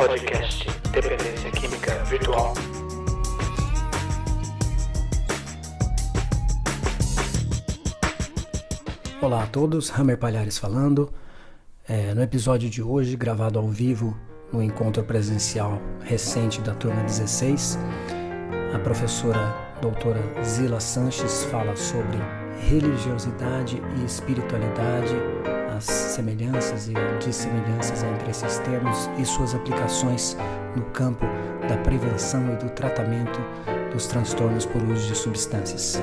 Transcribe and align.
podcast 0.00 0.66
Dependência 0.92 1.50
Química 1.50 1.92
Virtual. 2.04 2.54
Olá 9.20 9.42
a 9.42 9.46
todos, 9.46 9.90
Hammer 9.90 10.16
Palhares 10.16 10.56
falando. 10.56 11.12
É, 11.86 12.14
no 12.14 12.22
episódio 12.22 12.70
de 12.70 12.82
hoje, 12.82 13.14
gravado 13.14 13.58
ao 13.58 13.68
vivo 13.68 14.16
no 14.50 14.62
encontro 14.62 15.04
presencial 15.04 15.78
recente 16.00 16.62
da 16.62 16.74
turma 16.74 17.02
16, 17.02 17.78
a 18.74 18.78
professora 18.78 19.54
doutora 19.82 20.22
Zila 20.42 20.80
Sanches 20.80 21.44
fala 21.44 21.76
sobre 21.76 22.16
religiosidade 22.70 23.82
e 23.98 24.04
espiritualidade, 24.06 25.14
semelhanças 26.20 26.88
e 26.88 26.92
dissemelhanças 27.24 28.02
entre 28.02 28.30
esses 28.30 28.58
termos 28.58 29.08
e 29.18 29.24
suas 29.24 29.54
aplicações 29.54 30.36
no 30.76 30.82
campo 30.90 31.24
da 31.66 31.78
prevenção 31.78 32.52
e 32.52 32.56
do 32.56 32.68
tratamento 32.70 33.40
dos 33.90 34.06
transtornos 34.06 34.66
por 34.66 34.82
uso 34.82 35.08
de 35.08 35.16
substâncias. 35.16 35.98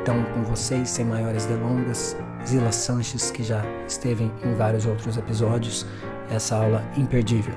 Então, 0.00 0.24
com 0.32 0.42
vocês, 0.42 0.88
sem 0.88 1.04
maiores 1.04 1.44
delongas, 1.44 2.16
Zila 2.46 2.72
Sanches, 2.72 3.30
que 3.30 3.42
já 3.42 3.62
esteve 3.86 4.24
em 4.42 4.54
vários 4.54 4.86
outros 4.86 5.18
episódios, 5.18 5.86
essa 6.30 6.56
aula 6.56 6.82
imperdível. 6.96 7.54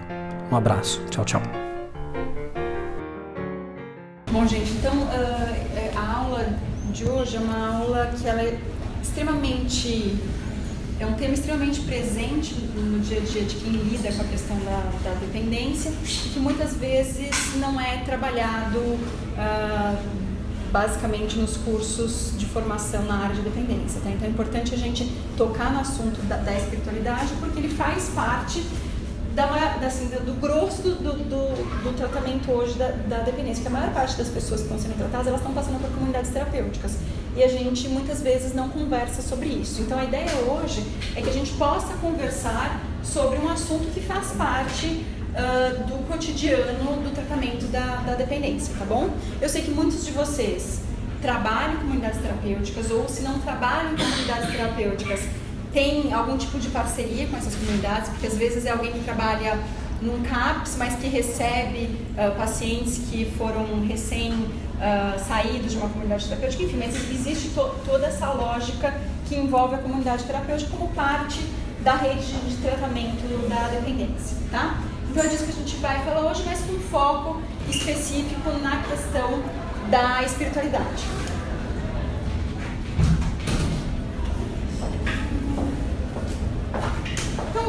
Um 0.51 0.57
abraço, 0.57 1.01
tchau, 1.09 1.23
tchau. 1.23 1.41
Bom, 4.31 4.45
gente, 4.45 4.69
então 4.71 4.93
uh, 4.93 5.97
a 5.97 6.17
aula 6.17 6.59
de 6.91 7.05
hoje 7.05 7.37
é 7.37 7.39
uma 7.39 7.77
aula 7.77 8.07
que 8.07 8.27
ela 8.27 8.41
é 8.41 8.59
extremamente 9.01 10.19
é 10.99 11.05
um 11.05 11.13
tema 11.13 11.33
extremamente 11.33 11.81
presente 11.81 12.55
no 12.55 12.99
dia 12.99 13.17
a 13.17 13.21
dia 13.21 13.43
de 13.43 13.55
quem 13.55 13.71
lida 13.71 14.11
com 14.13 14.21
a 14.21 14.25
questão 14.25 14.57
da, 14.59 14.91
da 15.03 15.15
dependência 15.19 15.91
e 16.03 16.29
que 16.29 16.39
muitas 16.39 16.75
vezes 16.75 17.55
não 17.57 17.79
é 17.79 17.97
trabalhado 17.97 18.79
uh, 18.79 19.97
basicamente 20.71 21.37
nos 21.37 21.57
cursos 21.57 22.33
de 22.37 22.45
formação 22.45 23.03
na 23.03 23.17
área 23.23 23.35
de 23.35 23.41
dependência. 23.41 23.99
Tá? 24.01 24.09
Então 24.09 24.27
é 24.27 24.31
importante 24.31 24.73
a 24.73 24.77
gente 24.77 25.05
tocar 25.37 25.71
no 25.71 25.81
assunto 25.81 26.21
da, 26.27 26.37
da 26.37 26.55
espiritualidade 26.55 27.33
porque 27.39 27.59
ele 27.59 27.69
faz 27.69 28.09
parte 28.15 28.63
da, 29.35 29.45
assim, 29.85 30.07
do 30.07 30.39
grosso 30.39 30.81
do, 30.81 30.95
do, 30.95 31.11
do, 31.11 31.83
do 31.83 31.97
tratamento 31.97 32.49
hoje 32.51 32.75
da, 32.75 32.87
da, 32.91 33.17
dependência, 33.17 33.63
porque 33.63 33.75
a 33.75 33.79
maior 33.79 33.93
parte 33.93 34.15
das 34.15 34.29
pessoas 34.29 34.61
que 34.61 34.67
estão 34.67 34.79
sendo 34.79 34.97
tratadas, 34.97 35.27
elas 35.27 35.41
estão 35.41 35.53
passando 35.53 35.81
por 35.81 35.91
comunidades 35.91 36.31
terapêuticas. 36.31 36.93
E 37.35 37.43
a 37.43 37.47
gente 37.47 37.89
muitas 37.89 38.21
vezes 38.21 38.53
não 38.53 38.69
conversa 38.69 39.21
sobre 39.21 39.49
isso. 39.49 39.81
Então 39.81 39.99
a 39.99 40.05
ideia 40.05 40.31
hoje 40.47 40.85
é 41.15 41.21
que 41.21 41.29
a 41.29 41.33
gente 41.33 41.51
possa 41.53 41.93
conversar 41.95 42.81
sobre 43.03 43.37
um 43.39 43.49
assunto 43.49 43.91
que 43.93 43.99
faz 43.99 44.31
parte 44.31 44.87
uh, 45.35 45.83
do 45.85 46.07
cotidiano 46.07 47.01
do 47.03 47.13
tratamento 47.13 47.65
da, 47.67 47.97
da 48.05 48.15
dependência, 48.15 48.73
tá 48.79 48.85
bom? 48.85 49.09
Eu 49.41 49.49
sei 49.49 49.63
que 49.63 49.71
muitos 49.71 50.05
de 50.05 50.11
vocês 50.11 50.79
trabalham 51.21 51.73
em 51.73 51.77
comunidades 51.77 52.21
terapêuticas 52.21 52.91
ou 52.91 53.07
se 53.09 53.21
não 53.21 53.39
trabalham 53.39 53.93
em 53.93 53.97
comunidades 53.97 54.51
terapêuticas, 54.51 55.21
tem 55.73 56.13
algum 56.13 56.37
tipo 56.37 56.57
de 56.57 56.69
parceria 56.69 57.27
com 57.27 57.35
essas 57.35 57.53
comunidades, 57.55 58.09
porque 58.09 58.27
às 58.27 58.37
vezes 58.37 58.65
é 58.65 58.71
alguém 58.71 58.93
que 58.93 59.03
trabalha 59.03 59.59
num 60.01 60.21
CAPS, 60.23 60.75
mas 60.77 60.95
que 60.95 61.07
recebe 61.07 61.89
uh, 62.11 62.35
pacientes 62.37 63.01
que 63.09 63.25
foram 63.37 63.85
recém 63.85 64.31
uh, 64.75 65.19
saídos 65.19 65.71
de 65.71 65.77
uma 65.77 65.89
comunidade 65.89 66.25
terapêutica, 66.27 66.63
enfim, 66.63 66.77
mas 66.77 66.95
existe 66.95 67.49
to 67.49 67.75
toda 67.85 68.07
essa 68.07 68.31
lógica 68.31 68.93
que 69.27 69.35
envolve 69.35 69.75
a 69.75 69.77
comunidade 69.79 70.23
terapêutica 70.23 70.71
como 70.71 70.89
parte 70.93 71.41
da 71.81 71.95
rede 71.95 72.33
de 72.33 72.57
tratamento 72.57 73.47
da 73.47 73.67
dependência, 73.67 74.37
tá? 74.51 74.81
Então 75.09 75.23
é 75.23 75.27
disso 75.27 75.45
que 75.45 75.51
a 75.51 75.55
gente 75.55 75.75
vai 75.77 76.03
falar 76.03 76.29
hoje, 76.29 76.43
mas 76.45 76.59
com 76.61 76.79
foco 76.79 77.41
específico 77.69 78.51
na 78.61 78.81
questão 78.81 79.43
da 79.89 80.23
espiritualidade. 80.23 81.03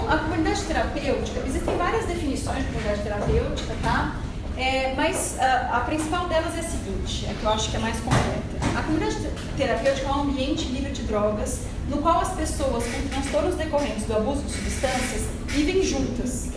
a 0.09 0.19
comunidade 0.19 0.63
terapêutica, 0.63 1.41
existem 1.47 1.77
várias 1.77 2.07
definições 2.07 2.59
de 2.59 2.67
comunidade 2.67 3.03
terapêutica, 3.03 3.75
tá? 3.83 4.15
É, 4.57 4.95
mas 4.95 5.39
a, 5.39 5.45
ah, 5.45 5.77
a, 5.77 5.81
principal 5.81 6.29
delas 6.29 6.57
é 6.57 6.61
a 6.61 6.63
seguinte, 6.63 7.27
é 7.27 7.35
que 7.35 7.45
eu 7.45 7.51
acho 7.51 7.71
que 7.71 7.77
é 7.77 7.81
mais 7.81 7.99
completa. 8.01 8.79
A 8.79 8.83
comunidade 8.83 9.17
terapêutica 9.57 10.07
é 10.07 10.11
um 10.11 10.23
ambiente 10.23 10.65
livre 10.69 10.93
de 10.93 11.03
drogas 11.03 11.61
no 11.89 11.99
qual 11.99 12.21
as 12.21 12.33
pessoas 12.33 12.85
com 12.85 13.09
transtornos 13.09 13.55
decorrentes 13.55 14.05
do 14.07 14.17
abuso 14.17 14.43
de 14.43 14.53
substâncias 14.53 15.29
vivem 15.47 15.83
juntas, 15.83 16.51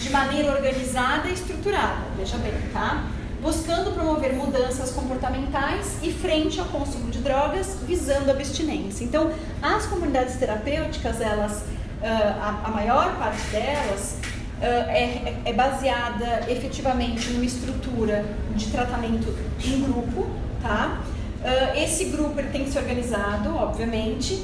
de 0.00 0.10
maneira 0.10 0.52
organizada 0.52 1.28
e 1.28 1.32
estruturada, 1.32 2.02
veja 2.16 2.36
bem, 2.36 2.52
tá? 2.72 3.06
Buscando 3.40 3.92
promover 3.92 4.34
mudanças 4.34 4.90
comportamentais 4.90 5.98
e 6.02 6.12
frente 6.12 6.60
ao 6.60 6.66
consumo 6.66 7.10
de 7.10 7.18
drogas, 7.18 7.78
visando 7.86 8.30
a 8.30 8.34
abstinência. 8.34 9.04
Então, 9.04 9.32
as 9.62 9.86
comunidades 9.86 10.36
terapêuticas, 10.36 11.20
elas 11.20 11.62
uh, 11.62 12.04
a, 12.04 12.62
a, 12.64 12.70
maior 12.70 13.16
parte 13.16 13.42
delas 13.50 14.16
uh, 14.60 14.90
é, 14.90 15.34
é, 15.44 15.52
baseada 15.52 16.44
efetivamente 16.48 17.30
numa 17.30 17.44
estrutura 17.44 18.24
de 18.54 18.66
tratamento 18.66 19.34
em 19.64 19.80
grupo, 19.82 20.26
tá? 20.62 21.00
Uh, 21.40 21.78
esse 21.78 22.06
grupo 22.06 22.38
ele 22.38 22.48
tem 22.48 22.64
que 22.64 22.70
ser 22.70 22.80
organizado, 22.80 23.54
obviamente, 23.56 24.42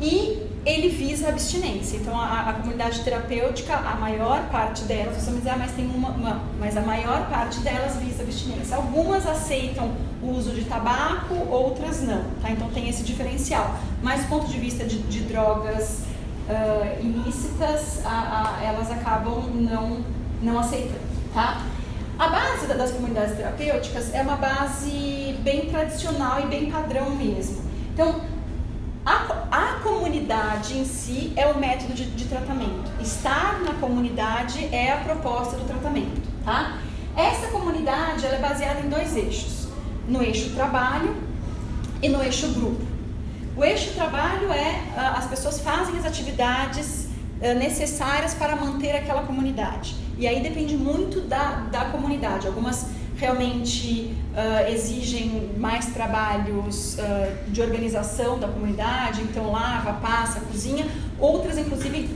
e 0.00 0.46
ele 0.64 0.88
visa 0.88 1.26
a 1.26 1.28
abstinência. 1.30 1.96
Então, 1.96 2.18
a, 2.18 2.50
a, 2.50 2.52
comunidade 2.54 3.02
terapêutica, 3.02 3.74
a 3.74 3.96
maior 3.96 4.48
parte 4.48 4.82
delas, 4.84 5.16
você 5.16 5.30
vai 5.30 5.38
dizer, 5.38 5.50
ah, 5.50 5.56
mas 5.58 5.72
tem 5.72 5.86
uma, 5.86 6.08
uma, 6.10 6.42
mas 6.58 6.76
a 6.76 6.80
maior 6.80 7.28
parte 7.28 7.60
delas 7.60 7.96
visa 7.96 8.22
a 8.22 8.24
abstinência. 8.24 8.76
Algumas 8.76 9.26
aceitam 9.26 9.92
o 10.22 10.30
uso 10.30 10.50
de 10.52 10.64
tabaco, 10.64 11.34
outras 11.50 12.02
não, 12.02 12.24
tá? 12.40 12.50
Então 12.50 12.68
tem 12.70 12.88
esse 12.88 13.02
diferencial. 13.02 13.76
Mas 14.02 14.22
do 14.22 14.28
ponto 14.28 14.46
de 14.46 14.58
vista 14.58 14.84
de, 14.84 14.98
de 14.98 15.20
drogas 15.20 16.02
uh, 16.48 17.04
ilícitas, 17.04 18.04
a, 18.04 18.58
a, 18.58 18.64
elas 18.64 18.90
acabam 18.90 19.44
não, 19.54 20.04
não 20.42 20.58
aceitando, 20.58 21.00
tá? 21.32 21.62
A 22.18 22.28
base 22.28 22.66
das 22.66 22.92
comunidades 22.92 23.36
terapêuticas 23.36 24.14
é 24.14 24.22
uma 24.22 24.36
base 24.36 25.36
bem 25.40 25.70
tradicional 25.70 26.40
e 26.40 26.46
bem 26.46 26.70
padrão 26.70 27.10
mesmo. 27.10 27.62
Então, 27.92 28.20
a, 29.04 29.46
a 29.50 29.80
comunidade 29.82 30.78
em 30.78 30.84
si 30.84 31.32
é 31.34 31.46
o 31.46 31.58
método 31.58 31.94
de, 31.94 32.04
de 32.06 32.26
tratamento. 32.26 32.90
Estar 33.00 33.60
na 33.62 33.74
comunidade 33.74 34.68
é 34.72 34.92
a 34.92 34.98
proposta 34.98 35.56
do 35.56 35.64
tratamento, 35.66 36.20
tá? 36.44 36.78
Essa 37.16 37.48
comunidade 37.48 38.24
ela 38.24 38.36
é 38.36 38.40
baseada 38.40 38.80
em 38.80 38.88
dois 38.88 39.16
eixos: 39.16 39.68
no 40.06 40.22
eixo 40.22 40.50
trabalho 40.50 41.16
e 42.00 42.08
no 42.08 42.22
eixo 42.22 42.52
grupo. 42.52 42.91
O 43.54 43.62
eixo 43.62 43.92
trabalho 43.92 44.50
é 44.50 44.80
uh, 44.96 45.18
as 45.18 45.26
pessoas 45.26 45.60
fazem 45.60 45.98
as 45.98 46.06
atividades 46.06 47.08
uh, 47.40 47.58
necessárias 47.58 48.32
para 48.32 48.56
manter 48.56 48.96
aquela 48.96 49.22
comunidade. 49.24 49.94
E 50.16 50.26
aí 50.26 50.42
depende 50.42 50.74
muito 50.74 51.20
da, 51.20 51.66
da 51.70 51.84
comunidade. 51.86 52.46
Algumas 52.46 52.86
realmente 53.16 54.16
uh, 54.32 54.70
exigem 54.72 55.50
mais 55.58 55.86
trabalhos 55.86 56.96
de 57.48 57.60
organização 57.60 58.38
da 58.38 58.48
comunidade, 58.48 59.20
então 59.20 59.52
lava, 59.52 59.92
passa, 59.94 60.40
cozinha. 60.40 60.86
Outras, 61.18 61.58
inclusive, 61.58 62.08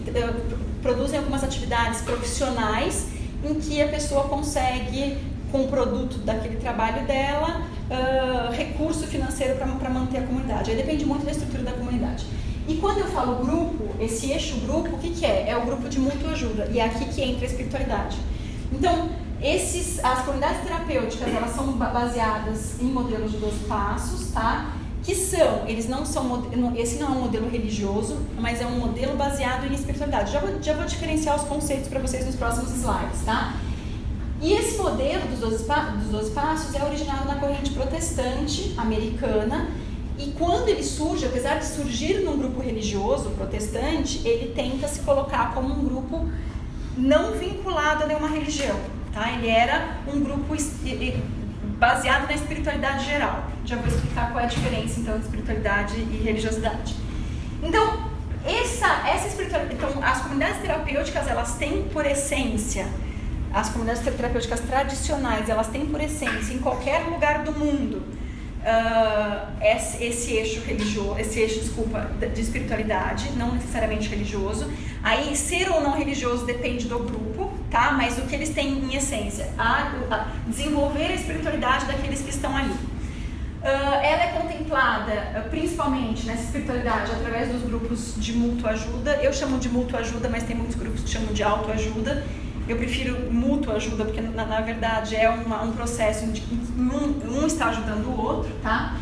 produzem 0.83 1.19
algumas 1.19 1.45
atividades 1.45 2.01
profissionais 2.01 3.09
em 3.45 3.55
que 3.61 3.81
a 3.81 3.89
pessoa 3.89 4.25
consegue, 4.25 5.19
com 5.53 5.65
o 5.65 5.69
produto 5.69 6.19
daquele 6.19 6.57
trabalho 6.57 7.07
dela, 7.07 7.63
recurso 8.53 9.07
financeiro 9.07 9.57
para 9.57 9.91
manter 9.91 10.19
a 10.19 10.23
comunidade. 10.23 10.71
Aí 10.71 10.77
depende 10.77 11.05
muito 11.05 11.25
da 11.25 11.31
estrutura 11.31 11.63
da 11.63 11.73
comunidade. 11.73 12.27
E 12.69 12.75
quando 12.77 12.99
eu 12.99 13.07
falo 13.07 13.45
grupo, 13.45 13.89
esse 14.01 14.33
eixo 14.33 14.57
grupo, 14.60 14.97
o 14.97 14.99
que, 14.99 15.10
que 15.10 15.25
é? 15.25 15.51
É 15.51 15.57
o 15.57 15.65
grupo 15.65 15.89
de 15.89 16.01
mútua 16.01 16.31
ajuda. 16.31 16.69
E 16.72 16.81
é 16.81 16.84
aqui 16.84 17.05
que 17.05 17.22
entra 17.22 17.45
a 17.45 17.49
espiritualidade. 17.49 18.16
Então, 18.72 19.09
esses, 19.41 20.05
as 20.05 20.25
comunidades 20.25 20.63
terapêuticas, 20.63 21.28
elas 21.33 21.55
são 21.55 21.72
baseadas 21.72 22.81
em 22.81 22.87
modelos 22.87 23.31
de 23.31 23.37
12 23.37 23.59
passos, 23.66 24.33
tá? 24.33 24.72
Que 25.05 25.15
são, 25.15 25.69
eles 25.69 25.89
não 25.89 26.05
são, 26.05 26.49
esse 26.77 26.99
não 26.99 27.07
é 27.07 27.10
um 27.10 27.21
modelo 27.21 27.49
religioso, 27.49 28.19
mas 28.41 28.60
é 28.60 28.66
um 28.66 28.81
modelo 28.81 29.16
baseado 29.16 29.65
em 29.71 29.72
espiritualidade. 29.72 30.33
Já 30.33 30.41
vou, 30.41 30.60
já 30.60 30.75
vou 30.75 30.84
diferenciar 30.84 31.37
os 31.37 31.43
conceitos 31.43 31.87
para 31.87 32.01
vocês 32.01 32.27
nos 32.27 32.34
próximos 32.34 32.72
slides, 32.72 33.21
tá? 33.25 33.55
E 34.41 34.53
esse 34.53 34.77
modelo 34.77 35.27
dos 35.28 35.41
12, 35.41 35.65
dos 35.98 36.09
12 36.10 36.30
passos 36.33 36.74
é 36.74 36.84
originado 36.84 37.27
na 37.27 37.36
corrente 37.36 37.71
protestante 37.71 38.74
americana. 38.77 39.71
E 40.18 40.33
quando 40.38 40.68
ele 40.68 40.83
surge, 40.83 41.27
apesar 41.27 41.59
de 41.59 41.66
surgir 41.66 42.21
num 42.21 42.38
grupo 42.38 42.60
religioso 42.60 43.30
protestante, 43.30 44.27
ele 44.27 44.53
tenta 44.54 44.88
se 44.88 45.00
colocar 45.00 45.54
como 45.54 45.72
um 45.74 45.84
grupo 45.84 46.28
não 46.97 47.33
vinculado 47.33 48.04
a 48.04 48.06
nenhuma 48.06 48.28
religião. 48.28 48.78
Tá? 49.12 49.33
Ele 49.33 49.48
era 49.48 49.98
um 50.06 50.21
grupo 50.21 50.54
baseado 51.78 52.27
na 52.27 52.34
espiritualidade 52.34 53.06
geral. 53.06 53.44
Já 53.65 53.77
vou 53.77 53.86
explicar 53.86 54.33
qual 54.33 54.41
é 54.41 54.44
a 54.44 54.48
diferença 54.48 55.00
então 55.00 55.18
de 55.18 55.24
espiritualidade 55.24 55.97
e 55.97 56.22
religiosidade. 56.22 56.94
Então, 57.62 58.10
essa, 58.44 59.09
essa 59.09 59.28
espiritualidade, 59.28 59.74
então, 59.74 60.03
as 60.03 60.21
comunidades 60.21 60.60
terapêuticas 60.60 61.27
elas 61.27 61.56
têm 61.56 61.84
por 61.84 62.06
essência 62.06 62.86
as 63.57 63.71
comunidades 63.71 64.03
terapêuticas 64.03 64.61
tradicionais, 64.61 65.49
elas 65.49 65.69
têm 65.69 65.87
por 65.87 65.99
essência, 65.99 66.53
em 66.53 66.59
qualquer 66.59 67.07
lugar 67.07 67.43
do 67.43 67.53
mundo, 67.53 68.03
uh, 68.61 69.65
esse, 69.65 70.05
esse, 70.05 70.35
eixo 70.35 70.61
religioso, 70.61 71.19
esse 71.19 71.41
eixo, 71.41 71.61
desculpa, 71.61 72.11
de 72.35 72.39
espiritualidade, 72.39 73.31
não 73.35 73.55
necessariamente 73.55 74.11
religioso. 74.11 74.71
Aí, 75.03 75.35
ser 75.35 75.71
ou 75.71 75.81
não 75.81 75.97
religioso 75.97 76.45
depende 76.45 76.87
do 76.87 76.99
grupo, 76.99 77.51
tá? 77.71 77.93
Mas 77.93 78.19
o 78.19 78.23
que 78.27 78.35
eles 78.35 78.51
têm 78.51 78.69
em 78.69 78.95
essência, 78.95 79.49
a, 79.57 79.91
a 80.11 80.27
desenvolver 80.47 81.07
a 81.07 81.15
espiritualidade 81.15 81.87
daqueles 81.87 82.21
que 82.21 82.29
estão 82.29 82.55
ali. 82.55 82.69
Uh, 82.73 83.69
ela 84.03 84.23
é 84.23 84.39
contemplada 84.39 85.13
uh, 85.35 85.49
principalmente 85.49 86.27
nessa 86.27 86.43
espiritualidade 86.43 87.11
através 87.11 87.49
dos 87.49 87.63
grupos 87.63 88.13
de 88.19 88.35
mútua 88.35 88.73
ajuda. 88.73 89.13
Eu 89.23 89.33
chamo 89.33 89.59
de 89.59 89.71
mútua 89.71 90.01
ajuda, 90.01 90.29
mas 90.29 90.43
tem 90.43 90.55
muitos 90.55 90.77
grupos 90.77 91.01
que 91.01 91.09
chamam 91.09 91.33
de 91.33 91.43
autoajuda. 91.43 92.23
Eu 92.68 92.77
prefiro 92.77 93.33
mútua 93.33 93.74
ajuda 93.74 94.04
porque 94.04 94.21
na, 94.21 94.45
na 94.45 94.60
verdade 94.60 95.15
é 95.15 95.28
uma, 95.28 95.63
um 95.63 95.72
processo 95.72 96.27
de 96.27 96.42
um, 96.77 97.42
um 97.42 97.47
está 97.47 97.66
ajudando 97.66 98.07
o 98.07 98.21
outro, 98.21 98.53
tá? 98.63 98.97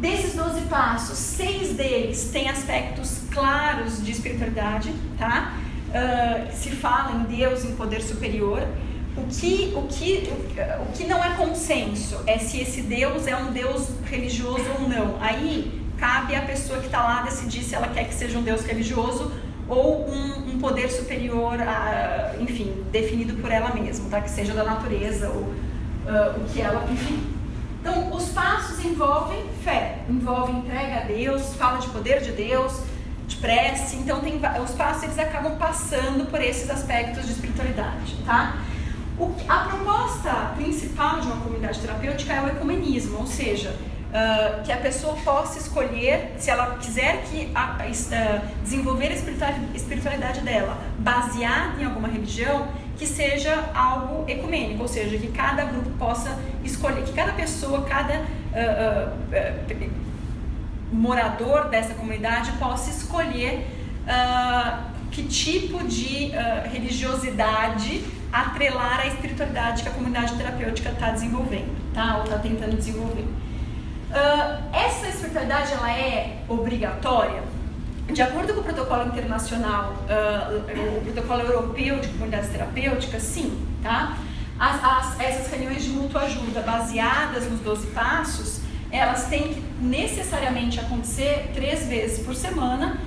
Desses 0.00 0.34
12 0.34 0.62
passos, 0.62 1.16
seis 1.16 1.74
deles 1.76 2.30
têm 2.32 2.48
aspectos 2.48 3.22
claros 3.30 4.04
de 4.04 4.12
espiritualidade, 4.12 4.92
tá? 5.18 5.54
Uh, 5.88 6.52
se 6.52 6.70
fala 6.70 7.12
em 7.20 7.36
Deus, 7.36 7.64
em 7.64 7.76
poder 7.76 8.02
superior. 8.02 8.66
O 9.16 9.26
que, 9.26 9.72
o, 9.76 9.82
que, 9.82 10.28
o, 10.80 10.92
que 10.92 11.04
não 11.04 11.22
é 11.22 11.34
consenso 11.36 12.20
é 12.26 12.38
se 12.38 12.60
esse 12.60 12.82
Deus 12.82 13.26
é 13.26 13.36
um 13.36 13.52
Deus 13.52 13.88
religioso 14.06 14.64
ou 14.80 14.88
não. 14.88 15.18
Aí 15.20 15.82
cabe 15.98 16.34
à 16.34 16.42
pessoa 16.42 16.80
que 16.80 16.86
está 16.86 17.02
lá 17.02 17.22
decidir 17.22 17.62
se 17.62 17.74
ela 17.74 17.88
quer 17.88 18.04
que 18.04 18.14
seja 18.14 18.38
um 18.38 18.42
Deus 18.42 18.64
religioso 18.64 19.30
ou 19.68 20.08
um, 20.08 20.54
um 20.54 20.58
poder 20.58 20.90
superior, 20.90 21.60
a, 21.60 22.34
enfim, 22.40 22.84
definido 22.90 23.34
por 23.34 23.50
ela 23.50 23.74
mesma, 23.74 24.08
tá? 24.10 24.20
que 24.20 24.30
seja 24.30 24.52
da 24.52 24.64
natureza 24.64 25.28
ou 25.28 25.42
uh, 25.42 26.40
o 26.40 26.44
que 26.52 26.60
ela, 26.60 26.84
enfim. 26.90 27.32
Então, 27.80 28.14
os 28.14 28.28
passos 28.28 28.84
envolvem 28.84 29.44
fé, 29.64 29.98
envolvem 30.08 30.58
entrega 30.58 30.98
a 30.98 31.00
Deus, 31.00 31.54
fala 31.54 31.78
de 31.78 31.88
poder 31.88 32.20
de 32.20 32.30
Deus, 32.30 32.80
de 33.26 33.36
prece. 33.36 33.96
Então, 33.96 34.20
tem, 34.20 34.40
os 34.62 34.70
passos 34.72 35.02
eles 35.02 35.18
acabam 35.18 35.56
passando 35.56 36.30
por 36.30 36.40
esses 36.40 36.70
aspectos 36.70 37.26
de 37.26 37.32
espiritualidade, 37.32 38.16
tá? 38.24 38.56
O, 39.18 39.34
a 39.48 39.58
proposta 39.64 40.52
principal 40.56 41.20
de 41.20 41.26
uma 41.26 41.36
comunidade 41.36 41.80
terapêutica 41.80 42.32
é 42.32 42.40
o 42.40 42.48
ecumenismo, 42.48 43.18
ou 43.18 43.26
seja, 43.26 43.74
uh, 44.12 44.62
que 44.62 44.70
a 44.70 44.76
pessoa 44.76 45.16
possa 45.24 45.58
escolher, 45.58 46.34
se 46.38 46.50
ela 46.50 46.76
quiser 46.76 47.22
que 47.24 47.50
a, 47.54 47.78
uh, 47.80 48.62
desenvolver 48.62 49.08
a 49.08 49.76
espiritualidade 49.76 50.40
dela 50.40 50.78
baseada 50.98 51.80
em 51.80 51.84
alguma 51.84 52.08
religião, 52.08 52.68
que 52.96 53.06
seja 53.06 53.70
algo 53.74 54.24
ecumênico, 54.28 54.82
ou 54.82 54.88
seja, 54.88 55.16
que 55.16 55.28
cada 55.28 55.64
grupo 55.64 55.90
possa 55.98 56.38
escolher, 56.62 57.02
que 57.04 57.12
cada 57.12 57.32
pessoa, 57.32 57.82
cada 57.82 58.20
uh, 58.20 59.90
morador 60.92 61.68
dessa 61.68 61.94
comunidade 61.94 62.52
possa 62.52 62.90
escolher 62.90 63.66
que 65.10 65.22
tipo 65.22 65.82
de 65.86 66.32
religiosidade 66.70 68.04
atrelar 68.32 69.00
a 69.00 69.06
espiritualidade 69.06 69.82
que 69.82 69.88
a 69.88 69.92
comunidade 69.92 70.34
terapêutica 70.34 70.90
está 70.90 71.10
desenvolvendo, 71.10 71.74
tá? 71.94 72.18
Ou 72.18 72.24
está 72.24 72.38
tentando 72.38 72.76
desenvolver. 72.76 73.24
Uh, 74.12 74.76
essa 74.76 75.08
espiritualidade 75.08 75.72
ela 75.72 75.90
é 75.90 76.42
obrigatória? 76.46 77.42
De 78.12 78.20
acordo 78.20 78.52
com 78.52 78.60
o 78.60 78.62
protocolo 78.62 79.06
internacional, 79.06 79.94
uh, 80.04 80.98
o 80.98 81.00
protocolo 81.00 81.40
europeu 81.40 81.98
de 81.98 82.08
comunidades 82.08 82.50
terapêuticas, 82.50 83.22
sim, 83.22 83.58
tá? 83.82 84.18
As, 84.58 84.84
as, 84.84 85.18
essas 85.20 85.50
reuniões 85.50 85.82
de 85.82 85.88
mútua 85.88 86.24
ajuda 86.24 86.60
baseadas 86.60 87.50
nos 87.50 87.60
12 87.60 87.86
passos, 87.86 88.60
elas 88.90 89.28
têm 89.28 89.54
que 89.54 89.62
necessariamente 89.80 90.78
acontecer 90.78 91.50
três 91.54 91.86
vezes 91.86 92.22
por 92.22 92.34
semana, 92.34 93.00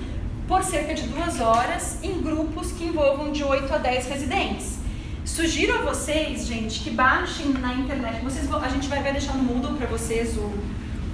por 0.48 0.64
cerca 0.64 0.92
de 0.92 1.02
duas 1.02 1.40
horas, 1.40 2.02
em 2.02 2.20
grupos 2.20 2.72
que 2.72 2.84
envolvam 2.84 3.30
de 3.30 3.44
8 3.44 3.72
a 3.72 3.78
10 3.78 4.08
residentes. 4.08 4.78
Sugiro 5.24 5.76
a 5.76 5.82
vocês, 5.82 6.46
gente, 6.46 6.80
que 6.80 6.90
baixem 6.90 7.50
na 7.50 7.74
internet. 7.74 8.24
Vocês 8.24 8.52
a 8.52 8.68
gente 8.68 8.88
vai, 8.88 9.02
vai 9.02 9.12
deixar 9.12 9.34
no 9.34 9.44
Moodle 9.44 9.76
para 9.76 9.86
vocês 9.86 10.36
o, 10.36 10.52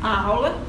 a 0.02 0.22
aula. 0.22 0.60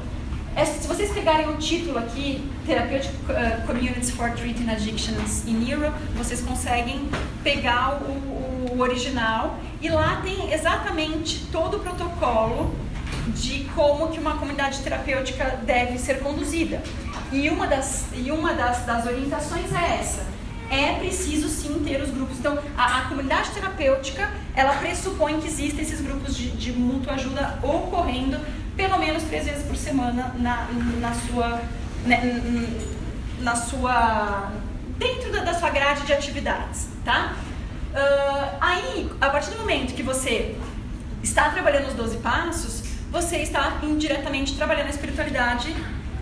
É, 0.56 0.64
se 0.64 0.86
vocês 0.86 1.10
pegarem 1.10 1.48
o 1.48 1.56
título 1.56 1.98
aqui, 1.98 2.48
Therapeutic 2.64 3.10
uh, 3.10 3.66
Communities 3.66 4.10
for 4.10 4.30
Treating 4.30 4.70
Addictions 4.70 5.44
in 5.46 5.68
Europe, 5.68 5.96
vocês 6.16 6.40
conseguem 6.40 7.08
pegar 7.42 8.00
o, 8.02 8.72
o 8.72 8.80
original 8.80 9.58
e 9.82 9.88
lá 9.88 10.20
tem 10.22 10.52
exatamente 10.52 11.46
todo 11.50 11.78
o 11.78 11.80
protocolo 11.80 12.72
de 13.28 13.64
como 13.74 14.08
que 14.08 14.20
uma 14.20 14.36
comunidade 14.36 14.80
terapêutica 14.80 15.58
deve 15.64 15.98
ser 15.98 16.20
conduzida. 16.20 16.80
E 17.32 17.48
uma 17.50 17.66
das, 17.66 18.06
e 18.14 18.30
uma 18.30 18.52
das, 18.52 18.86
das 18.86 19.06
orientações 19.06 19.72
é 19.72 19.98
essa 19.98 20.34
é 20.70 20.94
preciso 20.94 21.48
sim 21.48 21.82
ter 21.84 22.00
os 22.00 22.10
grupos. 22.10 22.38
Então, 22.38 22.58
a, 22.76 22.98
a 22.98 23.02
comunidade 23.02 23.50
terapêutica, 23.50 24.30
ela 24.56 24.74
pressupõe 24.74 25.40
que 25.40 25.46
existem 25.46 25.82
esses 25.82 26.00
grupos 26.00 26.36
de, 26.36 26.50
de 26.50 26.72
mútua 26.72 27.14
ajuda 27.14 27.58
ocorrendo 27.62 28.38
pelo 28.76 28.98
menos 28.98 29.22
três 29.24 29.44
vezes 29.44 29.64
por 29.64 29.76
semana 29.76 30.34
na, 30.38 30.68
na 31.00 31.14
sua... 31.14 31.60
Né, 32.04 32.20
na 33.40 33.56
sua 33.56 34.52
dentro 34.98 35.32
da, 35.32 35.42
da, 35.42 35.54
sua 35.54 35.70
grade 35.70 36.06
de 36.06 36.12
atividades, 36.12 36.88
tá? 37.04 37.34
Uh, 37.92 38.56
aí, 38.60 39.10
a 39.20 39.28
partir 39.28 39.50
do 39.50 39.58
momento 39.58 39.94
que 39.94 40.02
você 40.02 40.56
está 41.22 41.50
trabalhando 41.50 41.88
os 41.88 41.94
12 41.94 42.18
passos, 42.18 42.82
você 43.10 43.38
está 43.38 43.78
indiretamente 43.82 44.56
trabalhando 44.56 44.86
a 44.86 44.90
espiritualidade 44.90 45.74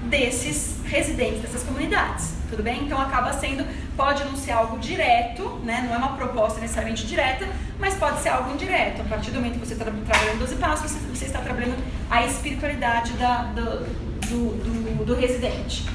desses 0.04 0.78
residentes 0.84 1.42
dessas 1.42 1.62
comunidades, 1.62 2.34
tudo 2.52 2.62
bem? 2.62 2.84
Então 2.84 3.00
acaba 3.00 3.32
sendo, 3.32 3.66
pode 3.96 4.22
não 4.24 4.36
ser 4.36 4.52
algo 4.52 4.78
direto, 4.78 5.58
né? 5.64 5.84
Não 5.86 5.94
é 5.94 5.96
uma 5.96 6.14
proposta 6.16 6.60
necessariamente 6.60 7.06
direta, 7.06 7.48
mas 7.78 7.94
pode 7.94 8.20
ser 8.20 8.28
algo 8.28 8.52
indireto. 8.52 9.00
A 9.00 9.04
partir 9.04 9.30
do 9.30 9.36
momento 9.36 9.58
que 9.58 9.66
você 9.66 9.72
está 9.72 9.86
trabalhando 9.86 10.38
12 10.38 10.56
passos, 10.56 10.90
você, 10.90 10.98
você, 10.98 11.24
está 11.24 11.40
trabalhando 11.40 11.82
a 12.10 12.26
espiritualidade 12.26 13.14
da, 13.14 13.44
do, 13.44 13.86
do, 14.26 14.98
do, 14.98 15.04
do, 15.06 15.14
residente. 15.14 15.86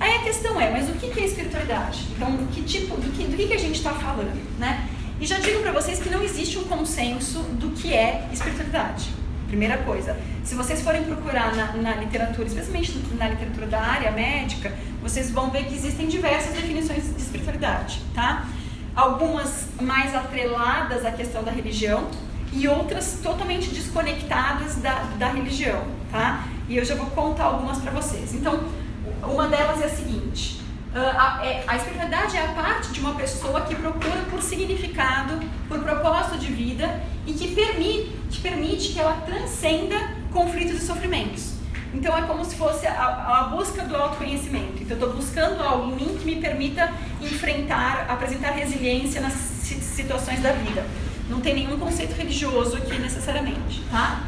Aí 0.00 0.16
a 0.16 0.22
questão 0.22 0.58
é, 0.58 0.70
mas 0.70 0.88
o 0.88 0.92
que 0.94 1.20
é 1.20 1.24
espiritualidade? 1.26 2.06
Então, 2.16 2.34
que 2.50 2.62
tipo, 2.62 2.96
do 2.96 3.12
que, 3.12 3.24
do 3.24 3.36
que 3.36 3.52
a 3.52 3.58
gente 3.58 3.76
está 3.76 3.92
falando, 3.92 4.40
né? 4.58 4.88
E 5.20 5.26
já 5.26 5.38
digo 5.38 5.60
para 5.60 5.72
vocês 5.72 6.00
que 6.00 6.08
não 6.08 6.22
existe 6.22 6.56
um 6.56 6.64
consenso 6.64 7.40
do 7.40 7.72
que 7.72 7.92
é 7.92 8.26
espiritualidade. 8.32 9.10
Primeira 9.50 9.78
coisa, 9.78 10.16
se 10.44 10.54
vocês 10.54 10.80
forem 10.80 11.02
procurar 11.02 11.56
na, 11.56 11.72
na, 11.72 11.96
literatura, 11.96 12.46
especialmente 12.46 12.96
na 13.18 13.28
literatura 13.28 13.66
da 13.66 13.80
área 13.80 14.12
médica, 14.12 14.72
vocês 15.02 15.28
vão 15.32 15.50
ver 15.50 15.64
que 15.64 15.74
existem 15.74 16.06
diversas 16.06 16.54
definições 16.54 17.12
de 17.12 17.20
espiritualidade, 17.20 18.00
tá? 18.14 18.46
Algumas 18.94 19.66
mais 19.80 20.14
atreladas 20.14 21.04
à 21.04 21.10
questão 21.10 21.42
da 21.42 21.50
religião 21.50 22.08
e 22.52 22.68
outras 22.68 23.18
totalmente 23.20 23.70
desconectadas 23.70 24.76
da, 24.76 25.02
da 25.18 25.32
religião, 25.32 25.82
tá? 26.12 26.44
E 26.68 26.76
eu 26.76 26.84
já 26.84 26.94
vou 26.94 27.06
contar 27.06 27.46
algumas 27.46 27.78
para 27.78 27.90
vocês. 27.90 28.32
Então, 28.32 28.60
uma 29.24 29.48
delas 29.48 29.82
é 29.82 29.86
a 29.86 29.90
seguinte: 29.90 30.19
a, 30.98 31.44
é, 31.44 31.64
a 31.66 31.76
espiritualidade 31.76 32.36
é 32.36 32.44
a 32.44 32.48
parte 32.48 32.90
de 32.90 33.00
uma 33.00 33.14
pessoa 33.14 33.60
que 33.62 33.74
procura 33.76 34.22
por 34.30 34.42
significado, 34.42 35.40
por 35.68 35.78
propósito 35.80 36.38
de 36.38 36.52
vida 36.52 37.00
e 37.26 37.32
que 37.32 37.54
permite, 37.54 38.12
que 38.30 38.40
permite 38.40 38.92
que 38.92 38.98
ela 38.98 39.14
transcenda 39.24 39.96
conflitos 40.32 40.82
e 40.82 40.86
sofrimentos. 40.86 41.54
Então 41.92 42.16
é 42.16 42.22
como 42.22 42.44
se 42.44 42.56
fosse 42.56 42.86
a, 42.86 42.92
a 42.94 43.44
busca 43.44 43.84
do 43.84 43.96
autoconhecimento. 43.96 44.82
Então 44.82 44.96
estou 44.96 45.12
buscando 45.12 45.62
algo 45.62 45.92
em 45.92 45.96
mim 45.96 46.18
que 46.18 46.24
me 46.24 46.36
permita 46.36 46.92
enfrentar, 47.20 48.06
apresentar 48.08 48.50
resiliência 48.50 49.20
nas 49.20 49.32
situações 49.32 50.40
da 50.40 50.52
vida. 50.52 50.84
Não 51.28 51.40
tem 51.40 51.54
nenhum 51.54 51.78
conceito 51.78 52.14
religioso 52.14 52.76
aqui 52.76 52.98
necessariamente, 52.98 53.82
tá? 53.90 54.24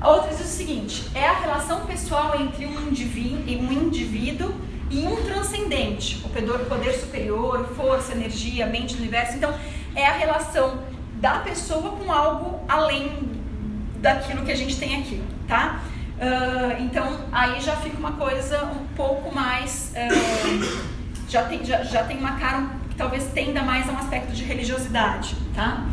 A 0.00 0.10
outra 0.10 0.30
diz 0.30 0.40
o 0.40 0.44
seguinte: 0.44 1.04
é 1.14 1.26
a 1.26 1.38
relação 1.38 1.84
pessoal 1.86 2.40
entre 2.40 2.66
um 2.66 2.88
indivíduo, 2.88 3.38
um 3.60 3.72
indivíduo 3.72 4.54
e 4.92 5.06
um 5.06 5.16
transcendente, 5.24 6.22
o 6.24 6.28
poder 6.28 6.92
superior, 6.92 7.66
força, 7.74 8.12
energia, 8.12 8.66
mente 8.66 8.94
universo. 8.94 9.36
Então, 9.36 9.52
é 9.96 10.06
a 10.06 10.12
relação 10.12 10.82
da 11.14 11.38
pessoa 11.38 11.96
com 11.96 12.12
algo 12.12 12.60
além 12.68 13.30
daquilo 14.00 14.44
que 14.44 14.52
a 14.52 14.56
gente 14.56 14.76
tem 14.78 15.00
aqui, 15.00 15.22
tá? 15.48 15.80
Uh, 16.18 16.82
então 16.82 17.20
aí 17.32 17.60
já 17.60 17.74
fica 17.76 17.96
uma 17.96 18.12
coisa 18.12 18.64
um 18.64 18.86
pouco 18.94 19.34
mais 19.34 19.92
uh, 19.96 20.92
já 21.28 21.42
tem 21.44 21.64
já, 21.64 21.82
já 21.82 22.04
tem 22.04 22.16
uma 22.18 22.38
cara 22.38 22.66
que 22.88 22.94
talvez 22.94 23.24
tenda 23.32 23.62
mais 23.62 23.88
a 23.88 23.92
um 23.92 23.98
aspecto 23.98 24.30
de 24.32 24.44
religiosidade, 24.44 25.34
tá? 25.54 25.84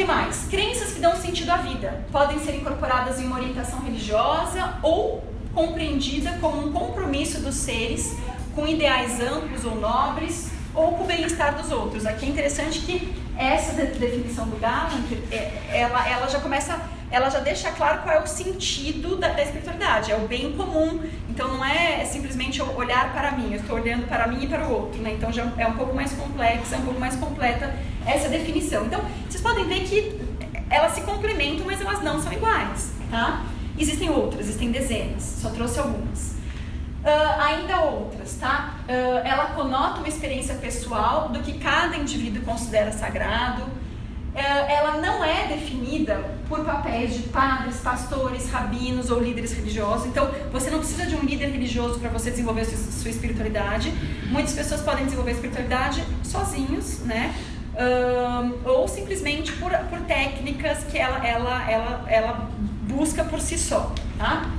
que 0.00 0.04
mais? 0.04 0.46
Crenças 0.48 0.92
que 0.92 1.00
dão 1.00 1.14
sentido 1.14 1.50
à 1.50 1.56
vida 1.56 2.04
podem 2.10 2.38
ser 2.38 2.56
incorporadas 2.56 3.20
em 3.20 3.26
uma 3.26 3.36
orientação 3.36 3.80
religiosa 3.80 4.78
ou 4.82 5.22
compreendida 5.54 6.38
como 6.40 6.66
um 6.66 6.72
compromisso 6.72 7.40
dos 7.40 7.54
seres 7.54 8.16
com 8.54 8.66
ideais 8.66 9.20
amplos 9.20 9.64
ou 9.64 9.76
nobres 9.76 10.50
ou 10.74 10.92
com 10.92 11.04
o 11.04 11.06
bem-estar 11.06 11.54
dos 11.56 11.70
outros. 11.70 12.06
Aqui 12.06 12.26
é 12.26 12.28
interessante 12.28 12.80
que 12.80 13.12
essa 13.36 13.74
de 13.74 13.98
definição 13.98 14.46
do 14.46 14.56
Gallant, 14.58 15.10
é, 15.32 15.60
ela, 15.70 16.06
ela 16.08 16.28
já 16.28 16.40
começa, 16.40 16.78
ela 17.10 17.30
já 17.30 17.40
deixa 17.40 17.70
claro 17.72 18.02
qual 18.02 18.14
é 18.14 18.20
o 18.20 18.26
sentido 18.26 19.16
da, 19.16 19.28
da 19.28 19.42
espiritualidade, 19.42 20.12
é 20.12 20.16
o 20.16 20.28
bem 20.28 20.52
comum. 20.52 21.00
Então 21.28 21.48
não 21.48 21.64
é 21.64 22.04
simplesmente 22.04 22.60
olhar 22.62 23.12
para 23.12 23.32
mim, 23.32 23.52
eu 23.52 23.60
estou 23.60 23.76
olhando 23.76 24.06
para 24.06 24.26
mim 24.26 24.44
e 24.44 24.46
para 24.46 24.66
o 24.66 24.72
outro, 24.72 25.00
né? 25.00 25.14
Então 25.14 25.32
já 25.32 25.50
é 25.56 25.66
um 25.66 25.74
pouco 25.74 25.94
mais 25.94 26.12
complexa, 26.12 26.76
é 26.76 26.78
um 26.78 26.84
pouco 26.84 27.00
mais 27.00 27.16
completa 27.16 27.74
essa 28.06 28.28
definição. 28.28 28.86
Então 28.86 29.00
vocês 29.28 29.42
podem 29.42 29.66
ver 29.66 29.80
que 29.80 30.20
elas 30.68 30.92
se 30.92 31.00
complementam, 31.00 31.66
mas 31.66 31.80
elas 31.80 32.02
não 32.02 32.20
são 32.20 32.32
iguais, 32.32 32.92
tá? 33.10 33.44
Existem 33.80 34.10
outras, 34.10 34.42
existem 34.42 34.70
dezenas, 34.70 35.22
só 35.40 35.48
trouxe 35.48 35.80
algumas. 35.80 36.32
Uh, 37.02 37.40
ainda 37.40 37.80
outras, 37.80 38.36
tá? 38.38 38.74
Uh, 38.86 39.26
ela 39.26 39.46
conota 39.54 40.00
uma 40.00 40.08
experiência 40.08 40.54
pessoal 40.56 41.30
do 41.30 41.40
que 41.40 41.58
cada 41.58 41.96
indivíduo 41.96 42.42
considera 42.42 42.92
sagrado. 42.92 43.62
Uh, 43.62 44.38
ela 44.68 44.98
não 44.98 45.24
é 45.24 45.46
definida 45.46 46.22
por 46.46 46.62
papéis 46.62 47.14
de 47.14 47.22
padres, 47.30 47.78
pastores, 47.78 48.50
rabinos 48.50 49.10
ou 49.10 49.18
líderes 49.18 49.54
religiosos. 49.54 50.08
Então, 50.08 50.30
você 50.52 50.68
não 50.68 50.80
precisa 50.80 51.06
de 51.06 51.16
um 51.16 51.20
líder 51.20 51.46
religioso 51.46 51.98
para 51.98 52.10
você 52.10 52.30
desenvolver 52.30 52.66
sua, 52.66 52.76
sua, 52.76 53.10
espiritualidade. 53.10 53.94
Muitas 54.28 54.52
pessoas 54.52 54.82
podem 54.82 55.06
desenvolver 55.06 55.30
a 55.30 55.34
espiritualidade 55.34 56.04
sozinhos, 56.22 56.98
né? 56.98 57.34
ou 58.62 58.86
simplesmente 58.86 59.52
por, 59.52 59.70
por 59.88 60.00
técnicas 60.00 60.84
que 60.84 60.98
ela, 60.98 61.26
ela, 61.26 61.70
ela, 61.70 62.04
ela 62.08 62.50
busca 62.90 63.24
por 63.24 63.40
si 63.40 63.58
só, 63.58 63.92
tá? 64.18 64.50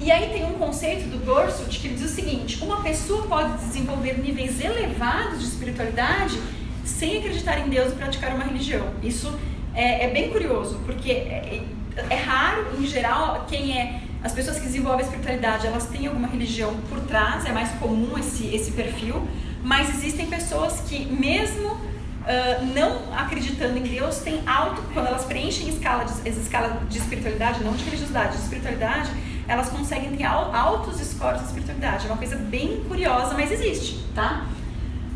e 0.00 0.10
aí 0.10 0.30
tem 0.30 0.44
um 0.44 0.54
conceito 0.54 1.08
do 1.08 1.24
Gorsuch 1.24 1.78
que 1.78 1.88
diz 1.88 2.02
o 2.02 2.08
seguinte: 2.08 2.62
uma 2.62 2.82
pessoa 2.82 3.26
pode 3.26 3.58
desenvolver 3.58 4.18
níveis 4.18 4.60
elevados 4.60 5.40
de 5.40 5.44
espiritualidade 5.46 6.40
sem 6.84 7.18
acreditar 7.18 7.58
em 7.60 7.68
Deus 7.68 7.92
e 7.92 7.96
praticar 7.96 8.34
uma 8.34 8.44
religião. 8.44 8.86
Isso 9.02 9.32
é, 9.74 10.06
é 10.06 10.08
bem 10.10 10.30
curioso, 10.30 10.80
porque 10.84 11.10
é, 11.12 11.62
é, 12.10 12.14
raro, 12.14 12.66
em 12.78 12.86
geral, 12.86 13.46
quem 13.48 13.78
é 13.78 14.00
as 14.22 14.32
pessoas 14.32 14.58
que 14.58 14.66
desenvolvem 14.66 15.04
a 15.04 15.08
espiritualidade, 15.08 15.66
elas 15.66 15.86
têm 15.86 16.06
alguma 16.06 16.28
religião 16.28 16.74
por 16.88 17.00
trás, 17.00 17.44
é 17.44 17.52
mais 17.52 17.70
comum 17.78 18.16
esse, 18.18 18.54
esse 18.54 18.72
perfil, 18.72 19.26
mas 19.62 19.88
existem 19.90 20.26
pessoas 20.26 20.80
que, 20.88 21.04
mesmo 21.06 21.76
Uh, 22.22 22.64
não 22.72 23.12
acreditando 23.12 23.76
em 23.76 23.82
Deus, 23.82 24.18
tem 24.18 24.42
alto, 24.46 24.80
quando 24.94 25.08
elas 25.08 25.24
preenchem 25.24 25.68
escala 25.68 26.04
de, 26.04 26.28
escala 26.28 26.80
de 26.88 26.98
espiritualidade, 26.98 27.64
não 27.64 27.72
de 27.72 27.84
religiosidade, 27.84 28.36
de 28.36 28.42
espiritualidade, 28.44 29.10
elas 29.48 29.68
conseguem 29.70 30.16
ter 30.16 30.24
altos 30.24 31.00
scores 31.00 31.40
de 31.40 31.46
espiritualidade. 31.46 32.06
É 32.06 32.08
uma 32.08 32.16
coisa 32.16 32.36
bem 32.36 32.84
curiosa, 32.86 33.34
mas 33.34 33.50
existe, 33.50 34.04
tá? 34.14 34.46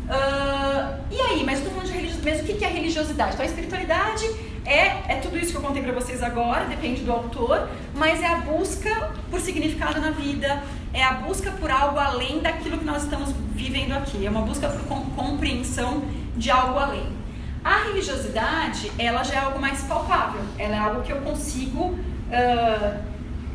Uh, 0.07 1.01
e 1.09 1.19
aí, 1.19 1.43
mas 1.45 1.61
tô 1.61 1.69
falando 1.69 1.87
de 1.87 1.93
religiosidade, 1.93 2.41
o 2.41 2.57
que 2.57 2.65
é 2.65 2.69
religiosidade? 2.69 3.33
Então 3.33 3.45
a 3.45 3.49
espiritualidade 3.49 4.25
é, 4.65 5.13
é 5.13 5.19
tudo 5.21 5.37
isso 5.37 5.51
que 5.51 5.57
eu 5.57 5.61
contei 5.61 5.81
para 5.81 5.93
vocês 5.93 6.21
agora, 6.21 6.65
depende 6.65 7.01
do 7.01 7.11
autor, 7.11 7.69
mas 7.95 8.21
é 8.21 8.27
a 8.27 8.35
busca 8.35 9.11
por 9.31 9.39
significado 9.39 10.01
na 10.01 10.11
vida, 10.11 10.61
é 10.93 11.03
a 11.03 11.13
busca 11.13 11.51
por 11.51 11.71
algo 11.71 11.97
além 11.99 12.39
daquilo 12.39 12.77
que 12.77 12.83
nós 12.85 13.03
estamos 13.03 13.33
vivendo 13.53 13.93
aqui, 13.93 14.25
é 14.25 14.29
uma 14.29 14.41
busca 14.41 14.67
por 14.67 14.81
compreensão 15.15 16.03
de 16.37 16.49
algo 16.51 16.77
além. 16.79 17.17
A 17.63 17.83
religiosidade, 17.83 18.91
ela 18.97 19.23
já 19.23 19.33
é 19.33 19.37
algo 19.39 19.59
mais 19.59 19.81
palpável, 19.83 20.41
ela 20.57 20.75
é 20.75 20.79
algo 20.79 21.01
que 21.01 21.11
eu 21.11 21.17
consigo, 21.17 21.85
uh, 21.85 23.03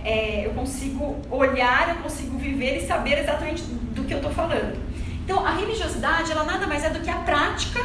é, 0.04 0.46
eu 0.46 0.50
consigo 0.50 1.16
olhar, 1.30 1.88
eu 1.88 2.02
consigo 2.02 2.36
viver 2.36 2.76
e 2.76 2.86
saber 2.86 3.18
exatamente 3.18 3.62
do 3.62 4.04
que 4.04 4.12
eu 4.12 4.18
estou 4.18 4.32
falando. 4.32 4.78
Então, 5.24 5.46
a 5.46 5.54
religiosidade, 5.54 6.30
ela 6.30 6.44
nada 6.44 6.66
mais 6.66 6.84
é 6.84 6.90
do 6.90 7.00
que 7.00 7.08
a 7.08 7.16
prática 7.18 7.80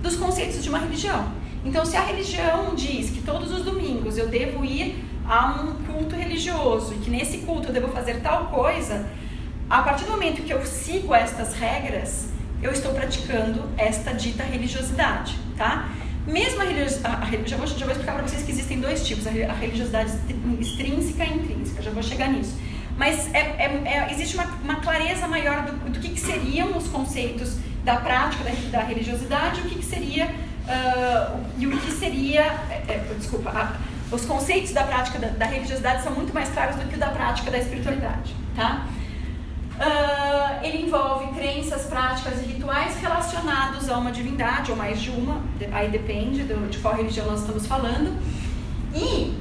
dos 0.00 0.16
conceitos 0.16 0.62
de 0.62 0.68
uma 0.68 0.78
religião. 0.78 1.28
Então, 1.64 1.84
se 1.84 1.96
a 1.96 2.00
religião 2.00 2.74
diz 2.74 3.10
que 3.10 3.20
todos 3.20 3.52
os 3.52 3.62
domingos 3.62 4.16
eu 4.16 4.28
devo 4.28 4.64
ir 4.64 5.04
a 5.28 5.60
um 5.60 5.74
culto 5.84 6.16
religioso 6.16 6.94
e 6.94 6.98
que 6.98 7.10
nesse 7.10 7.38
culto 7.38 7.68
eu 7.68 7.72
devo 7.72 7.88
fazer 7.88 8.20
tal 8.20 8.46
coisa, 8.46 9.06
a 9.68 9.82
partir 9.82 10.04
do 10.04 10.12
momento 10.12 10.42
que 10.42 10.52
eu 10.52 10.64
sigo 10.64 11.14
estas 11.14 11.54
regras, 11.54 12.30
eu 12.62 12.72
estou 12.72 12.92
praticando 12.92 13.68
esta 13.76 14.12
dita 14.12 14.42
religiosidade, 14.42 15.36
tá? 15.56 15.88
Mesmo 16.26 16.60
a 16.60 16.64
religiosidade, 16.64 17.48
já 17.48 17.56
vou, 17.56 17.66
já 17.66 17.86
vou 17.86 17.92
explicar 17.92 18.14
para 18.14 18.22
vocês 18.26 18.42
que 18.42 18.52
existem 18.52 18.80
dois 18.80 19.06
tipos, 19.06 19.26
a 19.26 19.52
religiosidade 19.52 20.12
extrínseca 20.60 21.24
e 21.24 21.32
intrínseca, 21.32 21.82
já 21.82 21.90
vou 21.90 22.02
chegar 22.02 22.28
nisso. 22.28 22.54
Mas 22.98 23.32
é, 23.32 23.38
é, 23.38 23.82
é, 23.84 24.12
existe 24.12 24.34
uma, 24.34 24.44
uma, 24.44 24.76
clareza 24.76 25.26
maior 25.28 25.62
do, 25.62 25.90
do 25.90 26.00
que, 26.00 26.08
que, 26.10 26.20
seriam 26.20 26.76
os 26.76 26.88
conceitos 26.88 27.56
da 27.84 27.96
prática 27.96 28.44
da, 28.44 28.78
da 28.78 28.84
religiosidade, 28.84 29.60
o 29.60 29.64
que, 29.64 29.76
que 29.76 29.84
seria 29.84 30.26
uh, 30.26 31.40
e 31.56 31.66
o 31.66 31.78
que 31.78 31.92
seria, 31.92 32.42
é, 32.68 32.82
é, 32.88 33.14
desculpa, 33.16 33.50
a, 33.50 33.76
os 34.14 34.24
conceitos 34.24 34.72
da 34.72 34.82
prática 34.82 35.18
da, 35.18 35.28
da, 35.28 35.46
religiosidade 35.46 36.02
são 36.02 36.12
muito 36.12 36.34
mais 36.34 36.48
claros 36.48 36.76
do 36.76 36.88
que 36.88 36.96
o 36.96 36.98
da 36.98 37.08
prática 37.08 37.50
da 37.50 37.58
espiritualidade, 37.58 38.34
tá? 38.56 38.86
Uh, 39.78 40.64
ele 40.64 40.86
envolve 40.86 41.32
crenças, 41.34 41.84
práticas 41.84 42.42
e 42.42 42.46
rituais 42.46 42.96
relacionados 42.96 43.88
a 43.88 43.96
uma 43.96 44.10
divindade 44.10 44.72
ou 44.72 44.76
mais 44.76 45.00
de 45.00 45.10
uma, 45.10 45.40
aí 45.72 45.88
depende 45.88 46.42
de 46.42 46.78
qual 46.78 46.96
religião 46.96 47.26
nós 47.26 47.40
estamos 47.40 47.64
falando. 47.64 48.18
E, 48.92 49.38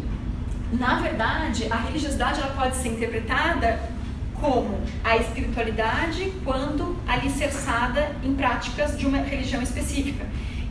na 0.72 1.00
verdade, 1.00 1.68
a 1.72 1.78
religiosidade 1.78 2.40
ela 2.40 2.54
pode 2.54 2.76
ser 2.76 2.90
interpretada 2.90 3.80
como 4.40 4.80
a 5.04 5.18
espiritualidade 5.18 6.32
quando 6.46 6.96
alicerçada 7.08 8.16
em 8.24 8.36
práticas 8.36 8.98
de 8.98 9.08
uma 9.08 9.18
religião 9.18 9.62
específica. 9.64 10.26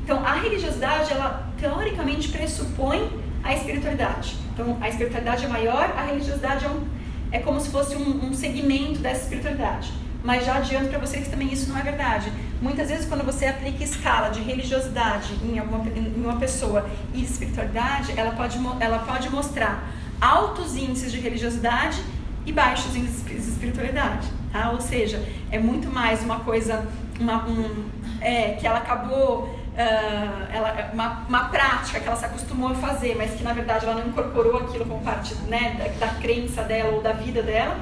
Então, 0.05 0.25
a 0.25 0.35
religiosidade, 0.35 1.13
ela 1.13 1.51
teoricamente 1.59 2.29
pressupõe 2.29 3.11
a 3.43 3.53
espiritualidade. 3.55 4.37
Então, 4.55 4.79
a 4.81 4.89
espiritualidade 4.89 5.45
é 5.45 5.49
maior, 5.49 5.93
a 5.97 6.03
religiosidade 6.03 6.65
é 6.65 6.69
um 6.69 6.87
é 7.33 7.39
como 7.39 7.61
se 7.61 7.71
fosse 7.71 7.97
um, 7.97 8.27
um 8.27 8.35
segmento 8.35 9.01
dessa 9.01 9.23
espiritualidade. 9.23 9.93
Mas 10.23 10.45
já 10.45 10.57
adianto 10.57 10.89
para 10.89 10.99
vocês 10.99 11.25
que 11.25 11.31
também 11.31 11.53
isso 11.53 11.69
não 11.69 11.79
é 11.79 11.83
verdade. 11.83 12.33
Muitas 12.61 12.89
vezes, 12.89 13.07
quando 13.07 13.25
você 13.25 13.47
aplica 13.47 13.85
escala 13.85 14.29
de 14.29 14.41
religiosidade 14.41 15.35
em, 15.45 15.59
alguma, 15.59 15.87
em 15.89 16.15
uma 16.17 16.37
pessoa 16.37 16.89
e 17.15 17.19
de 17.19 17.25
espiritualidade, 17.25 18.13
ela 18.17 18.33
pode, 18.33 18.59
ela 18.81 18.99
pode 19.01 19.31
mostrar 19.31 19.89
altos 20.21 20.75
índices 20.75 21.13
de 21.13 21.21
religiosidade 21.21 22.03
e 22.45 22.53
baixos 22.53 22.97
índices 22.97 23.25
de 23.25 23.37
espiritualidade. 23.37 24.29
Tá? 24.53 24.71
Ou 24.71 24.81
seja, 24.81 25.23
é 25.51 25.59
muito 25.59 25.89
mais 25.89 26.23
uma 26.23 26.41
coisa 26.41 26.87
uma, 27.21 27.47
um, 27.47 27.85
é, 28.21 28.53
que 28.53 28.67
ela 28.67 28.79
acabou 28.79 29.56
uh, 29.77 30.53
ela, 30.53 30.91
uma, 30.93 31.27
uma 31.29 31.45
prática 31.49 32.01
que 32.01 32.07
ela 32.07 32.17
se 32.17 32.25
acostumou 32.25 32.71
a 32.71 32.75
fazer, 32.75 33.15
mas 33.17 33.33
que 33.33 33.45
na 33.45 33.53
verdade 33.53 33.85
ela 33.85 33.95
não 33.95 34.09
incorporou 34.09 34.57
aquilo 34.57 34.87
como 34.87 35.03
parte 35.03 35.35
né, 35.49 35.77
da, 35.79 36.07
da 36.07 36.15
crença 36.15 36.63
dela 36.63 36.95
ou 36.95 37.03
da 37.03 37.13
vida 37.13 37.43
dela. 37.43 37.79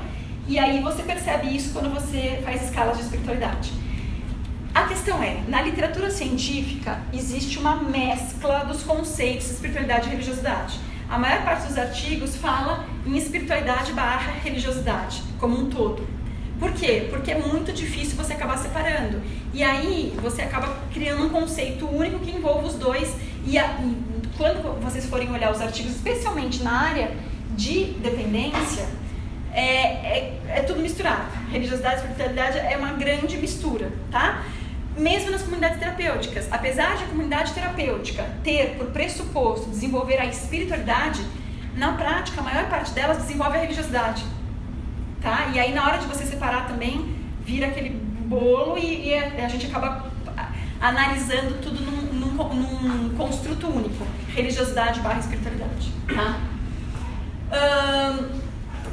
E 0.47 0.59
aí 0.59 0.81
você 0.81 1.03
percebe 1.03 1.55
isso 1.55 1.73
quando 1.73 1.93
você 1.93 2.41
faz 2.45 2.65
escalas 2.65 2.99
de 2.99 3.05
espiritualidade. 3.05 3.73
A 4.75 4.89
questão 4.89 5.23
é, 5.23 5.41
na 5.47 5.63
literatura 5.63 6.11
científica 6.11 7.01
existe 7.13 7.59
uma 7.59 7.77
mescla 7.77 8.65
dos 8.65 8.83
conceitos 8.83 9.47
de 9.47 9.53
espiritualidade 9.53 10.09
e 10.09 10.11
religiosidade. 10.11 10.81
A 11.09 11.19
maior 11.19 11.45
parte 11.45 11.69
dos 11.69 11.79
artigos 11.79 12.35
fala 12.37 12.85
em 13.07 13.17
espiritualidade 13.17 13.93
barra 13.93 14.33
religiosidade, 14.43 15.23
como 15.39 15.57
um 15.59 15.71
todo. 15.71 16.07
Por 16.59 16.73
quê? 16.73 17.07
Porque 17.11 17.31
é 17.31 17.39
muito 17.39 17.73
difícil 17.73 18.17
você 18.17 18.33
acabar 18.33 18.59
separando. 18.59 19.23
E 19.55 19.63
aí 19.63 20.13
você 20.21 20.43
acaba 20.43 20.77
criando 20.93 21.25
um 21.25 21.29
conceito 21.31 21.87
único 21.87 22.19
que 22.19 22.31
envolve 22.31 22.67
os 22.67 22.75
dois. 22.75 23.17
E, 23.47 23.57
a, 23.57 23.79
e 23.81 23.97
quando 24.37 24.81
vocês 24.83 25.07
forem 25.07 25.31
olhar 25.31 25.53
os 25.53 25.61
artigos, 25.61 25.93
especialmente 25.93 26.63
na 26.63 26.73
área 26.73 27.13
de 27.51 27.85
dependência, 28.03 28.87
é, 29.53 29.63
é, 29.63 30.41
é 30.49 30.63
tudo 30.63 30.81
misturado. 30.81 31.23
Religiosidade 31.51 31.95
e 31.95 31.99
espiritualidade 32.01 32.59
é 32.59 32.77
uma 32.77 32.95
grande 32.95 33.37
mistura, 33.37 33.93
tá? 34.11 34.43
Mesmo 34.99 35.31
nas 35.31 35.43
comunidades 35.43 35.79
terapêuticas, 35.79 36.49
apesar 36.51 36.97
de 36.97 37.05
a 37.05 37.07
comunidade 37.07 37.53
terapêutica 37.53 38.25
ter 38.43 38.77
por 38.77 38.89
pressuposto 38.89 39.71
desenvolver 39.71 40.19
a 40.19 40.27
espiritualidade, 40.27 41.25
na 41.77 41.93
prática 41.93 42.41
a 42.41 42.45
maior 42.45 42.69
parte 42.69 42.91
delas 42.93 43.19
desenvolve 43.19 43.57
a 43.57 43.61
religiosidade 43.61 44.25
tá? 45.25 45.51
E 45.55 45.59
aí 45.59 45.73
na 45.73 45.85
hora 45.87 45.97
de 45.97 46.07
você 46.07 46.25
separar 46.25 46.69
também, 46.69 47.17
vira 47.45 47.67
aquele 47.67 48.04
bolo 48.35 48.79
e, 48.79 49.09
e 49.09 49.15
a, 49.15 49.45
a, 49.45 49.49
gente 49.49 49.67
acaba 49.67 50.07
analisando 50.81 51.59
tudo 51.63 51.81
num, 51.81 52.03
num, 52.13 52.83
num 52.83 53.17
construto 53.17 53.69
único, 53.69 54.07
religiosidade 54.29 55.01
barra 55.01 55.21
espiritualidade, 55.21 55.93
tá? 56.15 56.41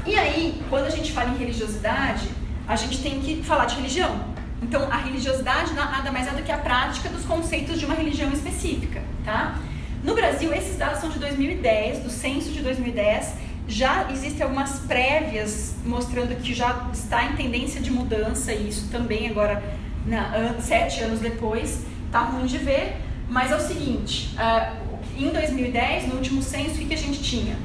e 0.06 0.16
aí, 0.16 0.62
quando 0.70 0.86
a 0.86 0.90
gente 0.90 1.12
fala 1.12 1.30
em 1.30 1.38
religiosidade, 1.38 2.28
a 2.68 2.76
gente 2.76 3.02
tem 3.02 3.20
que 3.20 3.44
falar 3.44 3.66
de 3.66 3.76
religião. 3.76 4.32
Então, 4.62 4.92
a 4.92 4.98
religiosidade 4.98 5.74
nada 5.74 6.12
mais 6.12 6.28
é 6.28 6.32
do 6.32 6.44
que 6.44 6.52
a 6.52 6.58
prática 6.58 7.10
dos 7.10 7.26
conceitos 7.26 7.80
de 7.80 7.86
uma 7.86 7.96
religião 7.96 8.32
específica, 8.32 9.02
tá? 9.26 9.60
No 10.04 10.14
Brasil, 10.14 10.54
esses 10.54 10.78
dados 10.78 11.00
são 11.00 11.10
de 11.10 11.20
2010, 11.20 12.00
do 12.04 12.10
censo 12.10 12.52
de 12.52 12.62
2010, 12.62 13.34
já 13.68 14.12
existem 14.12 14.44
algumas 14.44 14.80
prévias 14.80 15.76
mostrando 15.86 16.36
que 16.42 16.54
já 16.54 16.90
está 16.94 17.26
em 17.26 17.36
tendência 17.36 17.82
de 17.82 17.92
mudança 17.92 18.54
e 18.54 18.70
isso 18.70 18.90
também 18.90 19.30
agora 19.30 19.64
na, 20.06 20.56
sete 20.60 21.02
anos 21.02 21.20
depois, 21.20 21.86
tá 22.12 22.22
ruim 22.22 22.46
de 22.46 22.58
ver, 22.58 22.98
mas 23.30 23.52
é 23.52 23.56
o 23.56 23.60
seguinte, 23.60 24.36
uh, 24.36 24.76
em 25.18 25.30
2010, 25.30 26.08
no 26.08 26.16
último 26.16 26.42
censo, 26.42 26.82
o 26.82 26.86
que, 26.86 26.94
a 26.94 26.98
gente 26.98 27.22
tinha? 27.22 27.56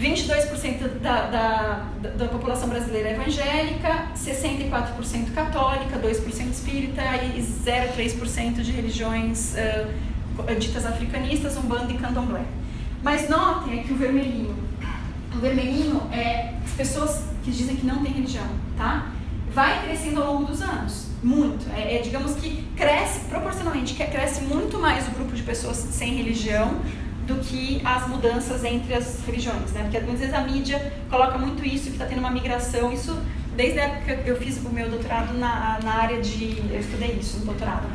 22% 0.00 1.00
da, 1.00 1.26
da, 1.26 2.08
da, 2.10 2.28
população 2.28 2.68
brasileira 2.68 3.10
evangélica, 3.10 4.06
64% 4.14 5.32
católica, 5.34 5.98
2% 5.98 6.50
espírita 6.50 7.02
e 7.34 7.42
0,3% 7.42 8.62
de 8.62 8.70
religiões 8.70 9.54
uh, 9.54 10.54
ditas 10.54 10.86
africanistas, 10.86 11.56
umbanda 11.56 11.92
e 11.92 11.98
candomblé. 11.98 12.44
Mas 13.02 13.28
notem 13.28 13.80
aqui 13.80 13.92
o 13.92 13.96
vermelhinho. 13.96 14.67
O 15.34 15.38
vermelhinho 15.38 16.02
é 16.12 16.54
as 16.64 16.72
pessoas 16.72 17.24
que 17.42 17.50
dizem 17.50 17.76
que 17.76 17.86
não 17.86 18.02
têm 18.02 18.12
religião, 18.12 18.46
tá? 18.76 19.12
Vai 19.52 19.82
crescendo 19.84 20.22
ao 20.22 20.34
longo 20.34 20.46
dos 20.46 20.60
anos, 20.62 21.06
muito. 21.22 21.66
É, 21.74 21.96
é 21.96 22.02
digamos 22.02 22.34
que 22.34 22.64
cresce 22.76 23.20
proporcionalmente, 23.28 23.94
cresce 23.94 24.42
muito 24.42 24.78
mais 24.78 25.06
o 25.08 25.10
grupo 25.12 25.34
de 25.34 25.42
pessoas 25.42 25.76
sem 25.76 26.14
religião 26.14 26.80
do 27.26 27.36
que 27.36 27.80
as 27.84 28.08
mudanças 28.08 28.64
entre 28.64 28.94
as 28.94 29.20
religiões, 29.26 29.70
né? 29.72 29.82
Porque 29.82 29.98
às 29.98 30.04
vezes 30.04 30.34
a 30.34 30.40
mídia 30.40 30.92
coloca 31.10 31.36
muito 31.38 31.64
isso, 31.64 31.84
que 31.84 31.90
está 31.90 32.06
tendo 32.06 32.20
uma 32.20 32.30
migração. 32.30 32.92
Isso 32.92 33.16
desde 33.54 33.80
a 33.80 33.84
época 33.84 34.16
que 34.16 34.30
eu 34.30 34.36
fiz 34.36 34.56
o 34.64 34.70
meu 34.70 34.88
doutorado 34.88 35.36
na, 35.36 35.80
na 35.82 35.94
área 35.94 36.22
de, 36.22 36.62
eu 36.70 36.80
estudei 36.80 37.18
isso 37.20 37.40
no 37.40 37.46
doutorado. 37.46 37.86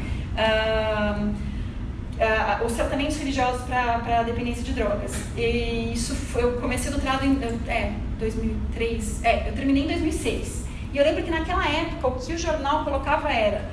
Uh, 2.24 2.66
os 2.66 2.74
tratamentos 2.74 3.18
religiosos 3.18 3.62
para 3.64 4.20
a 4.20 4.24
dependência 4.24 4.64
de 4.64 4.74
drogas. 4.74 5.12
E 5.38 5.92
isso 5.94 6.16
foi, 6.16 6.44
eu 6.44 6.54
comecei 6.54 6.90
o 6.90 6.94
doutorado 6.94 7.26
em 7.26 7.40
é, 7.68 7.94
2003, 8.20 9.24
é, 9.24 9.50
eu 9.50 9.54
terminei 9.54 9.84
em 9.84 9.88
2006. 9.88 10.64
E 10.94 10.98
eu 10.98 11.04
lembro 11.04 11.24
que 11.24 11.32
naquela 11.32 11.68
época 11.68 12.08
o 12.08 12.12
que 12.20 12.34
o 12.34 12.38
jornal 12.38 12.84
colocava 12.84 13.32
era 13.32 13.70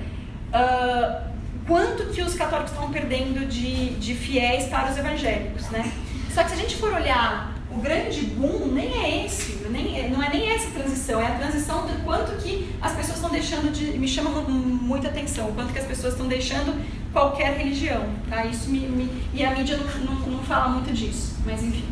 uh, 0.49 1.31
quanto 1.67 2.07
que 2.07 2.23
os 2.23 2.35
católicos 2.35 2.73
estão 2.73 2.91
perdendo 2.91 3.47
de, 3.47 3.91
de 3.97 4.15
fiéis 4.15 4.65
para 4.65 4.91
os 4.91 4.97
evangélicos, 4.97 5.69
né? 5.71 5.93
Só 6.33 6.43
que 6.43 6.51
se 6.51 6.55
a 6.55 6.59
gente 6.59 6.77
for 6.77 6.93
olhar 6.93 7.55
o 7.71 7.79
grande 7.81 8.23
boom 8.23 8.67
nem 8.73 8.93
é 9.05 9.27
esse, 9.27 9.53
nem, 9.69 10.11
não 10.11 10.23
é 10.23 10.29
nem 10.29 10.51
essa 10.51 10.71
transição, 10.71 11.21
é 11.21 11.27
a 11.27 11.35
transição 11.37 11.87
do 11.87 12.03
quanto 12.05 12.33
que 12.43 12.69
as 12.81 12.93
pessoas 12.93 13.17
estão 13.17 13.31
deixando 13.31 13.73
de. 13.73 13.99
Me 13.99 14.09
chama 14.09 14.31
muita 14.41 15.09
atenção, 15.09 15.51
o 15.51 15.53
quanto 15.53 15.73
que 15.73 15.79
as 15.79 15.87
pessoas 15.87 16.15
estão 16.15 16.27
deixando 16.27 16.75
qualquer 17.13 17.57
religião, 17.57 18.05
tá? 18.29 18.45
Isso 18.45 18.71
me, 18.71 18.81
me 18.81 19.25
e 19.33 19.45
a 19.45 19.51
mídia 19.53 19.77
não, 19.77 19.87
não, 20.05 20.29
não, 20.29 20.43
fala 20.45 20.69
muito 20.69 20.93
disso, 20.93 21.37
mas 21.45 21.63
enfim, 21.63 21.89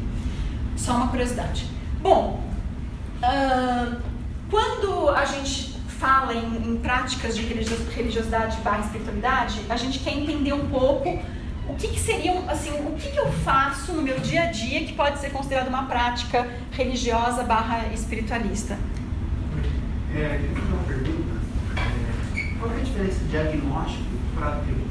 só 0.77 0.97
uma 0.97 1.09
curiosidade. 1.09 1.67
Bom, 2.01 2.43
uh, 3.23 3.97
quando 4.51 5.09
a 5.11 5.25
gente 5.25 5.77
fala 5.99 6.33
em, 6.33 6.73
em 6.73 6.77
práticas 6.77 7.37
de 7.37 7.43
religiosidade 7.43 8.57
barra 8.59 8.81
espiritualidade, 8.81 9.61
a 9.69 9.77
gente 9.77 9.99
quer 9.99 10.13
entender 10.13 10.53
um 10.53 10.69
pouco 10.69 11.21
o 11.69 11.75
que, 11.75 11.89
que 11.89 11.99
assim, 12.49 12.71
o 12.71 12.93
que, 12.97 13.11
que 13.11 13.19
eu 13.19 13.31
faço 13.31 13.93
no 13.93 14.01
meu 14.01 14.19
dia 14.21 14.45
a 14.45 14.47
dia 14.47 14.85
que 14.85 14.95
pode 14.95 15.19
ser 15.19 15.31
considerado 15.31 15.69
uma 15.69 15.85
prática 15.85 16.49
religiosa 16.73 17.43
barra 17.43 17.89
espiritualista. 17.93 18.79
É, 20.15 20.41
eu 20.43 20.63
uma 20.63 20.83
pergunta. 20.85 21.35
É, 21.77 22.59
qual 22.59 22.73
é 22.73 22.77
a 22.77 22.81
diferença 22.81 23.19
de 23.19 23.29
diagnóstico 23.29 24.05
para 24.35 24.49
ateu? 24.55 24.88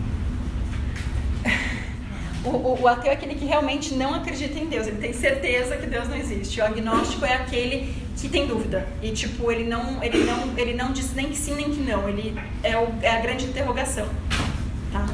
O, 2.47 2.55
o, 2.55 2.81
o, 2.81 2.87
ateu 2.87 3.11
é 3.11 3.13
aquele 3.13 3.35
que 3.35 3.45
realmente 3.45 3.93
não 3.93 4.13
acredita 4.13 4.57
em 4.57 4.67
Deus, 4.67 4.87
ele 4.87 4.99
tem 4.99 5.11
certeza 5.11 5.75
que 5.75 5.85
Deus 5.85 6.07
não 6.07 6.15
existe. 6.15 6.61
O 6.61 6.65
agnóstico 6.65 7.25
é 7.25 7.33
aquele 7.33 7.93
que 8.15 8.29
tem 8.29 8.47
dúvida 8.47 8.87
e 9.01 9.11
tipo 9.11 9.51
ele 9.51 9.65
não, 9.65 10.01
ele 10.01 10.23
não, 10.23 10.57
ele 10.57 10.73
não 10.73 10.91
diz 10.93 11.13
nem 11.13 11.29
que 11.29 11.35
sim 11.35 11.55
nem 11.55 11.69
que 11.69 11.81
não. 11.81 12.07
Ele 12.07 12.39
é, 12.63 12.77
o, 12.77 12.87
é 13.01 13.09
a 13.09 13.19
grande 13.19 13.45
interrogação, 13.45 14.07
tá? 14.91 15.05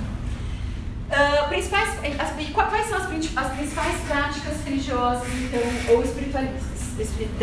Uh, 1.09 1.49
principais, 1.49 1.89
as, 2.19 2.51
quais 2.51 2.87
são 2.87 2.97
as, 2.97 3.03
as, 3.03 3.53
principais 3.53 3.99
práticas 4.07 4.63
religiosas 4.63 5.27
então 5.27 5.95
ou 5.95 6.03
espiritualistas, 6.03 6.99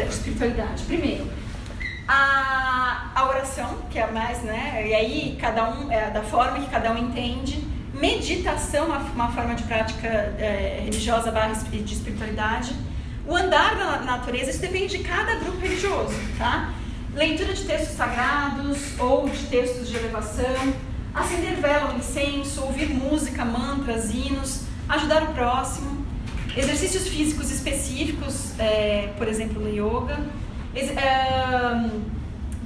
espiritualidade? 0.09 0.85
Primeiro, 0.85 1.29
a, 2.07 3.11
a 3.15 3.29
oração 3.29 3.79
que 3.91 3.99
é 3.99 4.03
a 4.03 4.11
mais, 4.11 4.43
né? 4.43 4.87
E 4.89 4.95
aí 4.95 5.39
cada 5.41 5.69
um 5.71 5.91
é 5.91 6.11
da 6.11 6.23
forma 6.23 6.61
que 6.61 6.71
cada 6.71 6.93
um 6.93 6.99
entende 6.99 7.80
meditação, 7.95 8.87
uma, 8.87 8.99
uma 8.99 9.33
forma 9.33 9.55
de 9.55 9.65
prática 9.65 10.09
é, 10.09 10.83
religiosa 10.85 11.31
barra 11.31 11.53
de 11.53 11.93
espiritualidade, 11.93 12.75
o 13.27 13.35
andar 13.35 13.77
na 13.77 13.99
natureza, 14.03 14.51
isso 14.51 14.61
depende 14.61 14.99
de 14.99 15.05
cada 15.05 15.37
grupo 15.37 15.59
religioso, 15.59 16.15
tá? 16.39 16.73
Leitura 17.15 17.53
de 17.53 17.65
textos 17.65 17.97
sagrados 17.97 18.99
ou 18.99 19.29
de 19.29 19.45
textos 19.47 19.89
de 19.89 19.97
elevação, 19.97 20.75
acender 21.15 21.57
vela 21.57 21.91
ou 21.91 21.99
incenso, 21.99 22.63
ouvir 22.63 22.89
música, 22.89 23.45
mantras, 23.45 24.15
hinos, 24.15 24.63
ajudar 24.89 25.25
o 25.25 25.35
próximo, 25.35 26.05
exercícios 26.57 27.09
físicos 27.09 27.51
específicos, 27.51 28.59
é, 28.59 29.13
por 29.17 29.29
exemplo, 29.29 29.61
no 29.61 29.69
yoga, 29.69 30.19
é, 30.75 31.91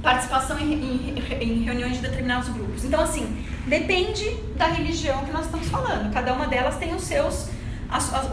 participação 0.01 0.59
em, 0.59 0.73
em, 0.73 1.23
em 1.41 1.63
reuniões 1.63 1.93
de 1.93 2.01
determinados 2.01 2.49
grupos. 2.49 2.83
Então, 2.83 3.01
assim, 3.01 3.45
Depende 3.65 4.29
da 4.55 4.67
religião 4.67 5.25
que 5.25 5.31
nós 5.31 5.45
estamos 5.45 5.67
falando. 5.67 6.13
Cada 6.13 6.33
uma 6.33 6.47
delas 6.47 6.77
tem 6.77 6.93
os 6.93 7.03
seus, 7.03 7.49
as, 7.89 8.13
as, 8.13 8.29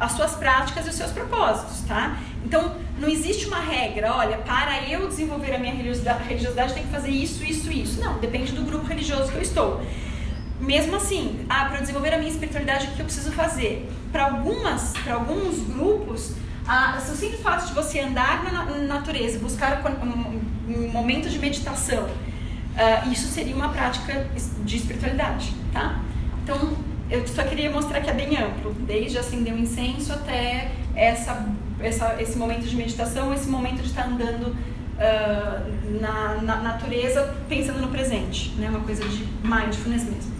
as 0.00 0.12
suas 0.12 0.32
práticas 0.34 0.86
e 0.86 0.90
os 0.90 0.94
seus 0.94 1.10
propósitos, 1.10 1.80
tá? 1.88 2.18
Então, 2.44 2.76
não 2.98 3.08
existe 3.08 3.46
uma 3.46 3.60
regra, 3.60 4.14
olha, 4.14 4.36
para 4.38 4.88
eu 4.88 5.08
desenvolver 5.08 5.54
a 5.54 5.58
minha 5.58 5.74
religiosidade, 5.74 6.74
tem 6.74 6.84
que 6.84 6.90
fazer 6.90 7.10
isso, 7.10 7.42
isso, 7.42 7.72
isso. 7.72 8.00
Não, 8.00 8.18
depende 8.18 8.52
do 8.52 8.62
grupo 8.62 8.86
religioso 8.86 9.32
que 9.32 9.38
eu 9.38 9.42
estou. 9.42 9.82
Mesmo 10.60 10.96
assim, 10.96 11.44
ah, 11.48 11.64
para 11.64 11.80
desenvolver 11.80 12.12
a 12.12 12.18
minha 12.18 12.30
espiritualidade, 12.30 12.86
o 12.86 12.90
que 12.92 13.00
eu 13.00 13.06
preciso 13.06 13.32
fazer? 13.32 13.90
Para 14.12 14.26
algumas, 14.26 14.92
para 15.02 15.14
alguns 15.14 15.60
grupos, 15.66 16.34
ah, 16.66 16.98
o 16.98 17.16
simples 17.16 17.40
fato 17.40 17.66
de 17.66 17.74
você 17.74 18.00
andar 18.00 18.44
na 18.44 18.64
natureza, 18.64 19.38
buscar 19.38 19.82
um 20.02 20.88
momento 20.92 21.28
de 21.28 21.38
meditação, 21.38 22.08
Uh, 22.74 23.12
isso 23.12 23.28
seria 23.28 23.54
uma 23.54 23.68
prática 23.68 24.26
de 24.64 24.76
espiritualidade, 24.76 25.54
tá? 25.72 26.00
Então, 26.42 26.76
eu 27.08 27.26
só 27.28 27.44
queria 27.44 27.70
mostrar 27.70 28.00
que 28.00 28.10
é 28.10 28.12
bem 28.12 28.36
amplo, 28.36 28.74
desde 28.80 29.16
acender 29.16 29.54
um 29.54 29.58
incenso 29.58 30.12
até 30.12 30.72
essa, 30.96 31.46
essa, 31.80 32.16
esse 32.20 32.36
momento 32.36 32.66
de 32.66 32.74
meditação, 32.74 33.32
esse 33.32 33.48
momento 33.48 33.80
de 33.80 33.88
estar 33.88 34.06
andando 34.06 34.48
uh, 34.48 36.00
na, 36.00 36.42
na, 36.42 36.56
natureza, 36.56 37.34
pensando 37.48 37.80
no 37.80 37.88
presente, 37.88 38.50
né? 38.58 38.68
Uma 38.68 38.80
coisa 38.80 39.06
de 39.08 39.24
mindfulness 39.42 40.04
mesmo. 40.04 40.32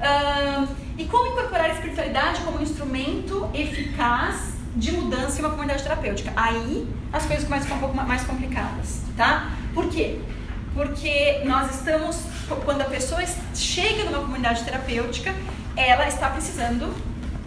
Uh, 0.00 0.68
e 0.96 1.04
como 1.04 1.32
incorporar 1.32 1.66
a 1.66 1.72
espiritualidade 1.74 2.40
como 2.42 2.58
um 2.58 2.62
instrumento 2.62 3.50
eficaz 3.52 4.54
de 4.76 4.92
mudança 4.92 5.38
em 5.38 5.44
uma 5.44 5.50
comunidade 5.50 5.82
terapêutica? 5.82 6.32
Aí 6.34 6.86
as 7.12 7.26
coisas 7.26 7.44
começam 7.44 7.64
a 7.64 7.74
ficar 7.74 7.76
um 7.76 7.80
pouco 7.80 8.06
mais 8.06 8.24
complicadas, 8.24 9.02
tá? 9.16 9.50
Por 9.74 9.88
quê? 9.88 10.18
Porque 10.74 11.40
nós 11.44 11.76
estamos, 11.76 12.24
quando 12.64 12.82
a 12.82 12.86
pessoa 12.86 13.22
chega 13.54 14.04
numa 14.04 14.18
comunidade 14.18 14.64
terapêutica, 14.64 15.32
ela 15.76 16.06
está 16.08 16.28
precisando 16.30 16.92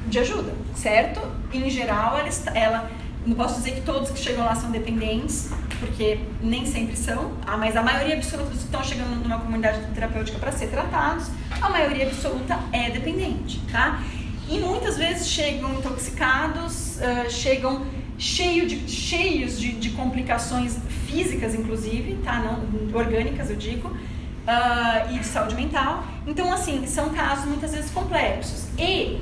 de 0.07 0.19
ajuda, 0.19 0.53
certo? 0.75 1.21
Em 1.53 1.69
geral, 1.69 2.17
ela, 2.17 2.29
está, 2.29 2.57
ela 2.57 2.89
não 3.25 3.35
posso 3.35 3.55
dizer 3.55 3.75
que 3.75 3.81
todos 3.81 4.09
que 4.09 4.19
chegam 4.19 4.45
lá 4.45 4.55
são 4.55 4.71
dependentes, 4.71 5.49
porque 5.79 6.19
nem 6.41 6.65
sempre 6.65 6.95
são, 6.95 7.33
ah, 7.45 7.57
mas 7.57 7.75
a 7.75 7.83
maioria 7.83 8.15
absoluta 8.15 8.49
dos 8.49 8.59
que 8.59 8.65
estão 8.65 8.83
chegando 8.83 9.21
numa 9.21 9.39
comunidade 9.39 9.79
terapêutica 9.93 10.39
para 10.39 10.51
ser 10.53 10.67
tratados, 10.67 11.29
a 11.61 11.69
maioria 11.69 12.07
absoluta 12.07 12.57
é 12.71 12.89
dependente, 12.89 13.59
tá? 13.71 14.01
E 14.49 14.59
muitas 14.59 14.97
vezes 14.97 15.27
chegam 15.27 15.73
intoxicados, 15.73 16.99
chegam 17.29 17.85
cheio 18.17 18.67
de, 18.67 18.89
cheios 18.89 19.59
de, 19.59 19.73
de 19.73 19.91
complicações 19.91 20.77
físicas, 21.05 21.53
inclusive, 21.53 22.17
tá? 22.23 22.39
Não, 22.39 22.97
orgânicas, 22.97 23.49
eu 23.49 23.55
digo, 23.55 23.89
uh, 23.89 25.13
e 25.13 25.19
de 25.19 25.25
saúde 25.25 25.55
mental. 25.55 26.03
Então, 26.25 26.51
assim, 26.51 26.85
são 26.87 27.09
casos 27.09 27.45
muitas 27.45 27.73
vezes 27.73 27.91
complexos. 27.91 28.67
E, 28.77 29.19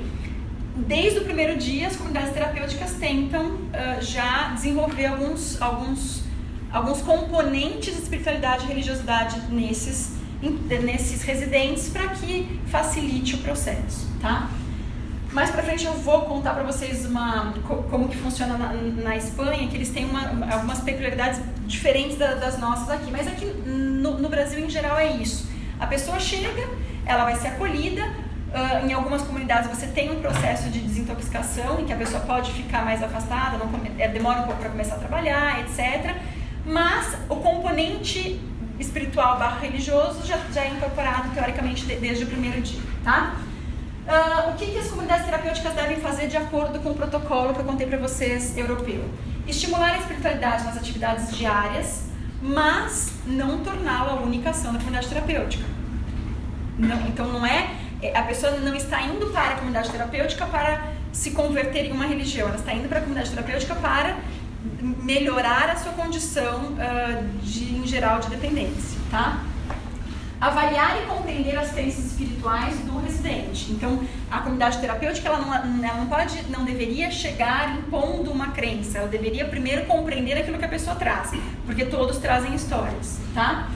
desde 0.76 1.20
o 1.20 1.24
primeiro 1.24 1.58
dia, 1.58 1.88
as 1.88 1.96
comunidades 1.96 2.32
terapêuticas 2.32 2.94
tentam 2.94 3.46
uh, 3.46 4.00
já 4.00 4.52
desenvolver 4.54 5.06
alguns, 5.06 5.60
alguns, 5.60 6.22
alguns 6.72 7.02
componentes 7.02 7.94
de 7.94 8.02
espiritualidade 8.02 8.64
e 8.64 8.68
religiosidade 8.68 9.40
nesses, 9.50 10.12
nesses 10.82 11.22
residentes 11.22 11.88
para 11.88 12.08
que 12.08 12.60
facilite 12.66 13.34
o 13.34 13.38
processo, 13.38 14.08
tá? 14.20 14.48
Mais 15.36 15.50
pra 15.50 15.62
frente 15.62 15.84
eu 15.84 15.92
vou 15.92 16.22
contar 16.22 16.54
para 16.54 16.62
vocês 16.62 17.04
uma, 17.04 17.52
como 17.90 18.08
que 18.08 18.16
funciona 18.16 18.56
na, 18.56 18.72
na, 18.72 19.16
Espanha, 19.18 19.68
que 19.68 19.76
eles 19.76 19.90
têm 19.90 20.06
uma, 20.06 20.30
algumas 20.50 20.80
peculiaridades 20.80 21.42
diferentes 21.66 22.16
da, 22.16 22.36
das 22.36 22.58
nossas 22.58 22.88
aqui. 22.88 23.10
Mas 23.10 23.28
aqui 23.28 23.44
no, 23.44 24.18
no, 24.18 24.30
Brasil, 24.30 24.64
em 24.64 24.70
geral, 24.70 24.98
é 24.98 25.12
isso. 25.12 25.46
A 25.78 25.86
pessoa 25.86 26.18
chega, 26.18 26.66
ela 27.04 27.24
vai 27.24 27.36
ser 27.36 27.48
acolhida. 27.48 28.02
Uh, 28.02 28.86
em 28.86 28.94
algumas 28.94 29.20
comunidades 29.24 29.68
você 29.68 29.86
tem 29.88 30.10
um 30.10 30.22
processo 30.22 30.70
de 30.70 30.80
desintoxicação 30.80 31.80
em 31.80 31.84
que 31.84 31.92
a 31.92 31.96
pessoa 31.96 32.22
pode 32.22 32.50
ficar 32.52 32.82
mais 32.82 33.02
afastada, 33.02 33.58
come, 33.58 33.92
é, 33.98 34.08
demora 34.08 34.40
um 34.40 34.44
pouco 34.44 34.60
para 34.60 34.70
começar 34.70 34.94
a 34.94 34.98
trabalhar, 35.00 35.60
etc. 35.60 36.16
Mas 36.64 37.14
o 37.28 37.36
componente 37.36 38.40
espiritual 38.80 39.38
barra 39.38 39.58
religioso 39.60 40.26
já, 40.26 40.38
já 40.50 40.62
é 40.62 40.70
incorporado 40.70 41.28
teoricamente 41.34 41.84
de, 41.84 41.96
desde 41.96 42.24
o 42.24 42.26
primeiro 42.26 42.58
dia, 42.62 42.80
tá? 43.04 43.36
Uh, 44.06 44.50
o 44.50 44.54
que, 44.54 44.66
que 44.66 44.78
as 44.78 44.86
comunidades 44.88 45.26
terapêuticas 45.26 45.72
devem 45.74 45.96
fazer 45.96 46.28
de 46.28 46.36
acordo 46.36 46.78
com 46.78 46.90
o 46.90 46.94
protocolo 46.94 47.52
que 47.52 47.60
eu 47.60 47.64
contei 47.64 47.86
para 47.86 47.98
vocês 47.98 48.56
europeu? 48.56 49.04
Estimular 49.48 49.94
a 49.94 49.98
espiritualidade 49.98 50.64
nas 50.64 50.76
atividades 50.76 51.36
diárias, 51.36 52.04
mas 52.40 53.14
não 53.26 53.58
torná-la 53.58 54.12
a 54.12 54.20
única 54.22 54.50
ação 54.50 54.72
da 54.72 54.78
comunidade 54.78 55.08
terapêutica. 55.08 55.64
Não, 56.78 57.06
então 57.08 57.26
não 57.26 57.44
é 57.44 57.70
a 58.14 58.22
pessoa 58.22 58.52
não 58.52 58.74
está 58.74 59.02
indo 59.02 59.26
para 59.28 59.54
a 59.54 59.56
comunidade 59.56 59.90
terapêutica 59.90 60.46
para 60.46 60.92
se 61.12 61.30
converter 61.30 61.86
em 61.86 61.92
uma 61.92 62.06
religião, 62.06 62.48
ela 62.48 62.56
está 62.56 62.74
indo 62.74 62.88
para 62.88 62.98
a 62.98 63.00
comunidade 63.00 63.30
terapêutica 63.30 63.74
para 63.74 64.18
melhorar 65.02 65.70
a 65.70 65.76
sua 65.76 65.92
condição 65.92 66.74
uh, 66.74 67.38
de, 67.42 67.76
em 67.76 67.86
geral 67.86 68.20
de 68.20 68.28
dependência, 68.28 68.98
tá? 69.10 69.42
Avaliar 70.40 71.02
e 71.02 71.06
compreender 71.06 71.56
as 71.56 71.72
crenças 71.72 72.04
espirituais 72.04 72.78
do 72.80 72.98
residente. 72.98 73.72
Então, 73.72 74.00
a 74.30 74.38
comunidade 74.38 74.78
terapêutica 74.78 75.28
ela 75.28 75.38
não, 75.38 75.84
ela 75.84 75.98
não 75.98 76.06
pode, 76.06 76.42
não 76.50 76.64
deveria 76.64 77.10
chegar 77.10 77.78
impondo 77.78 78.30
uma 78.30 78.48
crença. 78.48 78.98
Ela 78.98 79.08
deveria 79.08 79.46
primeiro 79.46 79.86
compreender 79.86 80.36
aquilo 80.38 80.58
que 80.58 80.64
a 80.64 80.68
pessoa 80.68 80.94
traz, 80.96 81.32
porque 81.64 81.86
todos 81.86 82.18
trazem 82.18 82.54
histórias, 82.54 83.18
tá? 83.34 83.68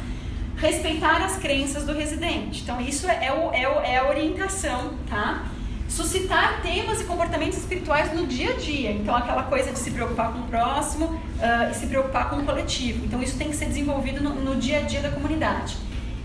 Respeitar 0.56 1.22
as 1.22 1.36
crenças 1.36 1.84
do 1.84 1.94
residente. 1.94 2.62
Então, 2.62 2.80
isso 2.80 3.08
é, 3.08 3.32
o, 3.32 3.54
é, 3.54 3.66
o, 3.66 3.80
é 3.80 3.96
a 3.96 4.08
orientação, 4.08 4.92
tá? 5.08 5.44
suscitar 5.90 6.62
temas 6.62 7.00
e 7.00 7.04
comportamentos 7.04 7.58
espirituais 7.58 8.14
no 8.14 8.26
dia 8.26 8.52
a 8.52 8.56
dia. 8.56 8.92
Então, 8.92 9.14
aquela 9.14 9.42
coisa 9.42 9.72
de 9.72 9.78
se 9.78 9.90
preocupar 9.90 10.32
com 10.32 10.38
o 10.38 10.42
próximo 10.44 11.06
uh, 11.06 11.70
e 11.70 11.74
se 11.74 11.86
preocupar 11.88 12.30
com 12.30 12.36
o 12.36 12.44
coletivo. 12.44 13.04
Então, 13.04 13.20
isso 13.20 13.36
tem 13.36 13.50
que 13.50 13.56
ser 13.56 13.66
desenvolvido 13.66 14.22
no, 14.22 14.34
no, 14.36 14.56
dia 14.56 14.78
a 14.78 14.82
dia 14.82 15.00
da 15.00 15.10
comunidade. 15.10 15.76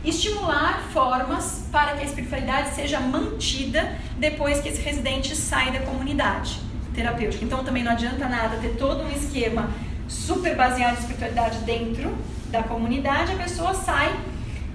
Estimular 0.06 0.84
formas 0.94 1.68
para 1.72 1.94
que 1.94 2.02
a 2.02 2.06
espiritualidade 2.06 2.76
seja 2.76 3.00
mantida 3.00 3.98
depois 4.18 4.62
que 4.62 4.70
esse 4.70 4.82
residente 4.82 5.36
sai 5.36 5.72
da 5.72 5.80
comunidade 5.80 6.60
terapêutica. 6.94 7.44
Então, 7.44 7.64
também 7.64 7.84
não 7.84 7.92
adianta 7.92 8.28
nada 8.28 8.58
ter 8.58 8.76
todo 8.78 9.04
um 9.04 9.12
esquema 9.12 9.70
super 10.08 10.56
baseado 10.56 10.98
em 10.98 11.00
espiritualidade 11.00 11.58
dentro 11.60 12.16
da 12.50 12.62
comunidade, 12.64 13.34
a 13.34 13.36
pessoa 13.36 13.74
sai 13.74 14.16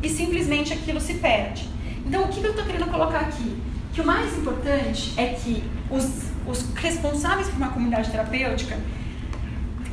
e 0.03 0.09
simplesmente 0.09 0.73
aquilo 0.73 1.01
se 1.01 1.15
perde. 1.15 1.69
Então, 2.05 2.25
o 2.25 2.29
que 2.29 2.43
eu 2.43 2.51
estou 2.51 2.65
querendo 2.65 2.91
colocar 2.91 3.21
aqui? 3.21 3.71
que 3.93 4.01
o 4.01 4.07
mais 4.07 4.37
importante 4.39 5.13
é 5.17 5.27
que 5.27 5.63
os, 5.91 6.31
os 6.47 6.75
responsáveis 6.75 7.49
por 7.49 7.57
uma 7.57 7.69
comunidade 7.69 8.11
terapêutica, 8.11 8.79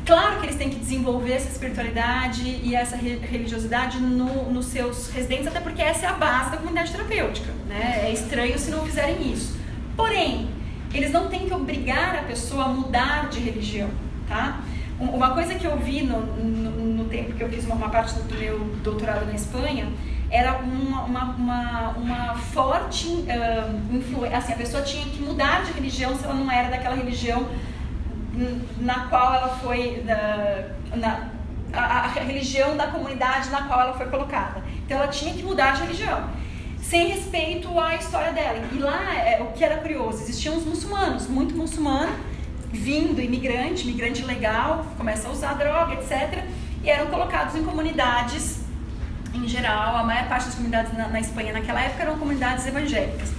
claro 0.08 0.40
que 0.40 0.46
eles 0.46 0.56
têm 0.56 0.70
que 0.70 0.78
desenvolver 0.78 1.34
essa 1.34 1.50
espiritualidade 1.50 2.42
e 2.42 2.74
essa 2.74 2.96
religiosidade 2.96 4.00
no, 4.00 4.50
nos 4.50 4.64
seus 4.64 5.10
residentes, 5.10 5.46
até 5.46 5.60
porque 5.60 5.82
essa 5.82 6.06
é 6.06 6.08
a 6.08 6.14
base 6.14 6.50
da 6.50 6.56
comunidade 6.56 6.90
terapêutica. 6.90 7.52
Né? 7.68 8.06
É 8.06 8.10
estranho 8.10 8.58
se 8.58 8.70
não 8.70 8.86
fizerem 8.86 9.30
isso. 9.30 9.58
Porém, 9.94 10.48
eles 10.94 11.12
não 11.12 11.28
têm 11.28 11.46
que 11.46 11.52
obrigar 11.52 12.16
a 12.16 12.22
pessoa 12.22 12.64
a 12.64 12.68
mudar 12.68 13.28
de 13.28 13.38
religião, 13.38 13.90
tá? 14.26 14.60
Uma 14.98 15.30
coisa 15.32 15.54
que 15.54 15.66
eu 15.66 15.76
vi 15.76 16.02
no, 16.02 16.20
no, 16.20 16.70
no 16.70 17.04
tempo 17.04 17.34
que 17.34 17.44
eu 17.44 17.48
fiz 17.50 17.66
uma, 17.66 17.74
uma 17.74 17.90
parte 17.90 18.14
do 18.14 18.34
meu 18.34 18.58
doutorado 18.82 19.26
na 19.26 19.34
Espanha 19.34 19.92
era 20.30 20.56
uma, 20.56 21.02
uma, 21.04 21.24
uma, 21.34 21.88
uma 21.90 22.34
forte 22.34 23.08
uh, 23.08 23.94
influência. 23.96 24.38
Assim, 24.38 24.52
a 24.54 24.56
pessoa 24.56 24.82
tinha 24.82 25.04
que 25.04 25.22
mudar 25.22 25.64
de 25.64 25.72
religião 25.72 26.16
se 26.16 26.24
ela 26.24 26.34
não 26.34 26.50
era 26.50 26.70
daquela 26.70 26.96
religião 26.96 27.46
na 28.80 29.06
qual 29.08 29.34
ela 29.34 29.48
foi. 29.48 30.04
Uh, 30.04 30.96
na, 30.96 31.28
a, 31.72 32.04
a, 32.04 32.06
religião 32.08 32.76
da 32.76 32.86
comunidade 32.86 33.50
na 33.50 33.62
qual 33.62 33.80
ela 33.80 33.92
foi 33.92 34.06
colocada. 34.06 34.62
Então 34.84 34.96
ela 34.96 35.08
tinha 35.08 35.34
que 35.34 35.42
mudar 35.42 35.72
de 35.72 35.82
religião. 35.82 36.30
Sem 36.80 37.08
respeito 37.08 37.78
à 37.78 37.94
história 37.96 38.32
dela. 38.32 38.58
E 38.72 38.78
lá, 38.78 39.14
é, 39.14 39.42
o 39.42 39.52
que 39.52 39.62
era 39.62 39.76
curioso, 39.76 40.22
existiam 40.22 40.56
os 40.56 40.64
muçulmanos, 40.64 41.26
muito 41.26 41.54
muçulmano, 41.54 42.12
vindo, 42.72 43.20
imigrante, 43.20 43.82
imigrante 43.86 44.24
legal, 44.24 44.86
começa 44.96 45.28
a 45.28 45.30
usar 45.30 45.54
droga, 45.54 45.94
etc. 45.94 46.42
E 46.82 46.88
eram 46.88 47.08
colocados 47.08 47.54
em 47.54 47.64
comunidades 47.64 48.58
em 49.34 49.46
geral, 49.46 49.96
a 49.96 50.02
maior 50.02 50.26
parte 50.28 50.46
das 50.46 50.54
comunidades 50.54 50.92
na, 50.96 51.08
na 51.08 51.20
Espanha 51.20 51.52
naquela 51.52 51.80
época 51.80 52.02
eram 52.02 52.18
comunidades 52.18 52.66
evangélicas. 52.66 53.30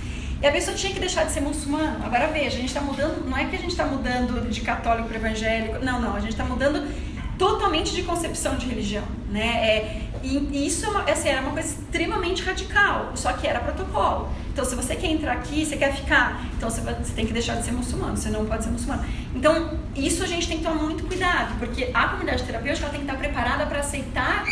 E 0.42 0.48
a 0.48 0.52
pessoa 0.52 0.76
tinha 0.76 0.94
que 0.94 1.00
deixar 1.00 1.26
de 1.26 1.32
ser 1.32 1.42
muçulmano. 1.42 2.06
Agora 2.06 2.28
veja, 2.28 2.48
a 2.58 2.62
gente 2.62 2.68
está 2.68 2.82
mudando, 2.82 3.28
não 3.28 3.38
é 3.38 3.46
que 3.46 3.56
a 3.56 3.60
gente 3.60 3.72
está 3.72 3.86
mudando 3.86 4.50
de 4.50 4.62
católico 4.62 5.10
para 5.10 5.18
evangélico, 5.18 5.84
não, 5.84 6.00
não, 6.00 6.16
a 6.16 6.20
gente 6.20 6.32
está 6.32 6.46
mudando 6.46 6.88
totalmente 7.38 7.94
de 7.94 8.04
concepção 8.04 8.58
de 8.58 8.66
religião, 8.68 9.04
né? 9.30 9.48
É, 9.48 10.02
e 10.22 10.68
isso 10.68 10.86
é 11.08 11.12
assim, 11.12 11.30
era 11.30 11.42
uma 11.42 11.52
coisa 11.52 11.70
extremamente 11.70 12.44
radical, 12.44 13.12
só 13.16 13.32
que 13.34 13.48
era 13.48 13.60
protocolo. 13.62 14.30
Então, 14.52 14.66
se 14.66 14.76
você 14.76 14.96
quer 14.96 15.08
entrar 15.08 15.34
aqui, 15.34 15.66
você 15.66 15.78
quer 15.78 15.96
ficar, 15.96 16.46
então 16.58 16.70
você, 16.70 16.82
você 16.82 17.14
tem 17.14 17.26
que 17.26 17.32
deixar 17.32 17.56
de 17.56 17.64
ser 17.64 17.72
muçulmano, 17.72 18.18
você 18.18 18.30
não 18.30 18.46
pode 18.46 18.66
ser 18.66 18.72
muçulmano. 18.72 19.06
Então, 19.34 19.80
isso 19.96 20.22
a 20.22 20.28
gente 20.28 20.50
tem 20.50 20.58
que 20.58 20.64
tomar 20.64 20.84
muito 20.84 21.06
cuidado, 21.06 21.58
porque 21.60 21.90
a 21.94 22.10
comunidade 22.10 22.44
terapêutica 22.44 22.90
tem 22.90 23.00
que 23.00 23.06
estar 23.06 23.18
preparada 23.18 23.66
para 23.66 23.80
aceitar 23.80 24.44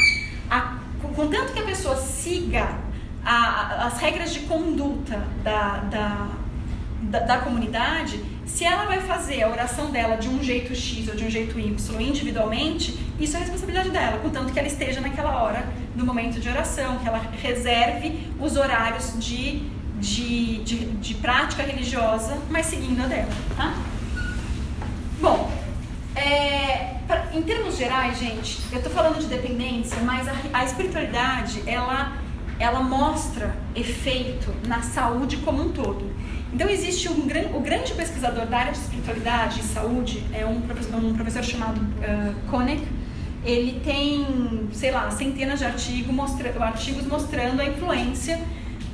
a 0.50 0.78
contanto 1.18 1.52
que 1.52 1.60
a 1.60 1.64
pessoa 1.64 1.96
siga 1.96 2.78
a, 3.30 3.88
as 3.88 4.00
regras 4.00 4.34
de 4.34 4.40
conduta 4.42 5.22
da, 5.44 5.80
da, 5.80 6.28
da, 7.02 7.20
da, 7.20 7.38
comunidade, 7.40 8.24
se 8.46 8.64
ela 8.64 8.86
vai 8.86 9.02
fazer 9.02 9.44
a 9.44 9.50
oração 9.50 9.92
dela 9.92 10.16
de 10.16 10.30
um 10.30 10.42
jeito 10.42 10.74
X 10.74 11.10
ou 11.10 11.16
de 11.16 11.26
um 11.26 11.30
jeito 11.30 11.60
Y 11.60 12.02
individualmente, 12.02 12.98
isso 13.20 13.36
é 13.36 13.42
responsabilidade 13.42 13.90
dela, 13.90 14.20
contanto 14.20 14.54
que 14.54 14.58
ela 14.58 14.68
esteja 14.68 15.02
naquela 15.02 15.44
hora 15.44 15.68
do 15.94 16.06
momento 16.06 16.40
de 16.40 16.48
oração, 16.48 17.00
que 17.00 17.08
ela 17.08 17.22
reserve 17.42 18.32
os 18.40 18.56
horários 18.56 19.14
de, 19.20 19.64
de, 20.00 20.64
de, 20.64 20.86
de 20.86 21.14
prática 21.16 21.64
religiosa, 21.64 22.38
mas 22.50 22.68
seguindo 22.68 23.04
a 23.04 23.08
dela, 23.08 23.32
tá? 23.58 23.76
Bom, 25.20 25.52
é, 26.16 26.96
pra, 27.06 27.28
em 27.34 27.42
termos 27.42 27.78
gerais, 27.78 28.18
gente, 28.20 28.60
eu 28.72 28.78
estou 28.78 28.92
falando 28.92 29.20
de 29.20 29.26
dependência, 29.26 29.98
mas 30.04 30.28
a, 30.30 30.34
a, 30.54 30.64
espiritualidade 30.64 31.62
ela, 31.66 32.14
ela 32.60 32.82
mostra 32.82 33.56
efeito 33.76 34.54
na 34.68 34.82
saúde 34.82 35.38
como 35.38 35.64
um 35.64 35.70
todo. 35.70 36.10
Então 36.54 36.70
existe 36.70 37.10
um 37.10 37.28
o 37.54 37.60
grande 37.60 37.94
pesquisador 37.94 38.46
da 38.46 38.58
área 38.58 38.72
de 38.72 38.80
espiritualidade 38.80 39.60
e 39.60 39.64
saúde 39.64 40.24
é 40.34 40.46
um 40.46 40.62
professor, 40.62 40.96
um 40.96 41.14
professor 41.14 41.44
chamado 41.44 41.80
uh, 41.80 42.50
Koenig. 42.50 42.84
Ele 43.44 43.80
tem, 43.84 44.68
sei 44.72 44.92
lá, 44.92 45.10
centenas 45.12 45.60
de 45.60 45.66
artigos, 45.66 46.14
mostra, 46.14 46.54
artigos 46.64 47.06
mostrando 47.06 47.62
a 47.62 47.66
influência 47.66 48.42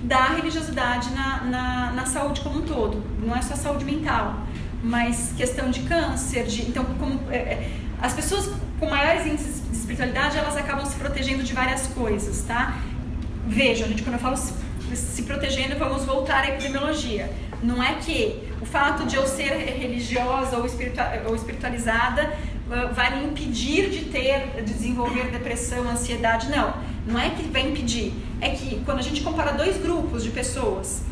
da 0.04 0.26
religiosidade 0.34 1.12
na, 1.12 1.44
na, 1.44 1.92
na 1.92 2.06
saúde 2.06 2.42
como 2.42 2.60
um 2.60 2.62
todo. 2.64 3.02
Não 3.26 3.36
é 3.36 3.42
só 3.42 3.56
saúde 3.56 3.86
mental 3.86 4.44
mas 4.84 5.34
questão 5.38 5.72
de 5.72 5.80
câncer, 5.82 6.44
de, 6.46 6.64
então 6.64 6.84
como, 7.00 7.20
é, 7.32 7.38
é, 7.38 7.72
as 8.02 8.14
pessoas 8.14 8.54
com 8.80 8.90
maiores 8.90 9.26
índices 9.26 9.64
de 9.70 9.78
espiritualidade 9.78 10.38
elas 10.38 10.58
acabam 10.58 10.86
se 10.86 10.96
protegendo 10.98 11.42
de 11.42 11.54
várias 11.54 11.88
coisas, 11.88 12.44
tá? 12.44 12.78
Vejam, 13.48 13.88
gente, 13.88 14.04
quando 14.04 14.16
eu 14.16 14.22
falo 14.22 14.38
se, 14.38 14.54
se 14.96 15.24
protegendo, 15.24 15.78
vamos 15.78 16.06
voltar 16.06 16.44
à 16.44 16.50
epidemiologia. 16.50 17.30
Não 17.62 17.82
é 17.82 17.96
que 17.96 18.44
o 18.62 18.66
fato 18.66 19.06
de 19.06 19.16
eu 19.16 19.26
ser 19.28 19.52
religiosa 19.52 20.58
ou, 20.58 20.66
ou 21.28 21.36
espiritualizada 21.36 22.34
uh, 22.68 22.94
vai 22.94 23.18
me 23.18 23.26
impedir 23.26 23.90
de 23.90 24.06
ter, 24.06 24.62
de 24.64 24.74
desenvolver 24.74 25.30
depressão, 25.32 25.90
ansiedade, 25.90 26.50
não. 26.50 26.74
Não 27.06 27.20
é 27.20 27.30
que 27.30 27.44
vai 27.44 27.62
impedir. 27.62 28.14
É 28.40 28.50
que 28.50 28.82
quando 28.86 29.00
a 29.00 29.02
gente 29.02 29.22
compara 29.22 29.52
dois 29.52 29.78
grupos 29.78 30.24
de 30.24 30.30
pessoas, 30.30 31.04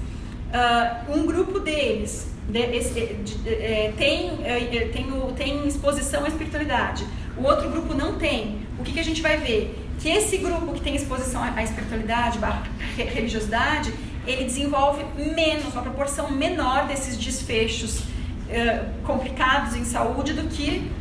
uh, 0.51 1.17
um 1.17 1.25
grupo 1.25 1.59
deles 1.59 2.31
de, 2.49 2.67
de, 2.67 3.13
de, 3.23 3.49
é, 3.49 3.93
tem, 3.97 4.39
é, 4.43 4.89
tem, 4.91 5.07
tem 5.35 5.67
exposição 5.67 6.25
à 6.25 6.27
espiritualidade, 6.27 7.05
o 7.37 7.43
outro 7.43 7.69
grupo 7.69 7.93
não 7.93 8.17
tem, 8.17 8.59
o 8.77 8.83
que, 8.83 8.91
que 8.91 8.99
a 8.99 9.03
gente 9.03 9.21
vai 9.21 9.37
ver? 9.37 9.80
Que 10.01 10.09
esse 10.09 10.37
grupo 10.37 10.73
que 10.73 10.81
tem 10.81 10.95
exposição 10.95 11.43
à 11.43 11.63
espiritualidade, 11.63 12.39
à 12.43 12.63
religiosidade, 12.97 13.93
ele 14.25 14.45
desenvolve 14.45 15.03
menos, 15.15 15.73
uma 15.73 15.81
proporção 15.83 16.31
menor 16.31 16.87
desses 16.87 17.17
desfechos 17.17 18.03
é, 18.49 18.85
complicados 19.03 19.75
em 19.75 19.85
saúde 19.85 20.33
do 20.33 20.47
que 20.49 20.91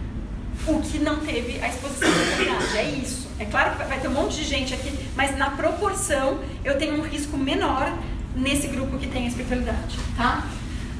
o 0.67 0.81
que 0.81 0.99
não 0.99 1.21
teve 1.21 1.63
a 1.63 1.69
exposição 1.69 2.09
à 2.09 2.13
espiritualidade. 2.13 2.79
É 2.79 2.85
isso. 2.91 3.29
É 3.39 3.47
claro 3.47 3.77
que 3.77 3.85
vai 3.85 3.99
ter 3.99 4.09
um 4.09 4.13
monte 4.13 4.37
de 4.37 4.45
gente 4.45 4.75
aqui, 4.75 4.93
mas 5.17 5.37
na 5.37 5.51
proporção 5.51 6.39
eu 6.63 6.79
tenho 6.79 6.95
um 6.99 7.03
risco 7.03 7.39
menor 7.39 7.93
nesse 8.37 8.69
grupo 8.69 8.99
que 8.99 9.07
tem 9.07 9.25
a 9.25 9.29
espiritualidade, 9.29 9.99
tá? 10.17 10.47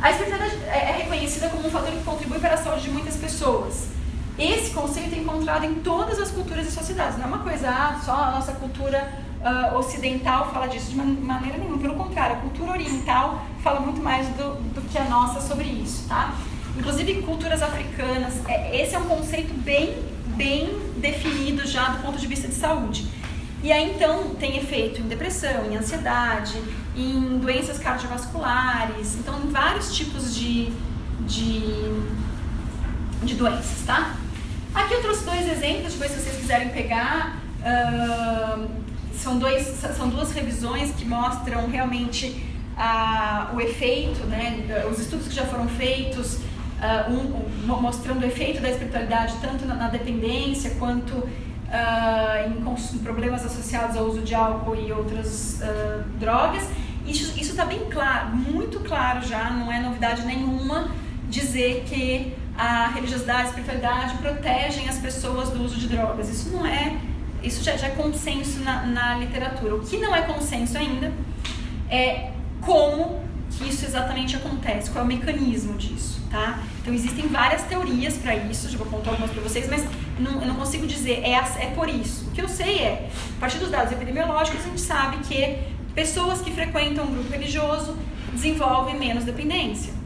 A 0.01 0.11
espiritualidade 0.11 0.57
é, 0.65 0.91
é 0.91 0.97
reconhecida 1.03 1.51
como 1.51 1.69
um 1.69 1.71
fator 1.71 1.91
que 1.91 2.03
contribui 2.03 2.39
para 2.39 2.55
a 2.55 2.57
saúde 2.57 2.85
de 2.85 2.91
muitas 2.91 3.17
pessoas. 3.17 3.89
Esse 4.39 4.71
conceito 4.71 5.15
é 5.15 5.19
encontrado 5.19 5.65
em 5.65 5.75
todas 5.75 6.19
as 6.19 6.31
culturas 6.31 6.67
e 6.67 6.71
sociedades. 6.71 7.19
Não 7.19 7.25
é 7.25 7.29
uma 7.29 7.39
coisa, 7.41 7.69
ah, 7.69 8.01
só 8.03 8.13
a 8.13 8.31
nossa 8.31 8.53
cultura 8.53 9.13
uh, 9.41 9.77
ocidental 9.77 10.51
fala 10.53 10.67
disso 10.67 10.91
de 10.91 10.97
maneira 10.97 11.59
nenhuma. 11.59 11.79
Pelo 11.79 11.95
contrário, 11.95 12.37
a 12.37 12.41
cultura 12.41 12.73
oriental 12.73 13.45
fala 13.63 13.81
muito 13.81 14.03
mais 14.03 14.27
do, 14.29 14.55
do 14.75 14.81
que 14.89 14.99
a 14.99 15.05
nossa 15.05 15.41
sobre 15.41 15.67
isso, 15.67 16.09
tá? 16.09 16.35
Inclusive 16.77 17.23
culturas 17.23 17.63
africanas. 17.63 18.41
É, 18.49 18.81
esse 18.81 18.95
é 18.95 18.99
um 18.99 19.07
conceito 19.07 19.53
bem, 19.55 19.95
bem 20.37 20.79
definido 20.97 21.67
já 21.67 21.91
do 21.91 22.03
ponto 22.03 22.19
de 22.19 22.27
vista 22.27 22.49
de 22.49 22.55
saúde. 22.55 23.07
E 23.63 23.71
aí 23.71 23.93
então 23.95 24.35
tem 24.37 24.57
efeito 24.57 25.03
em 25.03 25.09
depressão, 25.09 25.71
em 25.71 25.77
ansiedade, 25.77 26.59
em 26.97 27.39
doenças 27.39 27.79
cardiovasculares, 27.79 29.17
então 29.17 29.39
em 29.39 29.51
vários 29.51 29.95
tipos 29.95 30.35
de, 30.35 30.73
de, 31.27 31.63
de 33.23 33.35
doenças, 33.35 33.85
tá? 33.87 34.17
Aqui 34.75 34.95
eu 34.95 35.03
trouxe 35.03 35.25
dois 35.25 35.49
exemplos, 35.51 35.93
depois 35.93 36.13
se 36.13 36.21
vocês 36.21 36.37
quiserem 36.37 36.69
pegar, 36.71 37.41
uh, 37.61 38.69
são, 39.15 39.39
dois, 39.39 39.67
são 39.97 40.09
duas 40.09 40.33
revisões 40.33 40.93
que 40.93 41.05
mostram 41.05 41.69
realmente 41.69 42.43
uh, 42.77 43.55
o 43.55 43.61
efeito, 43.61 44.25
né, 44.27 44.85
os 44.91 44.99
estudos 44.99 45.29
que 45.29 45.35
já 45.35 45.45
foram 45.45 45.69
feitos, 45.69 46.37
uh, 46.37 47.11
um, 47.11 47.73
um, 47.73 47.81
mostrando 47.81 48.23
o 48.23 48.27
efeito 48.27 48.61
da 48.63 48.71
espiritualidade 48.71 49.35
tanto 49.41 49.67
na, 49.67 49.75
na 49.75 49.89
dependência 49.89 50.71
quanto 50.79 51.13
uh, 51.15 51.29
em, 52.47 52.97
em, 52.97 52.99
problemas 52.99 53.45
associados 53.45 53.97
ao 53.97 54.07
uso 54.07 54.23
de 54.23 54.35
álcool 54.35 54.77
e 54.77 54.93
outras 54.93 55.61
drogas. 56.19 56.67
Isso 57.07 57.37
está 57.37 57.65
bem 57.65 57.87
claro, 57.91 58.37
muito 58.37 58.81
claro 58.81 59.27
já, 59.27 59.51
não 59.51 59.73
é 59.73 59.81
novidade 59.81 60.25
nenhuma 60.25 60.91
dizer 61.29 61.85
que 61.89 62.35
a 62.61 62.89
religiosidade, 62.89 63.41
a 63.41 63.45
espiritualidade 63.45 64.19
protegem 64.19 64.87
as 64.87 64.99
pessoas 64.99 65.49
do 65.49 65.65
uso 65.65 65.77
de 65.77 65.89
drogas. 65.89 66.29
Isso 66.29 66.51
não 66.51 66.67
é, 66.67 66.95
isso 67.43 67.65
já, 67.65 67.75
já 67.75 67.87
é 67.87 67.91
consenso 67.93 68.61
na, 68.61 68.85
na 68.85 69.15
literatura. 69.17 69.77
O 69.77 69.81
que 69.81 69.97
não 69.97 70.15
é 70.15 70.21
consenso 70.21 70.77
ainda 70.77 71.11
é 71.89 72.33
como 72.61 73.19
que 73.51 73.67
isso 73.67 73.87
exatamente 73.87 74.37
acontece, 74.37 74.91
qual 74.91 75.03
é 75.03 75.05
o 75.07 75.09
mecanismo 75.09 75.73
disso, 75.79 76.21
tá? 76.31 76.63
Então 76.83 76.93
existem 76.93 77.27
várias 77.29 77.63
teorias 77.63 78.19
para 78.19 78.37
isso, 78.37 78.69
já 78.69 78.77
vou 78.77 78.87
contar 78.87 79.13
algumas 79.13 79.31
para 79.31 79.43
vocês, 79.43 79.67
mas 79.69 79.83
não, 80.19 80.43
eu 80.43 80.47
não 80.47 80.55
consigo 80.55 80.87
dizer 80.87 81.23
é, 81.25 81.33
é 81.33 81.73
por 81.75 81.89
isso. 81.89 82.27
O 82.29 82.31
que 82.33 82.43
eu 82.43 82.49
sei 82.49 82.81
é, 82.81 83.09
a 83.39 83.41
partir 83.41 83.57
dos 83.57 83.71
dados 83.71 83.91
epidemiológicos, 83.91 84.61
a 84.61 84.69
gente 84.69 84.83
sabe 84.83 85.17
que 85.27 85.59
pessoas 85.95 86.43
que 86.43 86.51
frequentam 86.53 87.07
um 87.07 87.13
grupo 87.15 87.33
religioso 87.33 87.97
desenvolvem 88.35 88.99
menos 88.99 89.25
dependência. 89.25 90.00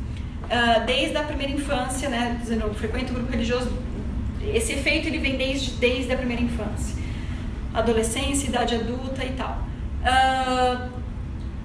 Uh, 0.55 0.87
desde 0.87 1.17
a 1.17 1.25
primeira 1.25 1.53
infância, 1.53 2.09
né, 2.09 2.39
dizendo, 2.41 2.73
frequenta 2.75 3.11
um 3.11 3.15
grupo 3.15 3.33
religioso, 3.33 3.73
esse 4.41 4.73
efeito 4.73 5.09
ele 5.09 5.19
vem 5.19 5.37
desde, 5.37 5.73
desde 5.73 6.13
a 6.13 6.17
primeira 6.17 6.43
infância. 6.43 7.03
Adolescência, 7.73 8.47
idade 8.47 8.77
adulta 8.77 9.25
e 9.25 9.33
tal. 9.33 9.67
Uh, 10.05 10.91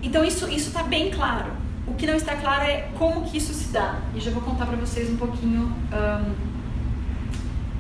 então 0.02 0.26
isso 0.26 0.50
está 0.50 0.82
bem 0.82 1.12
claro. 1.12 1.52
O 1.86 1.94
que 1.94 2.08
não 2.08 2.16
está 2.16 2.36
claro 2.36 2.64
é 2.64 2.90
como 2.98 3.26
que 3.26 3.38
isso 3.38 3.54
se 3.54 3.72
dá. 3.72 4.00
E 4.16 4.20
já 4.20 4.32
vou 4.32 4.42
contar 4.42 4.66
para 4.66 4.78
vocês 4.78 5.08
um 5.08 5.18
pouquinho. 5.18 5.72
Um... 5.94 6.36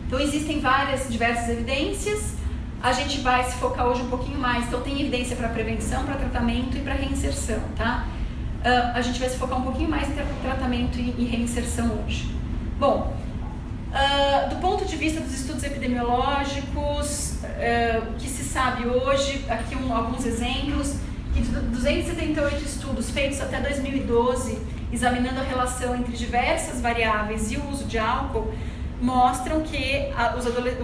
Então 0.05 0.19
existem 0.19 0.59
várias, 0.59 1.09
diversas 1.09 1.49
evidências. 1.49 2.35
A 2.83 2.91
gente 2.91 3.19
vai 3.21 3.43
se 3.43 3.55
focar 3.57 3.87
hoje 3.87 4.01
um 4.01 4.09
pouquinho 4.09 4.37
mais. 4.37 4.67
Então 4.67 4.81
tem 4.81 4.99
evidência 4.99 5.35
para 5.35 5.49
prevenção, 5.49 6.03
para 6.03 6.15
tratamento 6.15 6.77
e 6.77 6.81
para 6.81 6.93
reinserção, 6.93 7.61
tá? 7.75 8.05
Uh, 8.59 8.91
a 8.93 9.01
gente 9.01 9.19
vai 9.19 9.29
se 9.29 9.37
focar 9.37 9.57
um 9.57 9.63
pouquinho 9.63 9.89
mais 9.89 10.09
em 10.09 10.15
tratamento 10.41 10.99
e, 10.99 11.15
e 11.17 11.25
reinserção 11.25 11.97
hoje. 12.03 12.29
Bom, 12.77 13.15
uh, 13.87 14.49
do 14.49 14.57
ponto 14.57 14.83
de 14.83 14.97
vista 14.97 15.21
dos 15.21 15.33
estudos 15.33 15.63
epidemiológicos, 15.63 17.35
uh, 17.43 18.09
o 18.09 18.13
que 18.17 18.27
se 18.27 18.43
sabe 18.43 18.85
hoje, 18.85 19.45
aqui 19.47 19.77
um, 19.77 19.95
alguns 19.95 20.25
exemplos 20.25 20.95
que 21.33 21.41
de 21.41 21.51
278 21.51 22.61
estudos 22.65 23.09
feitos 23.11 23.39
até 23.39 23.61
2012, 23.61 24.59
examinando 24.91 25.39
a 25.39 25.43
relação 25.43 25.95
entre 25.95 26.11
diversas 26.17 26.81
variáveis 26.81 27.51
e 27.53 27.57
o 27.57 27.69
uso 27.69 27.85
de 27.85 27.97
álcool, 27.97 28.53
mostram 29.01 29.61
que 29.61 30.09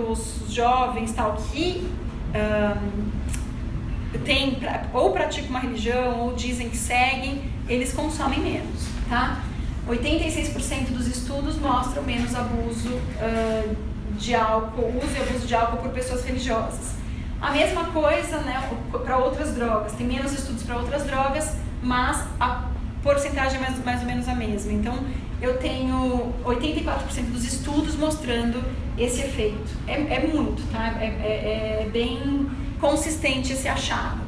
os, 0.09 0.43
os 0.43 0.53
jovens 0.53 1.11
tal 1.11 1.33
que 1.33 1.85
um, 2.33 4.19
tem, 4.19 4.57
ou 4.93 5.11
praticam 5.11 5.49
uma 5.49 5.59
religião 5.59 6.21
ou 6.21 6.33
dizem 6.33 6.69
que 6.69 6.77
seguem, 6.77 7.54
eles 7.67 7.93
consomem 7.93 8.39
menos, 8.39 8.88
tá? 9.10 9.43
86% 9.88 10.89
dos 10.89 11.08
estudos 11.08 11.58
mostram 11.58 12.04
menos 12.04 12.34
abuso 12.34 12.89
uh, 12.89 13.75
de 14.17 14.34
álcool, 14.34 14.93
uso 15.04 15.15
e 15.15 15.21
abuso 15.21 15.45
de 15.45 15.56
álcool 15.56 15.78
por 15.78 15.91
pessoas 15.91 16.23
religiosas. 16.23 16.95
A 17.41 17.51
mesma 17.51 17.86
coisa 17.86 18.39
né, 18.39 18.69
para 18.91 19.17
outras 19.17 19.54
drogas. 19.54 19.93
Tem 19.93 20.08
menos 20.08 20.34
estudos 20.34 20.63
para 20.63 20.78
outras 20.78 21.04
drogas, 21.04 21.54
mas 21.84 22.25
a 22.39 22.69
porcentagem 23.04 23.58
é 23.58 23.62
mais, 23.62 23.86
mais 23.86 24.01
ou 24.01 24.08
menos 24.08 24.28
a 24.28 24.34
mesma. 24.34 24.71
Então, 24.71 24.97
eu 25.41 25.58
tenho 25.58 26.34
84% 26.43 27.32
dos 27.32 27.45
estudos 27.45 27.95
mostrando 27.95 28.63
esse 28.97 29.21
efeito. 29.21 29.69
É, 29.88 29.93
é 29.93 30.28
muito, 30.28 30.63
tá? 30.71 30.95
É, 30.99 31.06
é, 31.06 31.84
é, 31.84 31.89
bem 31.91 32.49
consistente 32.80 33.54
esse 33.54 33.67
achado. 33.67 34.24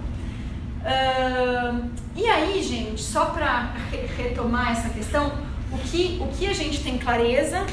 Uh, 0.88 1.89
e 2.15 2.26
aí, 2.26 2.63
gente, 2.63 3.02
só 3.02 3.26
para 3.26 3.73
retomar 4.15 4.71
essa 4.71 4.89
questão, 4.89 5.34
o 5.69 5.78
que, 5.78 6.17
o 6.21 6.28
que 6.28 6.47
a 6.47 6.54
gente 6.54 6.82
tem 6.82 6.97
clareza 6.97 7.65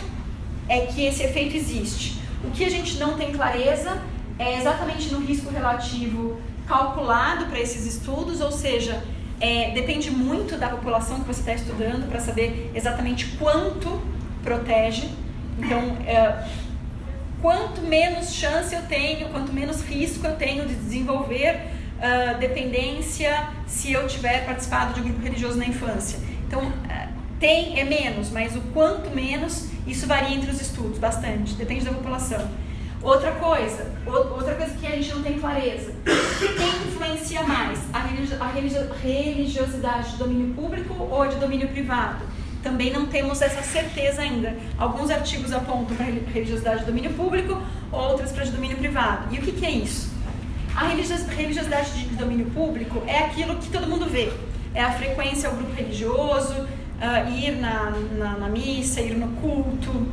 é 0.68 0.81
que 0.81 1.05
esse 1.05 1.22
efeito 1.22 1.57
existe. 1.57 2.18
O 2.42 2.50
que 2.50 2.64
a 2.64 2.68
gente 2.68 2.98
não 2.98 3.16
tem 3.16 3.33
clareza 3.33 4.03
é 4.37 4.59
exatamente 4.59 5.12
no 5.12 5.20
risco 5.20 5.48
relativo 5.48 6.40
calculado 6.66 7.46
para 7.46 7.61
esses 7.61 7.87
estudos, 7.87 8.40
ou 8.40 8.50
seja, 8.50 9.05
é, 9.40 9.70
depende 9.70 10.11
muito 10.11 10.57
da 10.57 10.68
população 10.68 11.20
que 11.20 11.27
você 11.27 11.40
está 11.40 11.55
estudando 11.55 12.09
para 12.09 12.18
saber 12.18 12.72
exatamente 12.74 13.27
quanto 13.38 14.03
protege. 14.42 15.09
Então, 15.57 15.96
é, 16.05 16.48
quanto 17.40 17.81
menos 17.83 18.35
chance 18.35 18.74
eu 18.74 18.83
tenho, 18.83 19.29
quanto 19.29 19.53
menos 19.53 19.83
risco 19.83 20.27
eu 20.27 20.35
tenho 20.35 20.66
de 20.66 20.74
desenvolver 20.74 21.70
uh, 21.98 22.38
dependência 22.38 23.48
se 23.66 23.92
eu 23.92 24.07
tiver 24.07 24.44
participado 24.44 24.94
de 24.94 25.00
grupo 25.00 25.20
religioso 25.22 25.59
na 25.59 25.66
infância. 25.66 26.18
Então, 26.46 26.62
uh, 26.62 27.14
tem 27.40 27.78
é 27.78 27.85
menos, 27.85 28.30
mas 28.30 28.57
o 28.57 28.61
quanto 28.72 29.11
menos, 29.11 29.68
isso 29.87 30.07
varia 30.07 30.35
entre 30.35 30.50
os 30.50 30.61
estudos, 30.61 30.98
bastante, 30.98 31.54
depende 31.54 31.85
da 31.85 31.92
população. 31.92 32.48
Outra 33.02 33.33
coisa, 33.33 33.92
outra 34.07 34.54
coisa 34.54 34.74
que 34.76 34.87
a 34.87 34.92
gente 34.92 35.14
não 35.14 35.22
tem 35.22 35.38
clareza. 35.38 35.92
Quem 36.38 36.88
influencia 36.88 37.42
mais? 37.42 37.78
A, 37.92 37.98
religiosidade 39.02 40.12
de 40.12 40.16
domínio 40.16 40.54
público 40.54 40.94
ou 40.94 41.28
de 41.28 41.37
domínio 41.37 41.68
privado? 41.68 42.24
Também 42.62 42.90
não 42.90 43.04
temos 43.04 43.42
essa 43.42 43.62
certeza 43.62 44.22
ainda. 44.22 44.57
Alguns 44.78 45.11
artigos 45.11 45.52
apontam 45.52 45.94
para 45.94 46.07
a 46.07 46.09
religiosidade 46.09 46.80
de 46.80 46.87
domínio 46.87 47.12
público, 47.12 47.61
outros 47.92 48.33
para 48.33 48.44
de 48.44 48.52
domínio 48.52 48.78
privado. 48.78 49.35
E 49.35 49.38
o 49.38 49.42
que, 49.42 49.52
que 49.52 49.66
é 49.66 49.70
isso? 49.70 50.13
A 50.76 50.88
religiosidade 50.88 51.92
de 51.92 52.16
domínio 52.16 52.46
público 52.46 53.02
é 53.06 53.18
aquilo 53.20 53.56
que 53.56 53.70
todo 53.70 53.87
mundo 53.87 54.06
vê. 54.06 54.32
É 54.74 54.82
a 54.82 54.92
frequência 54.92 55.48
ao 55.48 55.54
grupo 55.54 55.72
religioso, 55.72 56.52
uh, 56.62 57.30
ir 57.30 57.52
na, 57.60 57.90
na, 57.90 58.38
na 58.38 58.48
missa, 58.48 59.00
ir 59.00 59.14
no 59.14 59.28
culto, 59.40 60.08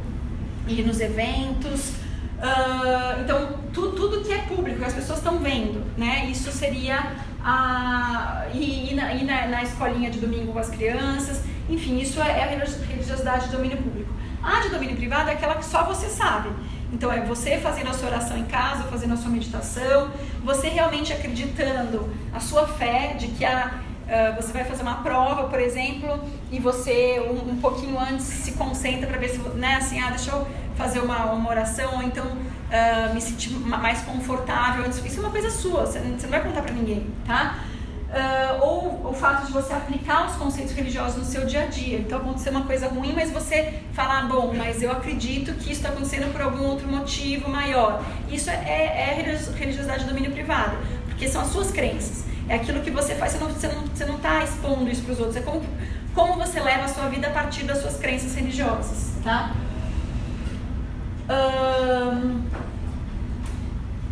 ir 0.67 0.85
nos 0.85 0.99
eventos, 0.99 1.93
Uh, 2.41 3.21
então, 3.21 3.59
tu, 3.71 3.91
tudo 3.91 4.21
que 4.21 4.33
é 4.33 4.39
público, 4.39 4.83
as 4.83 4.93
pessoas 4.93 5.19
estão 5.19 5.37
vendo, 5.37 5.85
né? 5.95 6.25
Isso 6.25 6.51
seria 6.51 7.13
a. 7.39 8.47
E, 8.51 8.95
na, 8.95 9.13
e 9.13 9.23
na, 9.23 9.47
na, 9.47 9.61
escolinha 9.61 10.09
de 10.09 10.19
domingo 10.19 10.51
com 10.51 10.57
as 10.57 10.69
crianças, 10.69 11.43
enfim, 11.69 11.99
isso 11.99 12.19
é, 12.19 12.39
é 12.39 12.43
a 12.43 12.47
religiosidade 12.87 13.45
de 13.45 13.51
domínio 13.51 13.77
público. 13.77 14.11
A 14.41 14.59
de 14.61 14.69
domínio 14.69 14.95
privado 14.95 15.29
é 15.29 15.33
aquela 15.33 15.53
que 15.53 15.65
só 15.65 15.83
você 15.83 16.07
sabe. 16.07 16.49
Então, 16.91 17.11
é 17.11 17.21
você 17.21 17.57
fazendo 17.57 17.89
a 17.89 17.93
sua 17.93 18.09
oração 18.09 18.37
em 18.37 18.45
casa, 18.45 18.83
fazendo 18.83 19.13
a 19.13 19.17
sua 19.17 19.31
meditação, 19.31 20.11
você 20.43 20.67
realmente 20.67 21.13
acreditando 21.13 22.09
a 22.33 22.39
sua 22.39 22.67
fé 22.67 23.15
de 23.17 23.27
que 23.29 23.45
a, 23.45 23.79
uh, 24.05 24.35
você 24.35 24.51
vai 24.51 24.65
fazer 24.65 24.81
uma 24.81 24.95
prova, 24.95 25.45
por 25.45 25.59
exemplo, 25.59 26.19
e 26.51 26.59
você 26.59 27.19
um, 27.19 27.51
um 27.51 27.57
pouquinho 27.57 27.97
antes 27.97 28.25
se 28.25 28.53
concentra 28.53 29.07
para 29.07 29.17
ver 29.17 29.29
se, 29.29 29.39
né, 29.55 29.75
assim, 29.75 29.99
ah, 30.01 30.09
deixa 30.09 30.31
eu 30.31 30.47
fazer 30.75 30.99
uma, 30.99 31.31
uma 31.31 31.49
oração, 31.49 31.95
ou 31.95 32.03
então 32.03 32.25
uh, 32.25 33.13
me 33.13 33.21
sentir 33.21 33.51
mais 33.51 34.01
confortável. 34.01 34.89
Isso 34.89 35.17
é 35.17 35.19
uma 35.19 35.31
coisa 35.31 35.49
sua, 35.49 35.85
você 35.85 35.99
não 35.99 36.29
vai 36.29 36.41
contar 36.41 36.61
para 36.61 36.73
ninguém, 36.73 37.07
tá? 37.25 37.59
Uh, 38.11 38.61
ou 38.61 39.09
o 39.09 39.13
fato 39.13 39.45
de 39.45 39.53
você 39.53 39.71
aplicar 39.71 40.27
os 40.27 40.35
conceitos 40.35 40.73
religiosos 40.73 41.17
no 41.17 41.23
seu 41.23 41.45
dia 41.45 41.63
a 41.63 41.65
dia. 41.67 41.97
Então, 41.97 42.19
acontecer 42.19 42.49
uma 42.49 42.65
coisa 42.65 42.89
ruim, 42.89 43.13
mas 43.15 43.31
você 43.31 43.79
falar, 43.93 44.27
bom, 44.27 44.53
mas 44.53 44.83
eu 44.83 44.91
acredito 44.91 45.53
que 45.53 45.71
isso 45.71 45.79
está 45.79 45.89
acontecendo 45.89 46.29
por 46.33 46.41
algum 46.41 46.65
outro 46.65 46.85
motivo 46.89 47.49
maior. 47.49 48.03
Isso 48.29 48.49
é, 48.49 48.55
é, 48.55 49.11
é 49.11 49.53
religiosidade 49.55 50.03
de 50.03 50.09
domínio 50.09 50.31
privado, 50.31 50.75
porque 51.05 51.25
são 51.25 51.41
as 51.41 51.47
suas 51.47 51.71
crenças. 51.71 52.25
É 52.49 52.55
aquilo 52.55 52.81
que 52.81 52.91
você 52.91 53.15
faz, 53.15 53.31
você 53.31 53.39
não 53.39 53.49
está 53.49 53.69
você 53.69 53.75
não, 53.75 53.87
você 53.87 54.05
não 54.05 54.17
tá 54.17 54.43
expondo 54.43 54.89
isso 54.89 55.03
para 55.03 55.13
os 55.13 55.19
outros. 55.19 55.37
É 55.37 55.41
como, 55.41 55.61
como 56.13 56.33
você 56.33 56.59
leva 56.59 56.83
a 56.83 56.87
sua 56.89 57.07
vida 57.07 57.27
a 57.27 57.31
partir 57.31 57.63
das 57.63 57.77
suas 57.77 57.95
crenças 57.97 58.35
religiosas, 58.35 59.13
tá? 59.23 59.53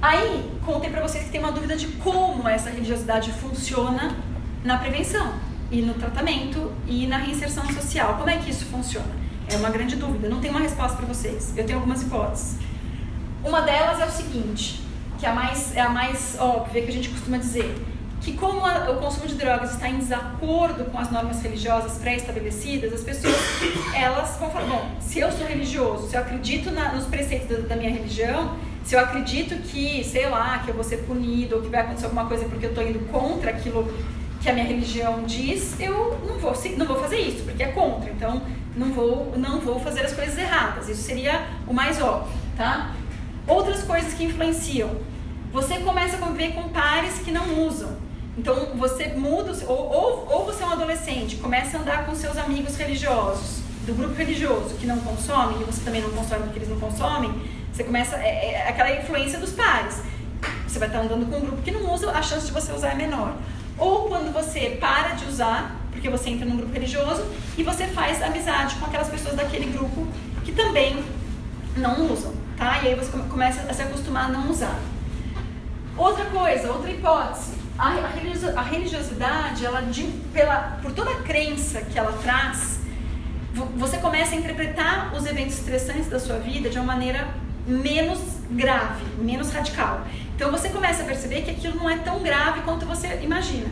Aí, 0.01 0.51
contei 0.65 0.89
para 0.89 1.01
vocês 1.01 1.23
que 1.25 1.29
tem 1.29 1.39
uma 1.39 1.51
dúvida 1.51 1.75
de 1.75 1.87
como 1.87 2.47
essa 2.47 2.69
religiosidade 2.69 3.31
funciona 3.33 4.15
na 4.63 4.77
prevenção 4.77 5.33
e 5.71 5.81
no 5.81 5.93
tratamento 5.93 6.71
e 6.87 7.07
na 7.07 7.17
reinserção 7.17 7.65
social. 7.71 8.15
Como 8.17 8.29
é 8.29 8.37
que 8.37 8.49
isso 8.49 8.65
funciona? 8.65 9.19
É 9.47 9.55
uma 9.55 9.69
grande 9.69 9.95
dúvida. 9.95 10.29
Não 10.29 10.39
tenho 10.39 10.53
uma 10.53 10.61
resposta 10.61 10.97
para 10.97 11.05
vocês. 11.05 11.53
Eu 11.57 11.65
tenho 11.65 11.79
algumas 11.79 12.01
hipóteses. 12.01 12.57
Uma 13.43 13.61
delas 13.61 13.99
é 13.99 14.05
o 14.05 14.11
seguinte: 14.11 14.81
que 15.17 15.25
é 15.25 15.29
a 15.29 15.33
mais, 15.33 15.75
é 15.75 15.81
a 15.81 15.89
mais 15.89 16.37
óbvia, 16.39 16.81
que 16.81 16.89
a 16.89 16.93
gente 16.93 17.09
costuma 17.09 17.37
dizer, 17.37 17.75
que 18.21 18.33
como 18.33 18.65
a, 18.65 18.91
o 18.91 18.97
consumo 18.97 19.27
de 19.27 19.35
drogas 19.35 19.73
está 19.73 19.89
em 19.89 19.97
desacordo 19.97 20.85
com 20.85 20.97
as 20.97 21.11
normas 21.11 21.41
religiosas 21.41 21.97
pré-estabelecidas, 21.97 22.93
as 22.93 23.01
pessoas 23.01 23.35
elas 23.95 24.37
vão 24.37 24.49
falar, 24.49 24.65
bom, 24.65 24.91
se 24.99 25.19
eu 25.19 25.31
sou 25.31 25.45
religioso, 25.45 26.09
se 26.09 26.15
eu 26.15 26.21
acredito 26.21 26.69
na, 26.71 26.93
nos 26.93 27.05
preceitos 27.05 27.47
da, 27.47 27.67
da, 27.67 27.75
minha 27.75 27.91
religião, 27.91 28.57
se 28.89 28.95
eu 28.95 29.01
acredito 29.01 29.55
que, 29.69 30.03
sei 30.03 30.27
lá, 30.27 30.63
que 30.65 30.71
eu 30.71 30.73
vou 30.73 30.83
ser 30.83 31.03
punido 31.03 31.57
ou 31.57 31.61
que 31.61 31.69
vai 31.69 31.81
acontecer 31.81 32.05
alguma 32.05 32.25
coisa 32.25 32.45
porque 32.45 32.65
eu 32.65 32.71
estou 32.71 32.83
indo 32.83 32.97
contra 33.11 33.51
aquilo 33.51 33.87
que 34.41 34.49
a 34.49 34.53
minha 34.53 34.65
religião 34.65 35.25
diz, 35.25 35.79
eu 35.79 36.19
não 36.27 36.39
vou, 36.39 36.55
não 36.75 36.85
vou 36.87 36.99
fazer 36.99 37.19
isso, 37.19 37.43
porque 37.43 37.61
é 37.61 37.67
contra. 37.67 38.09
Então, 38.09 38.41
não 38.75 38.91
vou, 38.91 39.37
não 39.37 39.59
vou 39.59 39.79
fazer 39.79 39.99
as 39.99 40.13
coisas 40.13 40.35
erradas. 40.35 40.89
Isso 40.89 41.03
seria 41.03 41.39
o 41.67 41.73
mais 41.73 42.01
óbvio, 42.01 42.33
tá? 42.57 42.95
Outras 43.45 43.83
coisas 43.83 44.11
que 44.15 44.23
influenciam. 44.23 44.89
Você 45.53 45.77
começa 45.81 46.15
a 46.15 46.19
conviver 46.19 46.53
com 46.53 46.69
pares 46.69 47.19
que 47.19 47.29
não 47.29 47.63
usam. 47.67 47.95
Então, 48.39 48.75
você 48.75 49.09
muda, 49.09 49.51
ou, 49.67 49.77
ou, 49.77 50.27
ou 50.31 50.45
você 50.47 50.63
é 50.63 50.65
um 50.65 50.71
adolescente, 50.71 51.35
começa 51.35 51.77
a 51.77 51.81
andar 51.81 52.07
com 52.07 52.15
seus 52.15 52.37
amigos 52.39 52.75
religiosos, 52.75 53.61
do 53.85 53.93
grupo 53.93 54.15
religioso, 54.15 54.73
que 54.79 54.87
não 54.87 54.97
consomem, 55.01 55.61
e 55.61 55.63
você 55.63 55.83
também 55.83 56.01
não 56.01 56.09
consome 56.09 56.41
porque 56.45 56.57
eles 56.57 56.69
não 56.69 56.79
consomem, 56.79 57.58
você 57.79 57.85
começa, 57.85 58.17
é, 58.17 58.55
é 58.55 58.67
aquela 58.67 58.91
influência 58.91 59.39
dos 59.39 59.51
pares. 59.53 60.01
Você 60.67 60.79
vai 60.79 60.89
estar 60.89 60.99
andando 60.99 61.25
com 61.29 61.37
um 61.37 61.41
grupo 61.41 61.61
que 61.61 61.71
não 61.71 61.93
usa, 61.93 62.11
a 62.11 62.21
chance 62.21 62.47
de 62.47 62.51
você 62.51 62.73
usar 62.73 62.89
é 62.89 62.95
menor. 62.95 63.37
Ou 63.77 64.09
quando 64.09 64.33
você 64.33 64.77
para 64.81 65.15
de 65.15 65.23
usar, 65.25 65.77
porque 65.89 66.09
você 66.09 66.29
entra 66.29 66.45
num 66.45 66.57
grupo 66.57 66.73
religioso, 66.73 67.25
e 67.57 67.63
você 67.63 67.87
faz 67.87 68.21
amizade 68.21 68.75
com 68.75 68.85
aquelas 68.85 69.07
pessoas 69.07 69.35
daquele 69.35 69.71
grupo 69.71 70.05
que 70.43 70.51
também 70.51 71.01
não 71.77 72.11
usam, 72.11 72.33
tá? 72.57 72.81
E 72.83 72.89
aí 72.89 72.95
você 72.95 73.17
começa 73.29 73.61
a 73.61 73.73
se 73.73 73.81
acostumar 73.81 74.25
a 74.25 74.27
não 74.27 74.49
usar. 74.49 74.77
Outra 75.95 76.25
coisa, 76.25 76.69
outra 76.73 76.91
hipótese, 76.91 77.53
a, 77.77 78.61
religiosidade, 78.61 79.65
ela, 79.65 79.81
de, 79.83 80.03
pela, 80.33 80.79
por 80.81 80.91
toda 80.91 81.11
a 81.11 81.21
crença 81.21 81.79
que 81.81 81.97
ela 81.97 82.11
traz, 82.21 82.81
você 83.77 83.97
começa 83.99 84.35
a 84.35 84.37
interpretar 84.37 85.13
os 85.15 85.25
eventos 85.25 85.57
estressantes 85.57 86.09
da 86.09 86.19
sua 86.19 86.39
vida 86.39 86.69
de 86.69 86.77
uma 86.77 86.85
maneira 86.85 87.25
menos 87.69 88.19
grave, 88.49 89.05
menos 89.19 89.51
radical. 89.51 90.01
Então 90.35 90.51
você 90.51 90.69
começa 90.69 91.03
a 91.03 91.05
perceber 91.05 91.41
que 91.41 91.51
aquilo 91.51 91.77
não 91.77 91.89
é 91.89 91.97
tão 91.97 92.23
grave 92.23 92.61
quanto 92.61 92.85
você 92.85 93.19
imagina. 93.21 93.67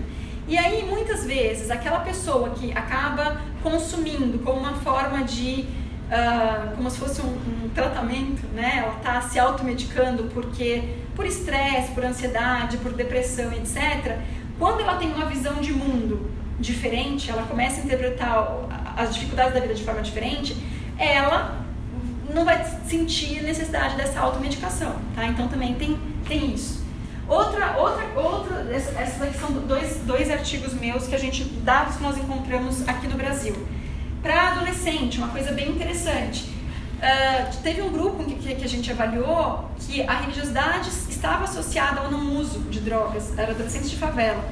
E 0.47 0.57
aí, 0.57 0.85
muitas 0.85 1.25
vezes, 1.25 1.69
aquela 1.69 1.99
pessoa 1.99 2.51
que 2.51 2.71
acaba 2.71 3.41
consumindo 3.61 4.39
como 4.39 4.59
uma 4.59 4.73
forma 4.75 5.23
de. 5.23 5.65
Uh, 6.07 6.75
como 6.77 6.89
se 6.89 6.99
fosse 6.99 7.21
um, 7.21 7.25
um, 7.65 7.69
tratamento, 7.75 8.47
né? 8.53 8.77
Ela 8.77 8.95
está 8.95 9.21
se 9.21 9.37
automedicando 9.37 10.23
porque 10.33 10.95
por 11.13 11.25
estresse, 11.25 11.91
por 11.91 12.05
ansiedade, 12.05 12.77
por 12.77 12.93
depressão, 12.93 13.51
etc. 13.51 14.17
Quando 14.57 14.81
ela 14.81 14.95
tem 14.95 15.11
uma 15.13 15.25
visão 15.25 15.55
de 15.55 15.73
mundo 15.73 16.31
diferente, 16.57 17.29
ela 17.29 17.43
começa 17.43 17.81
a 17.81 17.83
interpretar 17.83 18.47
as 18.95 19.13
dificuldades 19.13 19.53
da 19.53 19.59
vida 19.59 19.73
de 19.73 19.83
forma 19.83 20.01
diferente, 20.01 20.55
ela 20.97 21.66
não 22.33 22.45
vai 22.45 22.63
sentir 22.87 23.41
necessidade 23.41 23.95
dessa 23.95 24.19
automedicação, 24.19 24.95
tá? 25.15 25.25
Então 25.27 25.47
também 25.47 25.75
tem, 25.75 25.97
tem 26.27 26.53
isso. 26.53 26.85
Outra, 27.27 27.75
outra, 27.77 28.05
outra, 28.15 28.65
essas 28.71 29.21
aqui 29.21 29.37
são 29.37 29.51
dois, 29.51 29.97
dois 30.05 30.31
artigos 30.31 30.73
meus 30.73 31.07
que 31.07 31.15
a 31.15 31.17
gente, 31.17 31.43
dados 31.43 31.97
que 31.97 32.03
nós 32.03 32.17
encontramos 32.17 32.87
aqui 32.87 33.07
no 33.07 33.17
Brasil. 33.17 33.67
Para 34.21 34.51
adolescente, 34.51 35.17
uma 35.17 35.27
coisa 35.27 35.51
bem 35.51 35.69
interessante. 35.69 36.45
Uh, 36.97 37.61
teve 37.61 37.81
um 37.81 37.91
grupo 37.91 38.23
que, 38.23 38.55
que, 38.55 38.63
a 38.63 38.67
gente 38.67 38.89
avaliou 38.91 39.69
que 39.79 40.01
a 40.01 40.19
religiosidade 40.19 40.89
estava 41.09 41.43
associada 41.43 41.99
ao 41.99 42.09
não 42.09 42.37
uso 42.37 42.59
de 42.61 42.79
drogas, 42.79 43.37
era 43.37 43.51
adolescentes 43.51 43.89
de 43.89 43.97
favela. 43.97 44.43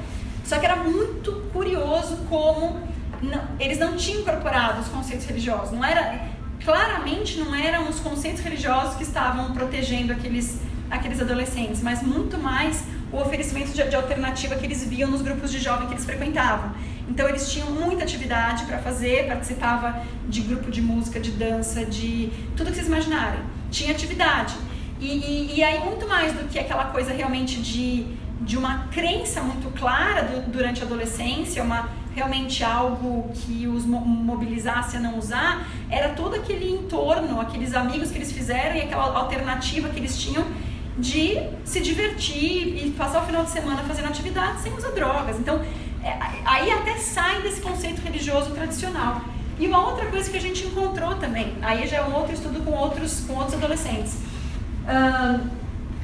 Só 0.44 0.58
que 0.58 0.66
era 0.66 0.76
muito 0.76 1.32
curioso 1.52 2.18
como 2.28 2.78
não, 3.22 3.42
eles 3.58 3.78
não 3.78 3.96
tinham 3.96 4.20
incorporado 4.20 4.80
os 4.80 4.88
conceitos 4.88 5.26
religiosos. 5.26 5.72
Não 5.72 5.84
era, 5.84 6.28
claramente 6.66 7.38
não 7.38 7.54
eram 7.54 7.88
os 7.88 8.00
conceitos 8.00 8.42
religiosos 8.42 8.96
que 8.96 9.04
estavam 9.04 9.52
protegendo 9.52 10.12
aqueles, 10.12 10.60
aqueles 10.90 11.20
adolescentes, 11.20 11.80
mas 11.80 12.02
muito 12.02 12.36
mais 12.36 12.82
o 13.12 13.18
oferecimento 13.18 13.70
de, 13.70 13.88
de 13.88 13.94
alternativa 13.94 14.56
que 14.56 14.66
eles 14.66 14.82
viam 14.84 15.08
nos 15.08 15.22
grupos 15.22 15.52
de 15.52 15.60
jovens 15.60 15.86
que 15.86 15.94
eles 15.94 16.04
frequentavam. 16.04 16.72
Então 17.08 17.28
eles 17.28 17.52
tinham 17.52 17.70
muita 17.70 18.02
atividade 18.02 18.64
para 18.64 18.78
fazer, 18.78 19.28
participava 19.28 20.02
de 20.28 20.40
grupo 20.40 20.68
de 20.68 20.82
música, 20.82 21.20
de 21.20 21.30
dança, 21.30 21.86
de 21.86 22.32
tudo 22.56 22.70
que 22.70 22.74
vocês 22.74 22.88
imaginarem. 22.88 23.38
Tinha 23.70 23.92
atividade. 23.92 24.56
E, 24.98 25.06
e, 25.06 25.58
e 25.58 25.62
aí 25.62 25.78
muito 25.84 26.08
mais 26.08 26.32
do 26.32 26.48
que 26.48 26.58
aquela 26.58 26.86
coisa 26.86 27.12
realmente 27.12 27.62
de, 27.62 28.04
de 28.40 28.58
uma 28.58 28.88
crença 28.88 29.40
muito 29.40 29.70
clara 29.78 30.22
do, 30.22 30.50
durante 30.50 30.82
a 30.82 30.84
adolescência, 30.84 31.62
uma 31.62 31.88
realmente 32.16 32.64
algo 32.64 33.30
que 33.34 33.66
os 33.66 33.84
mobilizasse 33.84 34.96
a 34.96 35.00
não 35.00 35.18
usar, 35.18 35.68
era 35.90 36.08
todo 36.14 36.34
aquele 36.34 36.70
entorno, 36.70 37.38
aqueles 37.38 37.74
amigos 37.74 38.10
que 38.10 38.16
eles 38.16 38.32
fizeram 38.32 38.74
e 38.74 38.80
aquela 38.80 39.18
alternativa 39.18 39.90
que 39.90 39.98
eles 40.00 40.18
tinham 40.18 40.42
de 40.96 41.38
se 41.62 41.78
divertir 41.78 42.86
e 42.86 42.90
passar 42.96 43.22
o 43.22 43.26
final 43.26 43.44
de 43.44 43.50
semana 43.50 43.82
fazendo 43.82 44.08
atividades 44.08 44.62
sem 44.62 44.72
usar 44.72 44.92
drogas. 44.92 45.38
Então, 45.38 45.62
é, 46.02 46.18
aí 46.46 46.70
até 46.70 46.96
sai 46.96 47.42
desse 47.42 47.60
conceito 47.60 48.00
religioso 48.00 48.50
tradicional. 48.52 49.20
E 49.58 49.66
uma 49.66 49.86
outra 49.86 50.06
coisa 50.06 50.30
que 50.30 50.38
a 50.38 50.40
gente 50.40 50.66
encontrou 50.66 51.16
também, 51.16 51.52
aí 51.60 51.86
já 51.86 51.98
é 51.98 52.02
um 52.02 52.14
outro 52.14 52.32
estudo 52.32 52.64
com 52.64 52.72
outros, 52.72 53.24
com 53.26 53.34
outros 53.34 53.54
adolescentes. 53.54 54.14
Uh, 54.86 55.46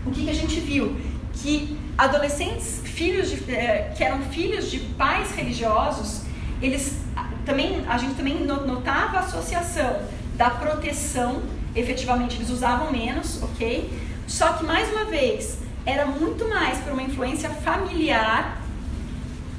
o 0.04 0.10
que, 0.10 0.24
que 0.24 0.30
a 0.30 0.34
gente 0.34 0.60
viu? 0.60 0.94
Que 1.32 1.78
adolescentes 1.96 2.80
filhos 2.84 3.30
de, 3.30 3.54
é, 3.54 3.92
que 3.96 4.02
eram 4.02 4.20
filhos 4.22 4.70
de 4.70 4.78
pais 4.80 5.32
religiosos, 5.32 6.22
eles 6.60 7.00
também 7.44 7.84
a 7.88 7.98
gente 7.98 8.14
também 8.14 8.44
notava 8.44 9.18
a 9.18 9.20
associação 9.20 10.00
da 10.36 10.50
proteção, 10.50 11.42
efetivamente 11.74 12.36
eles 12.36 12.50
usavam 12.50 12.90
menos, 12.92 13.42
ok? 13.42 13.90
Só 14.26 14.52
que 14.54 14.64
mais 14.64 14.90
uma 14.90 15.04
vez 15.04 15.58
era 15.84 16.06
muito 16.06 16.48
mais 16.48 16.78
por 16.78 16.92
uma 16.92 17.02
influência 17.02 17.50
familiar 17.50 18.62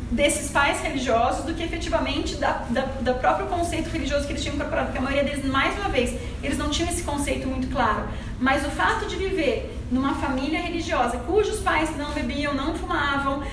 desses 0.09 0.51
pais 0.51 0.79
religiosos 0.81 1.43
do 1.43 1.53
que 1.53 1.63
efetivamente 1.63 2.35
da, 2.35 2.65
da, 2.69 2.81
do 3.01 3.15
próprio 3.15 3.47
conceito 3.47 3.89
religioso 3.89 4.25
que 4.25 4.33
eles 4.33 4.43
tinham 4.43 4.55
incorporado, 4.55 4.87
porque 4.87 4.99
a 4.99 5.01
maioria 5.01 5.23
deles, 5.23 5.45
mais 5.45 5.77
uma 5.77 5.89
vez, 5.89 6.19
eles 6.41 6.57
não 6.57 6.69
tinham 6.69 6.89
esse 6.89 7.03
conceito 7.03 7.47
muito 7.47 7.67
claro. 7.67 8.07
Mas 8.39 8.65
o 8.65 8.69
fato 8.69 9.07
de 9.07 9.15
viver 9.15 9.75
numa 9.93 10.15
família 10.15 10.59
religiosa 10.59 11.17
cujos 11.19 11.59
pais 11.59 11.95
não 11.95 12.11
bebiam, 12.11 12.53
não 12.53 12.73
fumavam, 12.73 13.39
uh, 13.39 13.43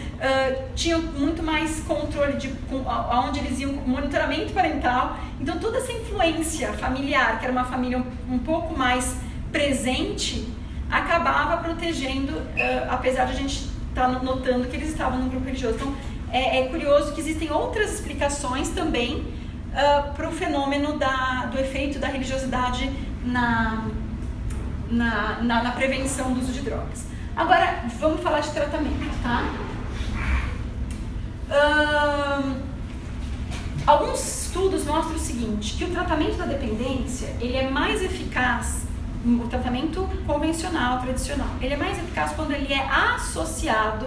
tinham 0.74 1.00
muito 1.02 1.42
mais 1.42 1.80
controle 1.80 2.38
de 2.38 2.52
aonde 2.86 3.40
eles 3.40 3.60
iam, 3.60 3.72
monitoramento 3.72 4.52
parental. 4.52 5.18
Então 5.38 5.58
toda 5.58 5.78
essa 5.78 5.92
influência 5.92 6.72
familiar, 6.72 7.38
que 7.38 7.44
era 7.44 7.52
uma 7.52 7.64
família 7.64 7.98
um, 7.98 8.34
um 8.34 8.38
pouco 8.38 8.76
mais 8.76 9.16
presente, 9.52 10.48
acabava 10.90 11.62
protegendo, 11.62 12.32
uh, 12.32 12.46
apesar 12.88 13.26
de 13.26 13.32
a 13.32 13.36
gente 13.36 13.68
estar 13.90 14.08
tá 14.08 14.08
notando 14.08 14.66
que 14.66 14.76
eles 14.76 14.88
estavam 14.88 15.18
no 15.18 15.28
grupo 15.28 15.44
religioso. 15.44 15.76
Então 15.76 15.94
é, 16.32 16.60
é 16.60 16.68
curioso 16.68 17.12
que 17.12 17.20
existem 17.20 17.50
outras 17.52 17.92
explicações 17.92 18.70
também 18.70 19.16
uh, 19.18 20.14
para 20.14 20.26
o 20.26 20.32
fenômeno 20.32 20.98
da, 20.98 21.50
do 21.52 21.58
efeito 21.58 21.98
da 21.98 22.06
religiosidade 22.06 22.90
na, 23.24 23.84
na, 24.90 25.38
na, 25.42 25.62
na, 25.62 25.70
prevenção 25.72 26.32
do 26.32 26.40
uso 26.40 26.52
de 26.52 26.62
drogas. 26.62 27.06
Agora, 27.36 27.84
vamos 27.98 28.20
falar 28.20 28.40
de 28.40 28.50
tratamento, 28.50 29.22
tá? 29.22 29.44
Alguns 33.86 34.44
estudos 34.44 34.84
mostram 34.84 35.16
o 35.16 35.18
seguinte, 35.18 35.74
que 35.74 35.84
o 35.84 35.90
tratamento 35.90 36.36
da 36.36 36.44
dependência, 36.44 37.34
ele 37.40 37.56
é 37.56 37.68
mais 37.68 38.02
eficaz, 38.02 38.86
o 39.24 39.46
tratamento 39.48 40.08
convencional, 40.26 41.00
tradicional, 41.00 41.48
ele 41.60 41.74
é 41.74 41.76
mais 41.76 41.98
eficaz 41.98 42.32
quando 42.32 42.52
ele 42.52 42.72
é 42.72 42.88
associado 42.88 44.06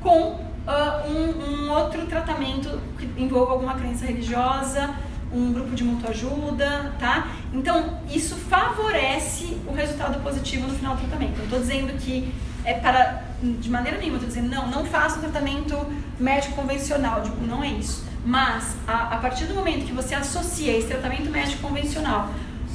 com 0.00 0.48
uh, 0.68 1.08
um, 1.08 1.66
um, 1.66 1.70
outro 1.70 2.06
tratamento 2.06 2.80
que 2.98 3.10
envolva 3.20 3.52
alguma 3.52 3.74
crença 3.74 4.06
religiosa, 4.06 4.94
um 5.32 5.52
grupo 5.52 5.74
de 5.74 5.84
mutua 5.84 6.10
ajuda, 6.10 6.94
tá? 6.98 7.28
Então, 7.52 8.00
isso 8.10 8.36
favorece 8.36 9.58
o 9.66 9.72
resultado 9.72 10.07
positivo 10.28 10.68
no 10.68 10.74
final 10.74 10.94
do 10.94 11.00
tratamento. 11.00 11.38
Eu 11.38 11.44
estou 11.44 11.60
dizendo 11.60 11.98
que 11.98 12.32
é 12.64 12.74
para, 12.74 13.22
de 13.42 13.70
maneira 13.70 13.98
nenhuma, 13.98 14.16
estou 14.16 14.28
dizendo, 14.28 14.48
não, 14.48 14.70
não 14.70 14.84
faça 14.84 15.18
um 15.18 15.22
tratamento 15.22 15.74
médico 16.20 16.54
convencional, 16.54 17.22
tipo, 17.22 17.44
não 17.46 17.64
é 17.64 17.68
isso. 17.68 18.04
Mas, 18.24 18.76
a, 18.86 19.14
a 19.14 19.16
partir 19.18 19.46
do 19.46 19.54
momento 19.54 19.86
que 19.86 19.92
você 19.92 20.14
associa 20.14 20.76
esse 20.76 20.88
tratamento 20.88 21.30
médico 21.30 21.62
convencional 21.62 22.30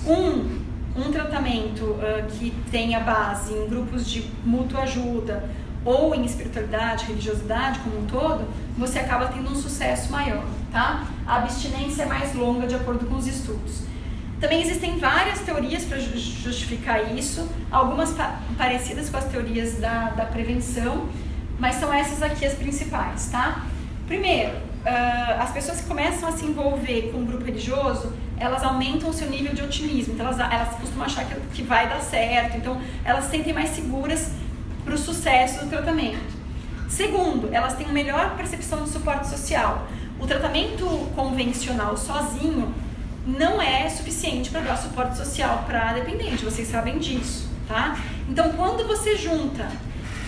um, 0.06 0.62
um 0.96 1.12
tratamento 1.12 1.84
uh, 1.84 2.26
que 2.30 2.52
tenha 2.72 3.00
base 3.00 3.54
em 3.54 3.68
grupos 3.68 4.10
de 4.10 4.30
mútua 4.44 4.82
ajuda, 4.82 5.50
ou 5.86 6.16
em 6.16 6.24
espiritualidade, 6.24 7.06
religiosidade 7.06 7.80
como 7.80 8.00
um 8.00 8.06
todo, 8.06 8.48
você 8.78 9.00
acaba 9.00 9.28
tendo 9.28 9.52
um 9.52 9.56
sucesso 9.56 10.12
maior, 10.12 10.46
tá? 10.72 11.06
A 11.26 11.38
abstinência 11.38 12.04
é 12.04 12.06
mais 12.06 12.34
longa 12.34 12.66
de 12.66 12.76
acordo 12.76 13.06
com 13.06 13.16
os 13.16 13.28
estudos. 13.28 13.82
Também 14.44 14.62
existem 14.62 14.98
várias 14.98 15.40
teorias 15.40 15.86
para 15.86 15.98
justificar 16.00 17.16
isso, 17.18 17.50
algumas 17.72 18.12
pa 18.12 18.42
parecidas 18.58 19.10
com 19.10 19.16
as 19.16 19.24
teorias 19.24 19.80
da, 19.80 20.10
da 20.10 20.26
prevenção, 20.26 21.08
mas 21.58 21.76
são 21.76 21.94
essas 21.94 22.22
aqui 22.22 22.46
as 22.46 22.54
principais, 22.54 23.30
tá? 23.30 23.66
Primeiro, 24.06 24.52
uh, 24.52 25.42
as 25.42 25.52
pessoas 25.52 25.80
que 25.80 25.88
começam 25.88 26.28
a 26.28 26.34
se 26.34 26.44
envolver 26.44 27.10
com 27.14 27.20
um 27.20 27.26
grupo 27.26 27.46
religioso, 27.46 28.12
elas 28.38 28.62
aumentam 28.64 29.12
o 29.12 29.14
seu 29.14 29.30
nível 29.30 29.54
de 29.54 29.62
otimismo, 29.62 30.14
então 30.14 30.26
elas, 30.26 30.38
elas 30.38 30.76
costumam 30.76 31.06
achar 31.06 31.24
que, 31.24 31.40
que 31.54 31.64
vai 31.64 31.88
dar 31.88 32.02
certo, 32.02 32.58
então 32.58 32.82
elas 33.06 33.24
se 33.24 33.32
sentem 33.32 33.54
mais 33.54 33.70
seguras 33.70 34.30
para 34.84 34.94
o 34.94 34.98
sucesso 34.98 35.64
do 35.64 35.70
tratamento. 35.70 36.20
Segundo, 36.90 37.48
elas 37.54 37.76
têm 37.76 37.86
uma 37.86 37.94
melhor 37.94 38.36
percepção 38.36 38.84
de 38.84 38.90
suporte 38.90 39.26
social. 39.30 39.88
O 40.20 40.28
tratamento 40.28 40.86
convencional 41.16 41.96
sozinho 41.96 42.83
não 43.26 43.62
é 43.62 43.90
suficiente 43.90 44.50
para 44.50 44.62
dar 44.62 44.78
suporte 44.78 45.18
social 45.18 45.64
para 45.66 45.94
dependente, 45.94 46.44
vocês 46.44 46.68
sabem 46.68 47.00
disso, 47.00 47.50
tá? 47.68 47.98
Então, 48.28 48.54
quando 48.54 48.86
você 48.86 49.16
junta 49.16 49.68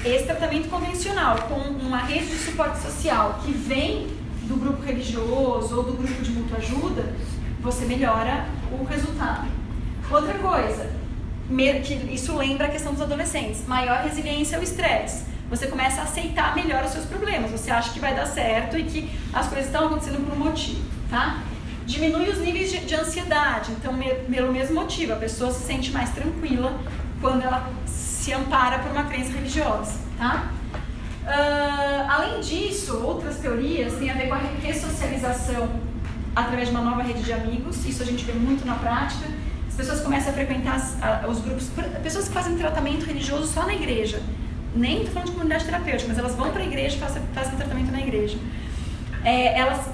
esse 0.03 0.25
tratamento 0.25 0.69
convencional 0.69 1.37
com 1.43 1.55
uma 1.55 1.97
rede 1.97 2.27
de 2.27 2.37
suporte 2.37 2.79
social 2.79 3.41
que 3.43 3.51
vem 3.51 4.07
do 4.43 4.55
grupo 4.55 4.81
religioso 4.83 5.75
ou 5.75 5.83
do 5.83 5.93
grupo 5.93 6.21
de 6.21 6.31
mútua 6.31 6.57
ajuda, 6.57 7.13
você 7.61 7.85
melhora 7.85 8.45
o 8.71 8.83
resultado. 8.85 9.47
Outra 10.09 10.35
coisa, 10.35 10.89
que 11.83 11.93
isso 12.13 12.37
lembra 12.37 12.67
a 12.67 12.69
questão 12.69 12.93
dos 12.93 13.01
adolescentes, 13.01 13.67
maior 13.67 14.03
resiliência 14.03 14.57
ao 14.57 14.63
estresse. 14.63 15.25
Você 15.49 15.67
começa 15.67 16.01
a 16.01 16.03
aceitar 16.03 16.55
melhor 16.55 16.83
os 16.83 16.91
seus 16.91 17.05
problemas, 17.05 17.51
você 17.51 17.71
acha 17.71 17.91
que 17.91 17.99
vai 17.99 18.15
dar 18.15 18.25
certo 18.25 18.77
e 18.77 18.83
que 18.83 19.09
as 19.33 19.47
coisas 19.47 19.65
estão 19.65 19.87
acontecendo 19.87 20.23
por 20.23 20.35
um 20.35 20.43
motivo, 20.45 20.81
tá? 21.09 21.41
Diminui 21.85 22.29
os 22.29 22.39
níveis 22.39 22.71
de, 22.71 22.79
de 22.79 22.95
ansiedade, 22.95 23.71
então 23.71 23.93
me, 23.93 24.09
pelo 24.13 24.51
mesmo 24.51 24.75
motivo, 24.75 25.13
a 25.13 25.17
pessoa 25.17 25.51
se 25.51 25.63
sente 25.65 25.91
mais 25.91 26.09
tranquila 26.09 26.79
quando 27.21 27.43
ela 27.43 27.71
se 27.85 28.33
ampara 28.33 28.79
por 28.79 28.91
uma 28.91 29.03
crença 29.03 29.31
religiosa, 29.31 29.93
tá? 30.17 30.51
Uh, 31.25 32.09
além 32.09 32.41
disso, 32.41 32.97
outras 32.97 33.37
teorias 33.37 33.93
têm 33.93 34.09
a 34.09 34.13
ver 34.13 34.27
com 34.27 34.35
a 34.35 34.41
ressocialização 34.61 35.69
através 36.35 36.69
de 36.69 36.75
uma 36.75 36.83
nova 36.83 37.01
rede 37.01 37.23
de 37.23 37.33
amigos. 37.33 37.83
Isso 37.85 38.03
a 38.03 38.05
gente 38.05 38.23
vê 38.25 38.33
muito 38.33 38.65
na 38.65 38.75
prática. 38.75 39.25
As 39.67 39.75
pessoas 39.75 40.01
começam 40.01 40.31
a 40.31 40.33
frequentar 40.33 40.75
as, 40.75 41.01
a, 41.01 41.27
os 41.27 41.39
grupos, 41.39 41.69
pessoas 42.03 42.27
que 42.27 42.33
fazem 42.33 42.55
tratamento 42.57 43.05
religioso 43.05 43.47
só 43.51 43.65
na 43.65 43.73
igreja. 43.73 44.21
Nem 44.75 44.97
estou 44.97 45.13
falando 45.13 45.27
de 45.27 45.31
comunidade 45.33 45.65
terapêutica, 45.65 46.07
mas 46.09 46.17
elas 46.17 46.35
vão 46.35 46.51
para 46.51 46.61
a 46.61 46.65
igreja 46.65 46.95
e 46.95 46.99
fazem, 46.99 47.23
fazem 47.33 47.55
tratamento 47.55 47.91
na 47.91 47.99
igreja. 47.99 48.37
É, 49.23 49.57
elas 49.59 49.89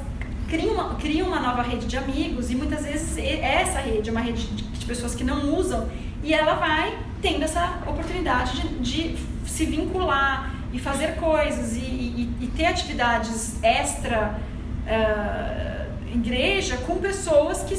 criam 0.52 0.74
uma, 0.74 0.96
criam 0.96 1.28
uma 1.30 1.40
nova 1.40 1.62
rede 1.62 1.86
de 1.88 1.98
amigos 1.98 2.52
e 2.52 2.56
muitas 2.56 2.84
vezes 2.84 3.18
essa 3.18 3.80
rede 3.80 4.10
é 4.10 4.12
uma 4.12 4.20
rede 4.20 4.48
de, 4.48 4.64
de 4.64 4.86
pessoas 4.86 5.16
que 5.16 5.24
não 5.24 5.56
usam 5.56 5.88
e 6.22 6.34
ela 6.34 6.56
vai 6.56 7.00
tendo 7.22 7.44
essa 7.44 7.80
oportunidade 7.88 8.68
de, 8.80 9.14
de 9.14 9.50
se 9.50 9.66
vincular 9.66 10.54
e 10.74 10.78
fazer 10.78 11.16
coisas 11.16 11.78
e, 11.78 11.80
e, 11.80 12.36
e 12.42 12.48
ter 12.48 12.66
atividades 12.66 13.64
extra 13.64 14.38
uh, 14.86 16.14
igreja 16.14 16.76
com 16.80 16.98
pessoas 16.98 17.64
que 17.64 17.76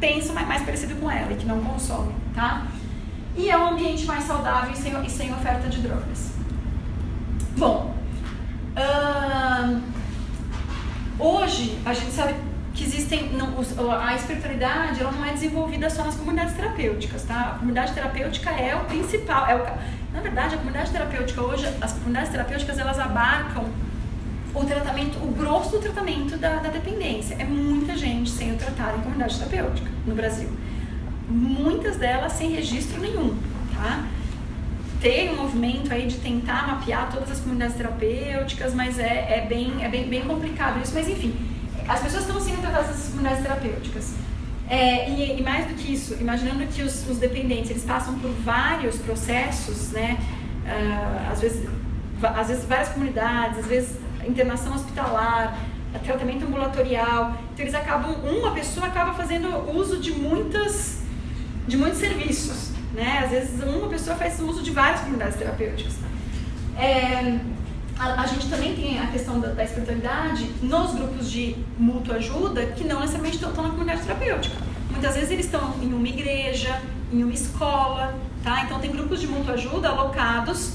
pensam 0.00 0.34
mais, 0.34 0.48
mais 0.48 0.62
parecido 0.62 0.94
com 0.94 1.10
ela 1.10 1.30
e 1.30 1.36
que 1.36 1.44
não 1.44 1.62
consomem, 1.62 2.14
tá? 2.34 2.66
E 3.36 3.50
é 3.50 3.58
um 3.58 3.68
ambiente 3.68 4.06
mais 4.06 4.24
saudável 4.24 4.72
e 4.72 4.76
sem, 4.76 5.04
e 5.04 5.10
sem 5.10 5.30
oferta 5.32 5.68
de 5.68 5.80
drogas. 5.80 6.32
Bom, 7.58 7.94
uh, 8.76 9.93
hoje 11.18 11.78
a 11.84 11.92
gente 11.92 12.12
sabe 12.12 12.34
que 12.74 12.82
existem 12.82 13.30
não, 13.32 13.54
a 14.00 14.14
espiritualidade 14.16 15.00
ela 15.00 15.12
não 15.12 15.24
é 15.24 15.32
desenvolvida 15.32 15.88
só 15.88 16.04
nas 16.04 16.16
comunidades 16.16 16.54
terapêuticas 16.54 17.22
tá? 17.22 17.52
A 17.54 17.58
comunidade 17.58 17.92
terapêutica 17.92 18.50
é 18.50 18.74
o 18.74 18.84
principal 18.84 19.46
é 19.46 19.54
o, 19.54 19.64
na 20.12 20.20
verdade 20.20 20.54
a 20.54 20.58
comunidade 20.58 20.90
terapêutica 20.90 21.40
hoje 21.40 21.66
as 21.80 21.92
comunidades 21.92 22.30
terapêuticas 22.30 22.78
elas 22.78 22.98
abarcam 22.98 23.64
o 24.54 24.64
tratamento 24.64 25.18
o 25.18 25.32
grosso 25.32 25.70
do 25.72 25.78
tratamento 25.80 26.36
da, 26.36 26.56
da 26.56 26.68
dependência. 26.68 27.34
É 27.38 27.44
muita 27.44 27.96
gente 27.96 28.30
sendo 28.30 28.58
tratada 28.58 28.96
em 28.96 29.00
comunidade 29.00 29.36
terapêutica 29.36 29.90
no 30.06 30.14
Brasil. 30.14 30.48
Muitas 31.28 31.96
delas 31.96 32.32
sem 32.32 32.50
registro 32.50 33.00
nenhum 33.00 33.36
tá 33.74 34.04
tem 35.04 35.34
um 35.34 35.36
movimento 35.36 35.92
aí 35.92 36.06
de 36.06 36.16
tentar 36.16 36.66
mapear 36.66 37.10
todas 37.12 37.30
as 37.30 37.40
comunidades 37.40 37.76
terapêuticas 37.76 38.74
mas 38.74 38.98
é, 38.98 39.38
é 39.38 39.46
bem 39.46 39.84
é 39.84 39.88
bem, 39.88 40.08
bem 40.08 40.22
complicado 40.22 40.82
isso 40.82 40.94
mas 40.94 41.08
enfim 41.08 41.34
as 41.86 42.00
pessoas 42.00 42.22
estão 42.26 42.40
sendo 42.40 42.62
tratadas 42.62 42.88
nessas 42.88 43.08
comunidades 43.08 43.42
terapêuticas. 43.42 44.14
É, 44.68 45.10
e, 45.10 45.38
e, 45.38 45.42
mais 45.42 45.66
do 45.66 45.74
que 45.74 45.92
isso, 45.92 46.16
imaginando 46.18 46.66
que 46.66 46.82
os, 46.82 47.08
os, 47.08 47.18
dependentes 47.18 47.70
eles 47.70 47.84
passam 47.84 48.18
por 48.18 48.30
vários 48.30 48.96
processos, 48.96 49.90
né? 49.92 50.16
Uh, 50.64 51.32
às, 51.32 51.40
vezes, 51.42 51.68
às 52.22 52.48
vezes 52.48 52.64
várias 52.64 52.88
comunidades, 52.88 53.58
às 53.58 53.66
vezes 53.66 53.98
internação 54.26 54.74
hospitalar, 54.74 55.58
tratamento 56.02 56.46
ambulatorial. 56.46 57.36
Então 57.52 57.62
eles 57.64 57.74
acabam, 57.74 58.14
uma 58.24 58.52
pessoa 58.52 58.86
acaba 58.86 59.12
fazendo 59.12 59.48
uso 59.70 59.98
de 59.98 60.12
muitas, 60.12 61.02
de 61.68 61.76
muitos 61.76 61.98
serviços, 61.98 62.70
né? 62.94 63.22
Às 63.24 63.30
vezes 63.30 63.62
uma 63.62 63.88
pessoa 63.88 64.16
faz 64.16 64.40
uso 64.40 64.62
de 64.62 64.70
várias 64.70 65.00
comunidades 65.00 65.36
terapêuticas. 65.36 65.94
É, 66.78 67.38
a, 67.98 68.22
a, 68.22 68.26
gente 68.26 68.48
também 68.48 68.74
tem 68.74 68.98
a 68.98 69.06
questão 69.08 69.38
da, 69.40 69.48
da, 69.48 69.64
espiritualidade 69.64 70.44
nos 70.62 70.94
grupos 70.94 71.30
de 71.30 71.56
mútua 71.78 72.16
ajuda 72.16 72.66
que 72.66 72.84
não 72.84 73.00
necessariamente 73.00 73.36
estão, 73.36 73.50
estão 73.50 73.64
na 73.64 73.70
comunidade 73.70 74.02
terapêutica. 74.02 74.56
Muitas 74.90 75.14
vezes 75.14 75.30
eles 75.30 75.44
estão 75.46 75.74
em 75.82 75.92
uma 75.92 76.08
igreja, 76.08 76.80
em 77.12 77.22
uma 77.22 77.32
escola, 77.32 78.14
tá? 78.42 78.64
Então 78.64 78.78
tem 78.80 78.90
grupos 78.90 79.20
de 79.20 79.26
mútua 79.26 79.54
ajuda 79.54 79.88
alocados 79.88 80.74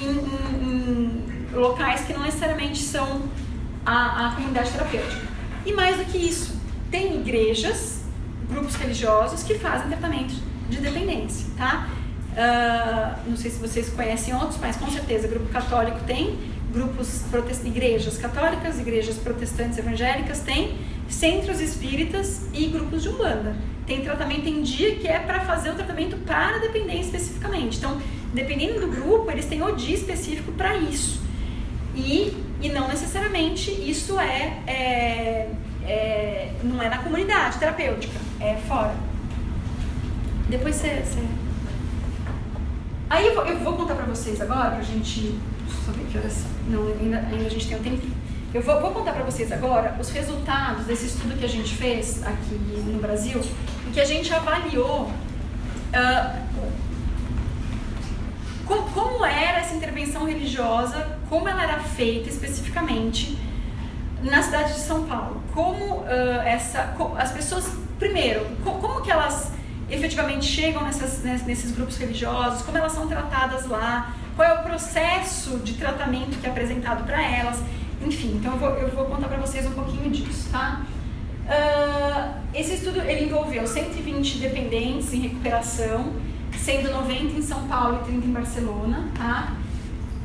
em, 0.00 0.10
em, 0.10 1.24
em 1.52 1.54
locais 1.54 2.02
que 2.02 2.12
não 2.12 2.22
necessariamente 2.22 2.82
são 2.82 3.22
a, 3.84 4.28
a 4.28 4.34
comunidade 4.34 4.70
terapêutica. 4.70 5.22
E 5.64 5.72
mais 5.72 5.96
do 5.96 6.04
que 6.04 6.18
isso, 6.18 6.60
tem 6.90 7.20
igrejas, 7.20 8.02
grupos 8.48 8.74
religiosos 8.74 9.42
que 9.42 9.58
fazem 9.58 9.88
tratamento 9.88 10.51
de 10.72 10.80
dependência, 10.80 11.46
tá? 11.56 11.88
Uh, 12.32 13.30
não 13.30 13.36
sei 13.36 13.50
se 13.50 13.58
vocês 13.58 13.90
conhecem 13.90 14.34
outros, 14.34 14.58
mas 14.58 14.76
com 14.76 14.90
certeza 14.90 15.28
grupo 15.28 15.48
católico 15.50 16.00
tem, 16.06 16.38
grupos 16.72 17.22
igrejas 17.64 18.16
católicas, 18.16 18.80
igrejas 18.80 19.16
protestantes 19.16 19.76
evangélicas 19.76 20.40
têm, 20.40 20.78
centros 21.08 21.60
espíritas 21.60 22.46
e 22.54 22.66
grupos 22.68 23.02
de 23.02 23.10
umbanda. 23.10 23.54
Tem 23.86 24.00
tratamento 24.00 24.48
em 24.48 24.62
dia 24.62 24.96
que 24.96 25.06
é 25.06 25.18
para 25.18 25.40
fazer 25.40 25.70
o 25.70 25.74
tratamento 25.74 26.16
para 26.24 26.58
dependência 26.58 27.16
especificamente. 27.16 27.76
Então, 27.76 28.00
dependendo 28.32 28.80
do 28.80 28.88
grupo, 28.88 29.30
eles 29.30 29.44
têm 29.44 29.62
o 29.62 29.76
dia 29.76 29.94
específico 29.94 30.52
para 30.52 30.76
isso. 30.76 31.20
E, 31.94 32.34
e 32.62 32.70
não 32.70 32.88
necessariamente 32.88 33.70
isso 33.70 34.18
é, 34.18 34.62
é, 34.66 35.50
é, 35.84 36.52
não 36.62 36.80
é 36.80 36.88
na 36.88 36.98
comunidade 36.98 37.58
terapêutica, 37.58 38.18
é 38.40 38.56
fora. 38.66 39.11
Depois 40.52 40.76
você, 40.76 41.02
você 41.02 41.26
Aí 43.08 43.26
eu 43.26 43.34
vou, 43.34 43.46
eu 43.46 43.58
vou 43.60 43.72
contar 43.72 43.94
pra 43.94 44.04
vocês 44.04 44.38
agora, 44.38 44.72
pra 44.72 44.82
gente. 44.82 45.40
Só 45.82 45.92
ver 45.92 46.04
que 46.04 46.18
horas. 46.18 46.44
Não, 46.68 46.88
ainda, 46.88 47.20
ainda 47.20 47.46
a 47.46 47.48
gente 47.48 47.68
tem 47.68 47.78
um 47.78 47.82
tempo. 47.82 48.06
Eu 48.52 48.60
vou, 48.60 48.78
vou 48.82 48.90
contar 48.90 49.14
pra 49.14 49.24
vocês 49.24 49.50
agora 49.50 49.96
os 49.98 50.10
resultados 50.10 50.84
desse 50.84 51.06
estudo 51.06 51.38
que 51.38 51.46
a 51.46 51.48
gente 51.48 51.74
fez 51.74 52.22
aqui 52.22 52.54
no 52.86 53.00
Brasil, 53.00 53.40
em 53.88 53.92
que 53.92 54.00
a 54.00 54.04
gente 54.04 54.30
avaliou 54.34 55.04
uh, 55.04 56.42
como, 58.66 58.90
como 58.90 59.24
era 59.24 59.60
essa 59.60 59.74
intervenção 59.74 60.26
religiosa, 60.26 61.18
como 61.30 61.48
ela 61.48 61.62
era 61.62 61.78
feita 61.78 62.28
especificamente 62.28 63.38
na 64.22 64.42
cidade 64.42 64.74
de 64.74 64.80
São 64.80 65.04
Paulo. 65.04 65.42
Como 65.54 66.00
uh, 66.00 66.42
essa. 66.44 66.94
as 67.16 67.32
pessoas. 67.32 67.72
Primeiro, 67.98 68.44
como 68.62 69.00
que 69.00 69.10
elas 69.10 69.52
efetivamente 69.92 70.46
chegam 70.46 70.82
nessas, 70.82 71.22
nesses 71.44 71.70
grupos 71.72 71.96
religiosos, 71.98 72.62
como 72.62 72.78
elas 72.78 72.92
são 72.92 73.06
tratadas 73.06 73.66
lá, 73.66 74.14
qual 74.34 74.48
é 74.48 74.54
o 74.54 74.62
processo 74.62 75.58
de 75.58 75.74
tratamento 75.74 76.38
que 76.40 76.46
é 76.46 76.50
apresentado 76.50 77.04
para 77.04 77.22
elas, 77.22 77.60
enfim, 78.04 78.36
então 78.36 78.52
eu 78.52 78.58
vou, 78.58 78.70
eu 78.70 78.88
vou 78.88 79.04
contar 79.04 79.28
para 79.28 79.36
vocês 79.38 79.66
um 79.66 79.72
pouquinho 79.72 80.10
disso, 80.10 80.48
tá? 80.50 80.82
Uh, 81.42 82.40
esse 82.54 82.74
estudo 82.74 83.00
ele 83.00 83.26
envolveu 83.26 83.66
120 83.66 84.38
dependentes 84.38 85.12
em 85.12 85.20
recuperação, 85.20 86.14
sendo 86.56 86.90
90 86.90 87.38
em 87.38 87.42
São 87.42 87.66
Paulo 87.66 88.00
e 88.02 88.04
30 88.06 88.26
em 88.26 88.32
Barcelona, 88.32 89.08
tá? 89.16 89.52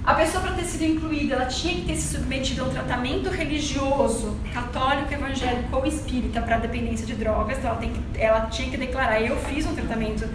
A 0.08 0.14
pessoa, 0.14 0.41
para 0.41 0.53
ter 0.53 0.64
sido 0.64 0.86
incluída, 0.86 1.36
ela 1.36 1.47
tinha 1.47 1.76
que 1.76 1.82
ter 1.82 1.97
se 1.97 2.16
submetido 2.16 2.62
a 2.62 2.68
um 2.68 2.70
tratamento 2.70 3.30
religioso, 3.30 4.38
católico, 4.53 5.14
evangélico 5.14 5.76
ou 5.76 5.86
espírita 5.86 6.41
para 6.41 6.60
dependência 6.60 7.05
de 7.05 7.14
drogas. 7.14 7.58
Então, 7.58 7.72
ela, 7.72 7.80
tem 7.80 7.91
que, 7.91 8.01
ela 8.18 8.45
tinha 8.45 8.70
que 8.70 8.78
declarar: 8.78 9.22
eu 9.22 9.36
fiz 9.36 9.66
um 9.66 9.76
tratamento 9.76 10.26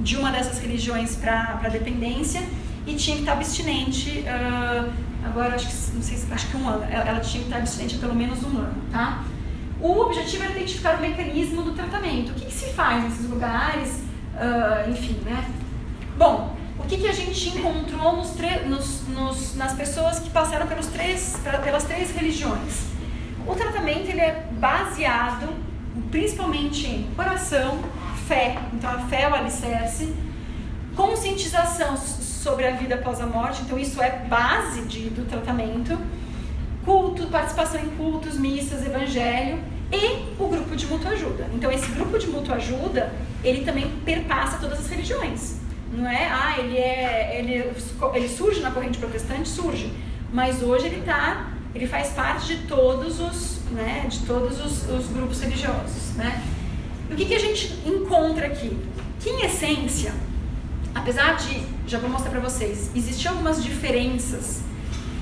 de 0.00 0.16
uma 0.16 0.32
dessas 0.32 0.58
religiões 0.58 1.14
para 1.14 1.68
dependência 1.70 2.42
e 2.84 2.96
tinha 2.96 3.14
que 3.14 3.22
estar 3.22 3.34
abstinente. 3.34 4.24
Uh, 4.26 4.90
agora, 5.24 5.54
acho 5.54 5.68
que, 5.68 5.94
não 5.94 6.02
sei, 6.02 6.18
acho 6.28 6.48
que 6.48 6.56
um 6.56 6.68
ano. 6.68 6.82
Ela, 6.90 7.04
ela, 7.10 7.20
tinha 7.20 7.44
que 7.44 7.50
estar 7.50 7.58
abstinente 7.58 7.98
pelo 7.98 8.16
menos 8.16 8.42
um 8.42 8.58
ano, 8.58 8.82
tá? 8.90 9.22
O 9.80 9.92
objetivo 10.00 10.42
era 10.42 10.54
identificar 10.54 10.96
o 10.96 11.00
mecanismo 11.00 11.62
do 11.62 11.70
tratamento. 11.70 12.32
O 12.32 12.34
que, 12.34 12.46
que 12.46 12.52
se 12.52 12.72
faz 12.72 13.04
nesses 13.04 13.30
lugares, 13.30 14.02
uh, 14.34 14.90
enfim, 14.90 15.20
né? 15.24 15.48
Bom, 16.18 16.58
o 16.82 16.88
que, 16.88 16.96
que 16.98 17.06
a 17.06 17.12
gente 17.12 17.50
encontrou 17.50 18.16
nos 18.16 18.34
nos, 18.66 19.08
nos, 19.08 19.54
nas 19.54 19.74
pessoas 19.74 20.18
que 20.18 20.30
passaram 20.30 20.66
pelos 20.66 20.86
três, 20.86 21.38
pelas 21.62 21.84
três 21.84 22.10
religiões? 22.10 22.90
O 23.46 23.54
tratamento 23.54 24.08
ele 24.08 24.20
é 24.20 24.46
baseado 24.52 25.48
principalmente 26.10 26.86
em 26.86 27.04
coração, 27.14 27.78
fé, 28.26 28.58
então 28.72 28.90
a 28.90 28.98
fé 29.00 29.22
é 29.22 29.28
o 29.28 29.34
alicerce, 29.34 30.12
conscientização 30.96 31.96
sobre 31.96 32.66
a 32.66 32.72
vida 32.72 32.96
após 32.96 33.20
a 33.20 33.26
morte, 33.26 33.62
então 33.62 33.78
isso 33.78 34.02
é 34.02 34.10
base 34.28 34.82
de, 34.82 35.10
do 35.10 35.28
tratamento, 35.28 35.98
culto, 36.84 37.26
participação 37.26 37.80
em 37.80 37.90
cultos, 37.90 38.36
missas, 38.38 38.84
evangelho 38.84 39.62
e 39.92 40.42
o 40.42 40.48
grupo 40.48 40.74
de 40.74 40.86
mútua 40.86 41.10
ajuda. 41.12 41.46
Então 41.54 41.70
esse 41.70 41.90
grupo 41.92 42.18
de 42.18 42.26
mútua 42.28 42.56
ajuda, 42.56 43.12
ele 43.44 43.64
também 43.64 43.90
perpassa 44.04 44.58
todas 44.58 44.80
as 44.80 44.88
religiões. 44.88 45.59
Não 45.92 46.08
é, 46.08 46.26
ah, 46.26 46.54
ele 46.58 46.76
é, 46.76 47.38
ele, 47.38 47.64
ele 48.14 48.28
surge 48.28 48.60
na 48.60 48.70
corrente 48.70 48.98
protestante, 48.98 49.48
surge, 49.48 49.92
mas 50.32 50.62
hoje 50.62 50.86
ele 50.86 51.02
tá, 51.02 51.50
ele 51.74 51.86
faz 51.86 52.10
parte 52.10 52.56
de 52.56 52.66
todos 52.68 53.20
os, 53.20 53.60
né, 53.72 54.06
de 54.08 54.20
todos 54.20 54.64
os, 54.64 54.88
os 54.88 55.08
grupos 55.08 55.40
religiosos, 55.40 56.14
né? 56.14 56.42
E 57.08 57.14
o 57.14 57.16
que, 57.16 57.24
que 57.24 57.34
a 57.34 57.40
gente 57.40 57.76
encontra 57.84 58.46
aqui? 58.46 58.78
Que 59.18 59.30
em 59.30 59.44
essência, 59.44 60.12
apesar 60.94 61.34
de, 61.34 61.60
já 61.88 61.98
vou 61.98 62.08
mostrar 62.08 62.30
para 62.30 62.40
vocês, 62.40 62.92
existiam 62.94 63.32
algumas 63.32 63.62
diferenças 63.62 64.62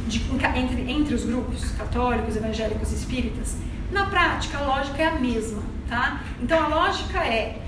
de, 0.07 0.23
entre, 0.55 0.91
entre 0.91 1.15
os 1.15 1.25
grupos 1.25 1.71
católicos, 1.73 2.37
evangélicos 2.37 2.93
e 2.93 2.95
espíritas, 2.95 3.57
na 3.91 4.05
prática 4.07 4.59
a 4.59 4.63
lógica 4.63 5.03
é 5.03 5.07
a 5.07 5.15
mesma, 5.15 5.63
tá? 5.89 6.23
Então 6.43 6.63
a 6.63 6.69
lógica 6.69 7.25
é, 7.25 7.59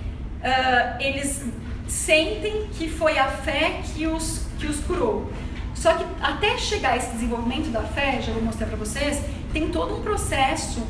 uh, 0.42 1.02
eles 1.02 1.46
sentem 1.90 2.68
que 2.72 2.88
foi 2.88 3.18
a 3.18 3.28
fé 3.28 3.82
que 3.94 4.06
os, 4.06 4.46
que 4.58 4.66
os 4.66 4.78
curou. 4.80 5.30
Só 5.74 5.94
que 5.94 6.04
até 6.20 6.56
chegar 6.56 6.92
a 6.92 6.96
esse 6.96 7.10
desenvolvimento 7.12 7.70
da 7.70 7.82
fé, 7.82 8.20
já 8.22 8.32
vou 8.32 8.42
mostrar 8.42 8.66
para 8.66 8.76
vocês, 8.76 9.22
tem 9.52 9.70
todo 9.70 9.96
um 9.96 10.02
processo 10.02 10.86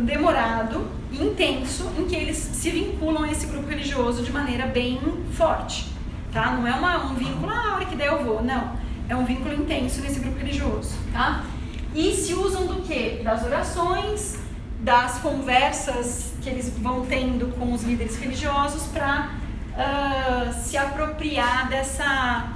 demorado 0.00 0.88
intenso 1.12 1.90
em 1.98 2.06
que 2.06 2.16
eles 2.16 2.36
se 2.36 2.70
vinculam 2.70 3.24
a 3.24 3.30
esse 3.30 3.46
grupo 3.46 3.68
religioso 3.68 4.22
de 4.22 4.32
maneira 4.32 4.66
bem 4.66 4.98
forte, 5.32 5.92
tá? 6.32 6.52
Não 6.52 6.66
é 6.66 6.72
uma, 6.72 7.04
um 7.04 7.14
vínculo, 7.14 7.50
ah, 7.50 7.72
a 7.72 7.74
hora 7.74 7.84
que 7.84 7.94
der 7.94 8.08
eu 8.08 8.24
vou, 8.24 8.42
não. 8.42 8.72
É 9.08 9.14
um 9.14 9.24
vínculo 9.24 9.54
intenso 9.54 10.00
nesse 10.00 10.18
grupo 10.18 10.38
religioso, 10.38 10.96
tá? 11.12 11.44
E 11.94 12.14
se 12.14 12.32
usam 12.32 12.66
do 12.66 12.82
quê? 12.82 13.20
Das 13.22 13.44
orações, 13.44 14.38
das 14.80 15.18
conversas 15.18 16.32
que 16.40 16.48
eles 16.48 16.72
vão 16.78 17.04
tendo 17.04 17.54
com 17.58 17.72
os 17.72 17.82
líderes 17.82 18.16
religiosos 18.16 18.84
para 18.84 19.41
uh, 19.76 20.52
se 20.52 20.76
apropriar 20.76 21.68
dessa, 21.68 22.52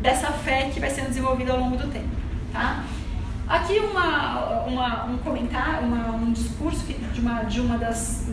dessa 0.00 0.28
fé 0.32 0.70
que 0.72 0.80
vai 0.80 0.90
sendo 0.90 1.08
desenvolvida 1.08 1.52
ao 1.52 1.58
longo 1.58 1.76
do 1.76 1.88
tempo, 1.88 2.08
tá? 2.52 2.84
Aqui 3.48 3.78
uma, 3.78 4.64
uma, 4.66 5.04
um 5.06 5.18
comentário, 5.18 5.86
uma, 5.86 6.10
um 6.16 6.32
discurso 6.32 6.84
de 6.84 7.20
uma, 7.20 7.44
de 7.44 7.60
uma 7.60 7.78
das 7.78 8.26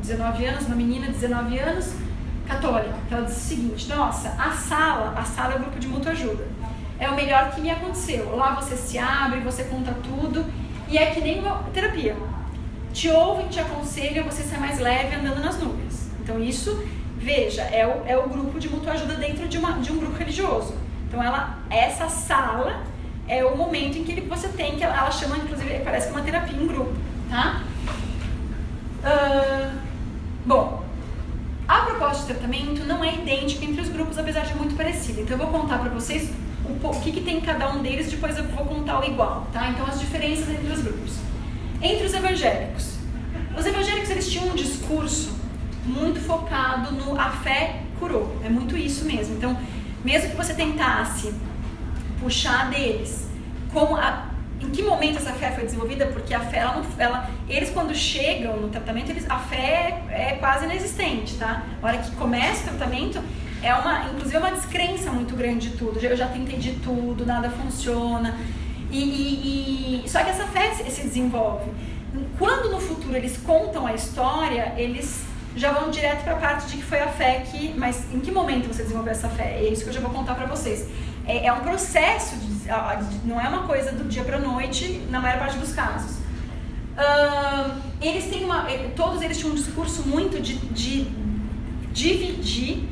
19 0.00 0.46
anos, 0.46 0.66
uma 0.66 0.76
menina 0.76 1.06
de 1.06 1.14
19 1.14 1.58
anos, 1.58 1.92
católica, 2.46 2.94
que 3.08 3.14
ela 3.14 3.26
diz 3.26 3.36
o 3.36 3.40
seguinte, 3.40 3.88
nossa, 3.88 4.28
a 4.38 4.52
sala, 4.52 5.12
a 5.16 5.24
sala 5.24 5.54
é 5.54 5.56
o 5.56 5.58
grupo 5.60 5.78
de 5.78 5.88
mútua 5.88 6.12
ajuda. 6.12 6.46
É 7.00 7.08
o 7.08 7.14
melhor 7.14 7.50
que 7.50 7.60
me 7.60 7.70
aconteceu. 7.70 8.34
Lá 8.36 8.54
você 8.54 8.76
se 8.76 8.96
abre, 8.96 9.40
você 9.40 9.64
conta 9.64 9.92
tudo, 10.02 10.44
e 10.88 10.96
é 10.96 11.06
que 11.10 11.20
nem 11.20 11.40
uma 11.40 11.64
terapia. 11.74 12.16
Te 12.92 13.10
ouvem, 13.10 13.48
te 13.48 13.60
aconselham, 13.60 14.24
você 14.24 14.42
ser 14.42 14.58
mais 14.58 14.78
leve 14.78 15.16
andando 15.16 15.40
nas 15.40 15.58
nuvens. 15.58 16.10
Então 16.22 16.42
isso, 16.42 16.82
veja, 17.28 17.60
é 17.60 17.86
o, 17.86 18.06
é 18.06 18.16
o 18.16 18.26
grupo 18.26 18.58
de 18.58 18.70
mútua 18.70 18.94
ajuda 18.94 19.14
dentro 19.16 19.46
de, 19.46 19.58
uma, 19.58 19.72
de 19.72 19.92
um 19.92 19.98
grupo 19.98 20.16
religioso. 20.16 20.74
Então 21.06 21.22
ela, 21.22 21.58
essa 21.68 22.08
sala 22.08 22.82
é 23.28 23.44
o 23.44 23.54
momento 23.54 23.98
em 23.98 24.04
que 24.04 24.18
você 24.22 24.48
tem, 24.48 24.76
que 24.76 24.82
ela 24.82 25.10
chama, 25.10 25.36
inclusive, 25.36 25.80
parece 25.84 26.06
que 26.06 26.14
uma 26.14 26.22
terapia 26.22 26.56
em 26.56 26.66
grupo, 26.66 26.94
tá? 27.28 27.62
Uh, 29.04 29.78
bom, 30.46 30.82
a 31.68 31.80
proposta 31.80 32.26
de 32.26 32.32
tratamento 32.32 32.86
não 32.86 33.04
é 33.04 33.14
idêntica 33.16 33.62
entre 33.62 33.82
os 33.82 33.90
grupos, 33.90 34.16
apesar 34.16 34.46
de 34.46 34.54
muito 34.54 34.74
parecida. 34.74 35.20
Então 35.20 35.36
eu 35.36 35.46
vou 35.46 35.60
contar 35.60 35.80
para 35.80 35.90
vocês 35.90 36.30
o, 36.64 37.00
que, 37.00 37.12
que 37.12 37.20
tem 37.20 37.42
cada 37.42 37.70
um 37.70 37.82
deles, 37.82 38.10
depois 38.10 38.38
eu 38.38 38.44
vou 38.44 38.64
contar 38.64 39.00
o 39.00 39.04
igual, 39.04 39.46
tá? 39.52 39.68
Então 39.68 39.84
as 39.84 40.00
diferenças 40.00 40.48
entre 40.48 40.72
os 40.72 40.80
grupos. 40.80 41.12
Entre 41.82 42.06
os 42.06 42.14
evangélicos. 42.14 42.94
Os 43.54 43.66
evangélicos 43.66 44.08
eles 44.08 44.30
tinham 44.30 44.46
um 44.46 44.54
discurso 44.54 45.37
muito 45.88 46.20
focado 46.20 46.92
no 46.92 47.18
a 47.18 47.30
fé 47.30 47.82
curou. 47.98 48.36
É 48.44 48.48
muito 48.48 48.76
isso 48.76 49.04
mesmo. 49.04 49.36
Então, 49.36 49.58
mesmo 50.04 50.30
que 50.30 50.36
você 50.36 50.54
tentasse 50.54 51.34
puxar 52.20 52.70
deles. 52.70 53.28
Como 53.72 53.96
a, 53.96 54.28
em 54.60 54.70
que 54.70 54.82
momento 54.82 55.16
essa 55.18 55.32
fé 55.32 55.50
foi 55.52 55.64
desenvolvida? 55.64 56.06
Porque 56.06 56.34
a 56.34 56.40
fé, 56.40 56.58
ela 56.58 56.76
não, 56.76 56.86
ela, 56.98 57.30
eles 57.48 57.70
quando 57.70 57.94
chegam 57.94 58.56
no 58.56 58.68
tratamento, 58.68 59.10
eles, 59.10 59.28
a 59.28 59.38
fé 59.38 60.02
é, 60.08 60.30
é 60.30 60.36
quase 60.38 60.64
inexistente, 60.64 61.36
tá? 61.36 61.64
A 61.82 61.86
hora 61.86 61.98
que 61.98 62.10
começa 62.12 62.70
o 62.70 62.76
tratamento, 62.76 63.20
é 63.62 63.74
uma, 63.74 64.04
inclusive 64.10 64.36
é 64.36 64.38
uma 64.38 64.52
descrença 64.52 65.10
muito 65.10 65.34
grande 65.34 65.70
de 65.70 65.76
tudo. 65.76 65.98
Eu 65.98 66.16
já 66.16 66.28
tentei 66.28 66.58
de 66.58 66.72
tudo, 66.76 67.26
nada 67.26 67.50
funciona. 67.50 68.36
E, 68.90 68.98
e, 68.98 70.02
e, 70.04 70.08
só 70.08 70.22
que 70.22 70.30
essa 70.30 70.46
fé 70.46 70.72
se 70.74 71.02
desenvolve. 71.02 71.70
Quando 72.38 72.70
no 72.70 72.80
futuro 72.80 73.14
eles 73.14 73.36
contam 73.36 73.86
a 73.86 73.92
história, 73.92 74.72
eles 74.76 75.27
já 75.58 75.72
vão 75.72 75.90
direto 75.90 76.24
para 76.24 76.34
a 76.34 76.36
parte 76.36 76.66
de 76.68 76.76
que 76.76 76.82
foi 76.82 77.00
a 77.00 77.08
fé 77.08 77.42
que. 77.50 77.74
Mas 77.76 78.04
em 78.12 78.20
que 78.20 78.30
momento 78.30 78.68
você 78.68 78.82
desenvolveu 78.82 79.12
essa 79.12 79.28
fé? 79.28 79.58
É 79.58 79.68
isso 79.68 79.82
que 79.82 79.90
eu 79.90 79.94
já 79.94 80.00
vou 80.00 80.10
contar 80.10 80.34
para 80.34 80.46
vocês 80.46 80.88
é, 81.28 81.46
é 81.46 81.52
um 81.52 81.60
processo, 81.60 82.36
de, 82.36 83.28
não 83.28 83.38
é 83.38 83.46
uma 83.46 83.64
coisa 83.64 83.92
do 83.92 84.08
dia 84.08 84.24
para 84.24 84.38
noite, 84.38 85.06
na 85.10 85.20
maior 85.20 85.38
parte 85.38 85.58
dos 85.58 85.74
casos. 85.74 86.16
Uh, 86.96 87.80
eles 88.00 88.24
têm 88.24 88.44
uma, 88.44 88.66
todos 88.96 89.22
eles 89.22 89.38
tinham 89.38 89.52
um 89.52 89.54
discurso 89.54 90.08
muito 90.08 90.40
de, 90.40 90.56
de 90.56 91.06
dividir 91.92 92.88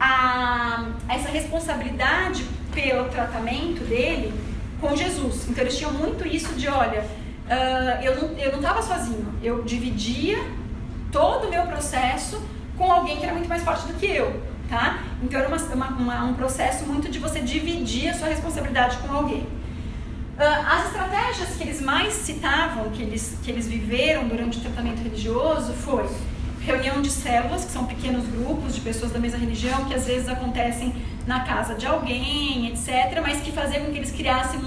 a, 0.00 0.86
essa 1.08 1.28
responsabilidade 1.28 2.44
pelo 2.72 3.08
tratamento 3.10 3.84
dele 3.84 4.32
com 4.80 4.96
Jesus. 4.96 5.46
Então 5.48 5.62
eles 5.62 5.76
tinham 5.76 5.92
muito 5.92 6.26
isso 6.26 6.54
de, 6.54 6.68
olha, 6.68 7.02
uh, 7.02 8.02
eu 8.02 8.50
não 8.52 8.58
estava 8.58 8.82
sozinho, 8.82 9.26
eu 9.42 9.62
dividia 9.62 10.38
todo 11.10 11.46
o 11.46 11.50
meu 11.50 11.64
processo 11.66 12.42
com 12.76 12.90
alguém 12.90 13.18
que 13.18 13.24
era 13.24 13.32
muito 13.32 13.48
mais 13.48 13.62
forte 13.62 13.86
do 13.86 13.94
que 13.94 14.06
eu 14.06 14.48
tá? 14.68 15.02
Então 15.22 15.40
era 15.40 15.48
uma, 15.48 15.56
uma, 15.56 15.88
uma, 15.88 16.24
um 16.24 16.34
processo 16.34 16.84
muito 16.84 17.10
de 17.10 17.18
você 17.18 17.40
dividir 17.40 18.10
a 18.10 18.14
sua 18.14 18.28
responsabilidade 18.28 18.98
com 18.98 19.12
alguém. 19.12 19.40
Uh, 19.40 20.66
as 20.70 20.86
estratégias 20.86 21.56
que 21.56 21.64
eles 21.64 21.80
mais 21.80 22.14
citavam, 22.14 22.90
que 22.90 23.02
eles, 23.02 23.38
que 23.42 23.50
eles 23.50 23.66
viveram 23.66 24.28
durante 24.28 24.58
o 24.58 24.60
tratamento 24.60 25.02
religioso, 25.02 25.72
foi 25.72 26.08
reunião 26.60 27.00
de 27.00 27.10
células, 27.10 27.64
que 27.64 27.72
são 27.72 27.86
pequenos 27.86 28.26
grupos 28.26 28.74
de 28.74 28.80
pessoas 28.80 29.10
da 29.10 29.18
mesma 29.18 29.38
religião, 29.38 29.86
que 29.86 29.94
às 29.94 30.06
vezes 30.06 30.28
acontecem 30.28 30.94
na 31.26 31.40
casa 31.40 31.74
de 31.74 31.86
alguém, 31.86 32.68
etc., 32.68 33.20
mas 33.22 33.40
que 33.40 33.50
faziam 33.50 33.86
com 33.86 33.92
que 33.92 33.98
eles 33.98 34.10
criassem 34.10 34.60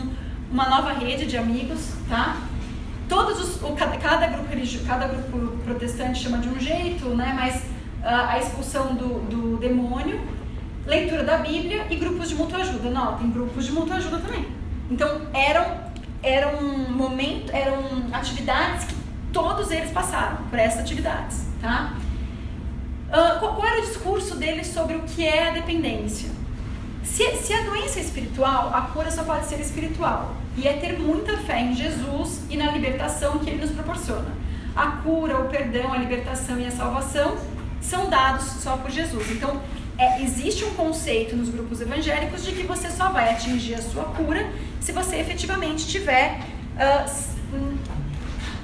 uma 0.52 0.68
nova 0.68 0.94
rede 0.94 1.26
de 1.26 1.38
amigos, 1.38 1.92
tá? 2.10 2.38
Todos 3.12 3.42
os, 3.42 3.62
o, 3.62 3.76
cada, 3.76 3.98
cada, 3.98 4.28
grupo 4.28 4.48
religioso, 4.48 4.86
cada 4.86 5.06
grupo 5.06 5.58
protestante 5.66 6.24
chama 6.24 6.38
de 6.38 6.48
um 6.48 6.58
jeito, 6.58 7.10
né? 7.10 7.34
Mas 7.36 7.62
a 8.02 8.40
expulsão 8.40 8.96
do, 8.96 9.20
do 9.30 9.58
demônio, 9.58 10.18
leitura 10.86 11.22
da 11.22 11.38
Bíblia 11.40 11.88
e 11.90 11.98
grupos 11.98 12.30
de 12.30 12.36
mutua 12.36 12.60
ajuda. 12.60 12.90
Notem, 12.90 13.30
grupos 13.30 13.66
de 13.66 13.74
mutua 13.74 13.98
ajuda 13.98 14.20
também. 14.20 14.48
Então 14.90 15.24
eram 15.34 15.92
eram 16.24 16.62
momento, 16.90 17.52
eram 17.52 17.84
atividades 18.14 18.86
que 18.86 18.96
todos 19.34 19.72
eles 19.72 19.92
passaram 19.92 20.38
por 20.50 20.58
essas 20.58 20.80
atividades, 20.80 21.48
tá? 21.60 21.98
Uh, 23.10 23.40
qual, 23.40 23.56
qual, 23.56 23.68
era 23.68 23.82
o 23.82 23.86
discurso 23.88 24.38
deles 24.38 24.68
sobre 24.68 24.96
o 24.96 25.02
que 25.02 25.26
é 25.26 25.50
a 25.50 25.52
dependência? 25.52 26.30
Se, 27.04 27.36
se 27.36 27.54
a 27.54 27.64
doença 27.64 28.00
é 28.00 28.04
espiritual, 28.04 28.72
a 28.74 28.84
cura 28.84 29.12
só 29.12 29.24
pode 29.26 29.48
ser 29.48 29.60
espiritual. 29.60 30.41
E 30.58 30.68
é 30.68 30.74
ter 30.74 31.00
muita 31.00 31.38
fé 31.38 31.62
em 31.62 31.76
Jesus 31.76 32.42
e 32.50 32.58
na 32.58 32.72
libertação 32.72 33.40
que 33.40 33.50
ele 33.50 33.62
nos 33.62 33.72
proporciona. 33.72 34.30
A 34.76 34.88
cura, 35.04 35.40
o 35.40 35.50
perdão, 35.50 35.94
a 35.94 35.98
libertação 35.98 36.60
e 36.60 36.66
a 36.66 36.72
salvação 36.72 37.38
são 37.82 38.10
dados 38.10 38.46
só 38.46 38.78
por 38.78 38.92
Jesus. 38.92 39.32
Então, 39.32 39.62
é, 39.98 40.22
existe 40.22 40.64
um 40.64 40.74
conceito 40.74 41.36
nos 41.36 41.50
grupos 41.50 41.82
evangélicos 41.82 42.44
de 42.44 42.52
que 42.54 42.64
você 42.64 42.90
só 42.90 43.10
vai 43.10 43.32
atingir 43.32 43.76
a 43.76 43.82
sua 43.82 44.04
cura 44.06 44.50
se 44.80 44.92
você 44.92 45.18
efetivamente 45.18 45.88
tiver 45.88 46.40
uh, 46.76 47.78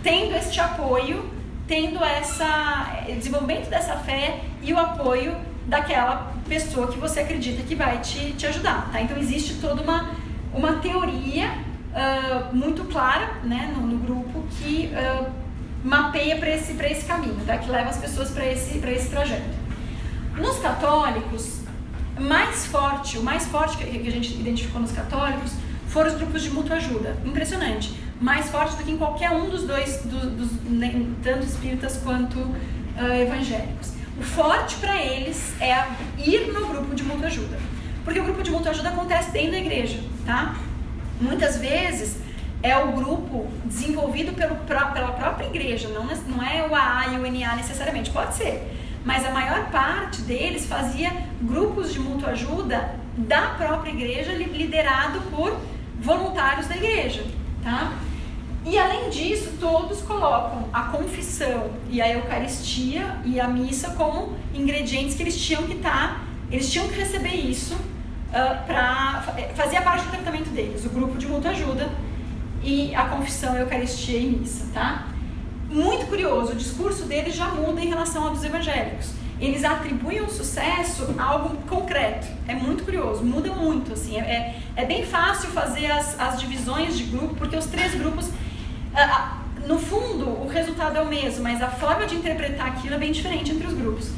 tendo 0.01 0.35
este 0.35 0.59
apoio, 0.59 1.29
tendo 1.67 2.03
essa 2.03 3.03
desenvolvimento 3.07 3.69
dessa 3.69 3.97
fé 3.97 4.41
e 4.61 4.73
o 4.73 4.79
apoio 4.79 5.35
daquela 5.67 6.33
pessoa 6.47 6.87
que 6.87 6.97
você 6.97 7.19
acredita 7.19 7.61
que 7.63 7.75
vai 7.75 7.99
te, 7.99 8.31
te 8.33 8.47
ajudar, 8.47 8.89
tá? 8.91 9.01
Então 9.01 9.17
existe 9.17 9.55
toda 9.55 9.81
uma, 9.81 10.15
uma 10.53 10.77
teoria 10.77 11.51
uh, 11.93 12.55
muito 12.55 12.83
clara, 12.85 13.33
né, 13.43 13.73
no, 13.75 13.85
no 13.85 13.97
grupo 13.97 14.43
que 14.57 14.91
uh, 14.93 15.29
mapeia 15.83 16.37
para 16.37 16.49
esse, 16.49 16.73
esse 16.73 17.05
caminho, 17.05 17.39
tá? 17.45 17.57
que 17.57 17.69
leva 17.69 17.89
as 17.89 17.97
pessoas 17.97 18.31
para 18.31 18.45
esse, 18.45 18.77
esse 18.77 19.09
trajeto. 19.09 19.67
Nos 20.35 20.59
católicos, 20.59 21.61
mais 22.19 22.65
forte, 22.67 23.17
o 23.17 23.23
mais 23.23 23.45
forte 23.45 23.77
que 23.77 24.07
a 24.07 24.11
gente 24.11 24.33
identificou 24.33 24.81
nos 24.81 24.91
católicos 24.91 25.53
foram 25.87 26.11
os 26.11 26.17
grupos 26.17 26.43
de 26.43 26.49
mútua 26.49 26.75
ajuda. 26.75 27.17
Impressionante. 27.25 27.97
Mais 28.19 28.49
forte 28.49 28.75
do 28.75 28.83
que 28.83 28.91
em 28.91 28.97
qualquer 28.97 29.31
um 29.31 29.49
dos 29.49 29.63
dois, 29.63 30.01
do, 30.03 30.31
dos, 30.31 30.49
tanto 31.23 31.45
espíritas 31.45 31.97
quanto 32.03 32.39
uh, 32.39 33.13
evangélicos. 33.21 33.93
O 34.19 34.23
forte 34.23 34.75
para 34.77 34.99
eles 35.01 35.53
é 35.61 35.87
ir 36.17 36.51
no 36.51 36.67
grupo 36.67 36.95
de 36.95 37.03
mútua 37.03 37.27
ajuda. 37.27 37.57
Porque 38.03 38.19
o 38.19 38.23
grupo 38.23 38.41
de 38.41 38.51
mútua 38.51 38.71
ajuda 38.71 38.89
acontece 38.89 39.31
dentro 39.31 39.51
da 39.51 39.59
igreja, 39.59 39.99
tá? 40.25 40.55
Muitas 41.19 41.57
vezes 41.57 42.17
é 42.61 42.77
o 42.77 42.91
grupo 42.91 43.47
desenvolvido 43.65 44.33
pelo, 44.33 44.55
pela 44.55 45.11
própria 45.11 45.45
igreja, 45.45 45.89
não, 45.89 46.05
não 46.05 46.43
é 46.43 46.67
o 46.67 46.75
AA 46.75 47.13
e 47.13 47.17
o 47.17 47.31
NA 47.31 47.55
necessariamente, 47.55 48.09
pode 48.09 48.35
ser. 48.35 48.73
Mas 49.05 49.25
a 49.25 49.31
maior 49.31 49.69
parte 49.69 50.21
deles 50.21 50.65
fazia 50.65 51.11
grupos 51.41 51.93
de 51.93 51.99
mútua 51.99 52.29
ajuda 52.29 52.95
da 53.15 53.49
própria 53.57 53.91
igreja, 53.91 54.33
liderado 54.33 55.21
por 55.31 55.57
voluntários 55.99 56.67
da 56.67 56.75
igreja, 56.75 57.25
tá? 57.63 57.93
E 58.65 58.77
além 58.77 59.09
disso, 59.09 59.53
todos 59.59 60.01
colocam 60.01 60.67
a 60.73 60.83
confissão 60.83 61.71
e 61.89 62.01
a 62.01 62.11
Eucaristia 62.11 63.15
e 63.23 63.39
a 63.39 63.47
missa 63.47 63.91
como 63.91 64.35
ingredientes 64.53 65.15
que 65.15 65.23
eles 65.23 65.39
tinham 65.39 65.63
que 65.63 65.73
estar, 65.73 66.15
tá, 66.15 66.21
eles 66.51 66.69
tinham 66.69 66.87
que 66.89 66.95
receber 66.95 67.33
isso 67.33 67.77
uh, 68.29 68.65
para 68.65 69.23
fazer 69.55 69.81
parte 69.81 70.05
do 70.05 70.11
tratamento 70.11 70.49
deles, 70.49 70.85
o 70.85 70.89
grupo 70.89 71.17
de 71.17 71.27
mútua 71.27 71.51
ajuda 71.51 71.89
e 72.63 72.93
a 72.95 73.05
confissão, 73.05 73.53
a 73.53 73.59
Eucaristia 73.59 74.19
e 74.19 74.27
missa, 74.27 74.65
tá? 74.73 75.07
Muito 75.69 76.05
curioso, 76.07 76.53
o 76.53 76.55
discurso 76.55 77.05
deles 77.05 77.35
já 77.35 77.47
muda 77.47 77.81
em 77.81 77.87
relação 77.87 78.25
ao 78.25 78.29
dos 78.31 78.43
evangélicos. 78.43 79.11
Eles 79.39 79.63
atribuem 79.63 80.21
o 80.21 80.29
sucesso 80.29 81.13
a 81.17 81.23
algo 81.23 81.55
concreto. 81.67 82.25
É 82.47 82.55
muito 82.55 82.83
curioso, 82.83 83.23
muda 83.23 83.51
muito, 83.51 83.93
assim. 83.93 84.17
É, 84.17 84.21
é, 84.23 84.55
é 84.75 84.85
bem 84.85 85.05
fácil 85.05 85.49
fazer 85.49 85.91
as, 85.91 86.19
as 86.19 86.39
divisões 86.39 86.97
de 86.97 87.03
grupo, 87.03 87.35
porque 87.35 87.55
os 87.55 87.67
três 87.67 87.93
grupos 87.93 88.31
no 89.67 89.77
fundo, 89.77 90.29
o 90.29 90.47
resultado 90.47 90.97
é 90.97 91.01
o 91.01 91.07
mesmo, 91.07 91.43
mas 91.43 91.61
a 91.61 91.67
forma 91.67 92.05
de 92.05 92.15
interpretar 92.15 92.67
aquilo 92.67 92.95
é 92.95 92.97
bem 92.97 93.11
diferente 93.11 93.51
entre 93.51 93.67
os 93.67 93.73
grupos. 93.73 94.11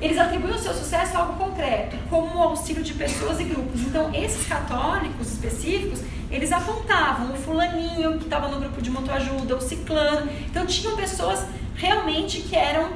Eles 0.00 0.18
atribuem 0.18 0.54
o 0.54 0.58
seu 0.58 0.72
sucesso 0.72 1.16
a 1.16 1.20
algo 1.20 1.34
concreto, 1.34 1.96
como 2.08 2.38
o 2.38 2.42
auxílio 2.42 2.82
de 2.82 2.94
pessoas 2.94 3.38
e 3.38 3.44
grupos. 3.44 3.82
Então, 3.82 4.14
esses 4.14 4.46
católicos 4.46 5.32
específicos, 5.32 6.00
eles 6.30 6.50
apontavam 6.52 7.32
o 7.32 7.36
fulaninho 7.36 8.18
que 8.18 8.24
estava 8.24 8.48
no 8.48 8.58
grupo 8.58 8.80
de 8.80 8.90
ajuda, 9.12 9.56
o 9.56 9.60
ciclano. 9.60 10.30
Então, 10.46 10.64
tinham 10.64 10.96
pessoas 10.96 11.44
realmente 11.74 12.40
que 12.40 12.56
eram 12.56 12.88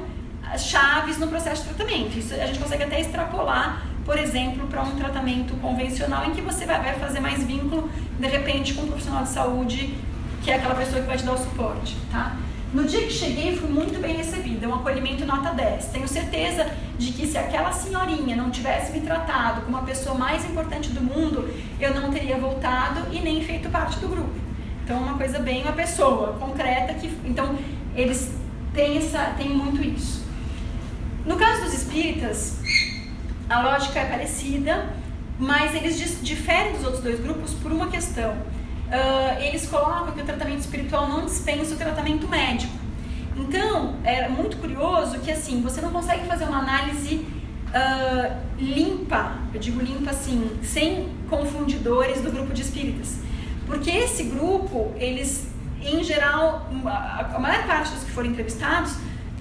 chaves 0.57 1.17
no 1.17 1.27
processo 1.27 1.63
de 1.63 1.73
tratamento. 1.73 2.17
Isso 2.17 2.33
a 2.33 2.45
gente 2.45 2.59
consegue 2.59 2.83
até 2.83 2.99
extrapolar, 3.01 3.85
por 4.03 4.17
exemplo, 4.17 4.67
para 4.67 4.81
um 4.81 4.95
tratamento 4.95 5.55
convencional 5.61 6.25
em 6.25 6.31
que 6.31 6.41
você 6.41 6.65
vai 6.65 6.93
fazer 6.99 7.19
mais 7.19 7.43
vínculo, 7.43 7.89
de 8.19 8.27
repente, 8.27 8.73
com 8.73 8.83
um 8.83 8.87
profissional 8.87 9.23
de 9.23 9.29
saúde 9.29 9.95
que 10.45 10.51
é 10.51 10.55
aquela 10.55 10.75
pessoa 10.75 11.01
que 11.01 11.07
vai 11.07 11.17
te 11.17 11.23
dar 11.23 11.33
o 11.33 11.37
suporte, 11.37 11.97
tá? 12.11 12.37
No 12.75 12.83
dia 12.83 13.03
que 13.03 13.13
cheguei, 13.13 13.55
fui 13.55 13.69
muito 13.69 14.01
bem 14.01 14.17
recebida, 14.17 14.67
um 14.67 14.75
acolhimento 14.75 15.25
nota 15.25 15.53
10. 15.53 15.85
Tenho 15.85 16.05
certeza 16.09 16.69
de 16.97 17.13
que 17.13 17.25
se 17.25 17.37
aquela 17.37 17.71
senhorinha 17.71 18.35
não 18.35 18.51
tivesse 18.51 18.91
me 18.91 18.99
tratado 18.99 19.61
como 19.61 19.77
a 19.77 19.83
pessoa 19.83 20.17
mais 20.17 20.43
importante 20.43 20.89
do 20.89 20.99
mundo, 21.01 21.49
eu 21.79 21.93
não 21.93 22.11
teria 22.11 22.37
voltado 22.37 23.07
e 23.13 23.21
nem 23.21 23.41
feito 23.41 23.69
parte 23.69 23.97
do 23.99 24.09
grupo. 24.09 24.35
Então, 24.83 24.97
é 24.97 24.99
uma 24.99 25.17
coisa 25.17 25.39
bem 25.39 25.61
uma 25.61 25.71
pessoa 25.71 26.33
concreta 26.33 26.93
que, 26.95 27.07
então, 27.23 27.57
eles 27.95 28.35
têm 28.73 28.97
essa, 28.97 29.33
têm 29.37 29.51
muito 29.51 29.81
isso. 29.81 30.25
No 31.25 31.37
caso 31.37 31.63
dos 31.63 31.73
espíritas, 31.73 32.59
a 33.49 33.61
lógica 33.61 34.01
é 34.01 34.05
parecida, 34.05 34.89
mas 35.39 35.73
eles 35.73 36.19
diferem 36.21 36.73
dos 36.73 36.83
outros 36.83 37.01
dois 37.01 37.21
grupos 37.21 37.53
por 37.53 37.71
uma 37.71 37.87
questão 37.87 38.35
uh, 38.95 39.41
eles 39.41 39.67
colocam 39.67 40.13
que 40.13 40.21
o 40.21 40.25
tratamento 40.25 40.59
espiritual 40.59 41.07
não 41.07 41.25
dispensa 41.25 41.75
o 41.75 41.77
tratamento 41.77 42.27
médico. 42.27 42.73
Então, 43.37 43.95
é 44.03 44.29
muito 44.29 44.57
curioso 44.57 45.19
que 45.19 45.31
assim, 45.31 45.61
você 45.61 45.81
não 45.81 45.91
consegue 45.91 46.25
fazer 46.25 46.45
uma 46.45 46.59
análise 46.59 47.15
uh, 47.15 48.35
limpa, 48.57 49.33
eu 49.53 49.59
digo 49.59 49.81
limpa 49.81 50.11
assim, 50.11 50.57
sem 50.63 51.09
confundidores 51.29 52.21
do 52.21 52.31
grupo 52.31 52.53
de 52.53 52.61
espíritas. 52.61 53.19
Porque 53.67 53.89
esse 53.89 54.23
grupo, 54.23 54.93
eles, 54.97 55.49
em 55.81 56.03
geral, 56.03 56.69
a 56.85 57.39
maior 57.39 57.65
parte 57.65 57.91
dos 57.91 58.03
que 58.03 58.11
foram 58.11 58.29
entrevistados 58.29 58.95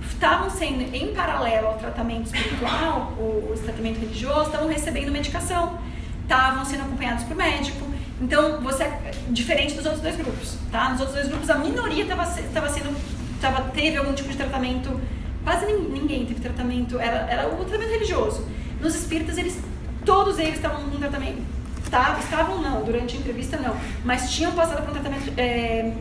estavam 0.09 0.49
sendo, 0.51 0.95
em 0.95 1.15
paralelo 1.15 1.69
ao 1.69 1.75
tratamento 1.75 2.27
espiritual, 2.27 3.13
o, 3.19 3.53
o 3.53 3.61
tratamento 3.63 4.01
religioso, 4.01 4.47
estavam 4.47 4.69
recebendo 4.69 5.13
medicação, 5.13 5.79
estavam 6.23 6.65
sendo 6.65 6.83
acompanhados 6.83 7.25
por 7.25 7.37
médico, 7.37 7.94
então, 8.21 8.61
você 8.61 8.85
é 8.85 9.13
diferente 9.29 9.75
dos 9.75 9.85
outros 9.85 10.03
dois 10.03 10.17
grupos, 10.17 10.57
tá? 10.71 10.91
Nos 10.91 11.01
outros 11.01 11.17
dois 11.17 11.29
grupos, 11.29 11.51
a 11.51 11.59
minoria 11.59 12.05
estava 12.05 12.69
sendo, 12.69 12.97
tava, 13.41 13.71
teve 13.71 13.97
algum 13.97 14.13
tipo 14.13 14.29
de 14.29 14.37
tratamento, 14.37 15.01
quase 15.43 15.67
ninguém 15.67 16.25
teve 16.25 16.41
tratamento, 16.41 16.99
era, 16.99 17.29
era 17.31 17.49
o 17.49 17.65
tratamento 17.65 17.91
religioso. 17.91 18.47
Nos 18.81 18.95
espíritas, 18.95 19.37
eles, 19.37 19.59
todos 20.05 20.39
eles 20.39 20.55
estavam 20.55 20.87
num 20.87 20.99
tratamento, 20.99 21.43
tá? 21.91 22.17
estavam 22.21 22.63
não, 22.63 22.85
durante 22.85 23.17
a 23.17 23.21
entrevista 23.21 23.57
não, 23.57 23.77
mas 24.05 24.33
tinham 24.33 24.53
passado 24.53 24.83
por 24.83 24.91
um 24.91 24.93
tratamento 24.93 25.33
é, 25.37 25.93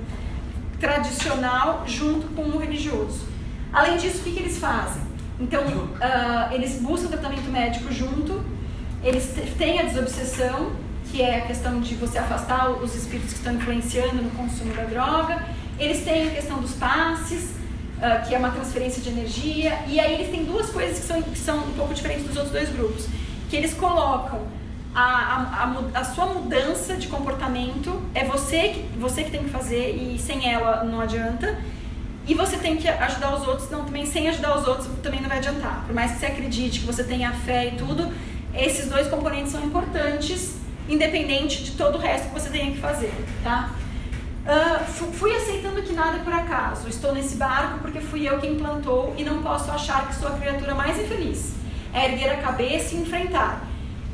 tradicional 0.79 1.83
junto 1.87 2.27
com 2.35 2.43
o 2.43 2.57
religioso. 2.59 3.25
Além 3.71 3.97
disso, 3.97 4.19
o 4.19 4.23
que, 4.23 4.31
que 4.31 4.39
eles 4.39 4.59
fazem? 4.59 5.01
Então, 5.39 5.63
uh, 5.63 6.53
eles 6.53 6.79
buscam 6.79 7.07
tratamento 7.07 7.49
médico 7.49 7.91
junto, 7.91 8.43
eles 9.03 9.33
têm 9.57 9.79
a 9.79 9.83
desobsessão, 9.83 10.82
que 11.11 11.21
é 11.21 11.37
a 11.37 11.41
questão 11.41 11.79
de 11.79 11.95
você 11.95 12.17
afastar 12.17 12.69
os 12.69 12.95
espíritos 12.95 13.33
que 13.33 13.39
estão 13.39 13.53
influenciando 13.53 14.21
no 14.21 14.29
consumo 14.31 14.73
da 14.73 14.83
droga. 14.83 15.43
Eles 15.79 16.03
têm 16.03 16.27
a 16.27 16.31
questão 16.31 16.59
dos 16.59 16.73
passes, 16.73 17.51
uh, 17.97 18.27
que 18.27 18.33
é 18.33 18.37
uma 18.37 18.51
transferência 18.51 19.01
de 19.01 19.09
energia. 19.09 19.79
E 19.87 19.99
aí 19.99 20.13
eles 20.13 20.29
têm 20.29 20.43
duas 20.43 20.69
coisas 20.69 20.99
que 20.99 21.05
são, 21.05 21.21
que 21.21 21.37
são 21.37 21.57
um 21.59 21.73
pouco 21.73 21.93
diferentes 21.93 22.25
dos 22.25 22.35
outros 22.35 22.53
dois 22.53 22.69
grupos. 22.69 23.07
Que 23.49 23.55
eles 23.55 23.73
colocam 23.73 24.41
a, 24.95 25.01
a, 25.01 25.63
a, 25.63 25.99
a, 25.99 26.03
sua 26.03 26.27
mudança 26.27 26.95
de 26.95 27.07
comportamento, 27.07 28.01
é 28.13 28.23
você 28.23 28.69
que, 28.69 28.99
você 28.99 29.23
que 29.23 29.31
tem 29.31 29.43
que 29.43 29.49
fazer 29.49 29.95
e 29.95 30.19
sem 30.19 30.51
ela 30.51 30.83
não 30.83 31.01
adianta. 31.01 31.57
E 32.25 32.33
você 32.33 32.57
tem 32.57 32.77
que 32.77 32.87
ajudar 32.87 33.35
os 33.35 33.45
outros, 33.45 33.69
não, 33.69 33.83
também 33.83 34.05
sem 34.05 34.29
ajudar 34.29 34.57
os 34.57 34.65
outros 34.65 34.87
também 35.01 35.21
não 35.21 35.27
vai 35.27 35.39
adiantar. 35.39 35.83
Por 35.85 35.93
mais 35.93 36.13
que 36.13 36.19
você 36.19 36.25
acredite, 36.27 36.79
que 36.79 36.85
você 36.85 37.03
tenha 37.03 37.31
fé 37.31 37.67
e 37.67 37.71
tudo, 37.71 38.09
esses 38.53 38.87
dois 38.89 39.07
componentes 39.07 39.51
são 39.51 39.63
importantes 39.63 40.62
independente 40.93 41.63
de 41.63 41.71
todo 41.71 41.95
o 41.95 41.97
resto 41.99 42.29
que 42.29 42.33
você 42.33 42.49
tenha 42.49 42.71
que 42.71 42.79
fazer, 42.79 43.13
tá? 43.43 43.71
Uh, 44.43 44.83
fui 45.13 45.33
aceitando 45.33 45.81
que 45.81 45.93
nada 45.93 46.17
é 46.17 46.19
por 46.19 46.33
acaso. 46.33 46.87
Estou 46.89 47.13
nesse 47.13 47.35
barco 47.35 47.79
porque 47.79 48.01
fui 48.01 48.27
eu 48.27 48.39
quem 48.39 48.57
plantou 48.57 49.13
e 49.17 49.23
não 49.23 49.41
posso 49.41 49.71
achar 49.71 50.07
que 50.07 50.15
sou 50.15 50.27
a 50.27 50.31
criatura 50.31 50.75
mais 50.75 50.99
infeliz. 50.99 51.53
É 51.93 52.05
erguer 52.05 52.29
a 52.29 52.37
cabeça 52.37 52.95
e 52.95 52.99
enfrentar. 52.99 53.65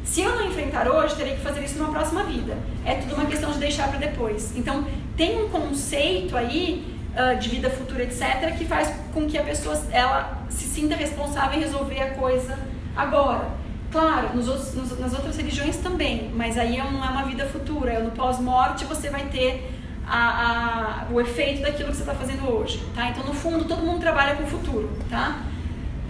Se 0.04 0.22
eu 0.22 0.36
não 0.36 0.46
enfrentar 0.46 0.88
hoje, 0.88 1.16
terei 1.16 1.36
que 1.36 1.42
fazer 1.42 1.64
isso 1.64 1.78
numa 1.80 1.92
próxima 1.92 2.24
vida. 2.24 2.58
É 2.86 2.96
tudo 2.96 3.16
uma 3.16 3.26
questão 3.26 3.52
de 3.52 3.60
deixar 3.60 3.90
para 3.90 4.00
depois. 4.00 4.56
Então, 4.56 4.88
tem 5.18 5.44
um 5.44 5.50
conceito 5.50 6.36
aí 6.36 6.86
uh, 7.16 7.38
de 7.40 7.50
vida 7.50 7.70
futura, 7.70 8.04
etc., 8.04 8.56
que 8.58 8.66
faz 8.66 8.94
com 9.14 9.28
que 9.28 9.38
a 9.38 9.44
pessoa 9.44 9.80
ela 9.92 10.46
se 10.50 10.66
sinta 10.66 10.96
responsável 10.96 11.60
em 11.60 11.62
resolver 11.62 12.02
a 12.02 12.12
coisa 12.12 12.58
agora. 12.96 13.50
Claro, 13.92 14.36
nos 14.36 14.48
outros, 14.48 14.74
nos, 14.76 15.00
nas 15.00 15.14
outras 15.14 15.36
religiões 15.36 15.78
também, 15.78 16.32
mas 16.36 16.58
aí 16.58 16.78
é 16.78 16.84
não 16.84 17.04
é 17.04 17.10
uma 17.10 17.24
vida 17.24 17.46
futura. 17.46 17.92
É 17.92 18.00
no 18.00 18.12
pós-morte 18.12 18.86
você 18.86 19.10
vai 19.10 19.26
ter 19.26 19.80
a, 20.08 21.06
a, 21.08 21.14
o 21.14 21.20
efeito 21.20 21.62
daquilo 21.62 21.90
que 21.90 21.96
você 21.96 22.02
está 22.02 22.14
fazendo 22.14 22.48
hoje, 22.52 22.84
tá? 22.96 23.10
Então, 23.10 23.24
no 23.24 23.34
fundo, 23.34 23.66
todo 23.66 23.82
mundo 23.84 24.00
trabalha 24.00 24.36
com 24.36 24.44
o 24.44 24.48
futuro, 24.48 24.90
tá? 25.10 25.42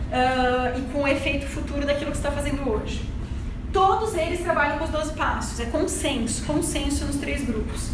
Uh, 0.10 0.80
e 0.80 0.82
com 0.92 1.04
o 1.04 1.08
efeito 1.08 1.46
futuro 1.46 1.86
daquilo 1.86 2.12
que 2.12 2.18
você 2.18 2.28
está 2.28 2.32
fazendo 2.32 2.68
hoje. 2.70 3.02
Todos 3.72 4.16
eles 4.16 4.42
trabalham 4.42 4.80
com 4.80 4.86
os 4.86 4.90
12 4.90 5.14
passos, 5.14 5.60
é 5.60 5.66
consenso, 5.66 6.44
consenso 6.46 7.06
nos 7.06 7.18
três 7.18 7.46
grupos. 7.46 7.92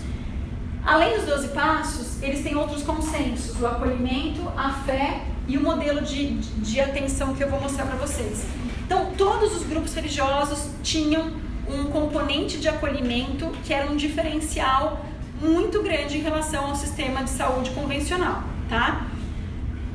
Além 0.85 1.17
dos 1.17 1.25
12 1.25 1.47
passos, 1.49 2.23
eles 2.23 2.43
têm 2.43 2.55
outros 2.55 2.83
consensos: 2.83 3.59
o 3.59 3.67
acolhimento, 3.67 4.41
a 4.55 4.71
fé 4.85 5.23
e 5.47 5.57
o 5.57 5.61
modelo 5.61 6.01
de, 6.01 6.37
de 6.37 6.79
atenção 6.79 7.35
que 7.35 7.43
eu 7.43 7.49
vou 7.49 7.59
mostrar 7.59 7.85
para 7.85 7.97
vocês. 7.97 8.45
Então, 8.85 9.11
todos 9.17 9.55
os 9.55 9.63
grupos 9.63 9.93
religiosos 9.93 10.69
tinham 10.83 11.31
um 11.67 11.85
componente 11.85 12.57
de 12.57 12.67
acolhimento 12.69 13.51
que 13.63 13.73
era 13.73 13.89
um 13.89 13.95
diferencial 13.95 15.03
muito 15.41 15.81
grande 15.81 16.17
em 16.17 16.21
relação 16.21 16.67
ao 16.67 16.75
sistema 16.75 17.23
de 17.23 17.31
saúde 17.31 17.71
convencional, 17.71 18.43
tá? 18.69 19.07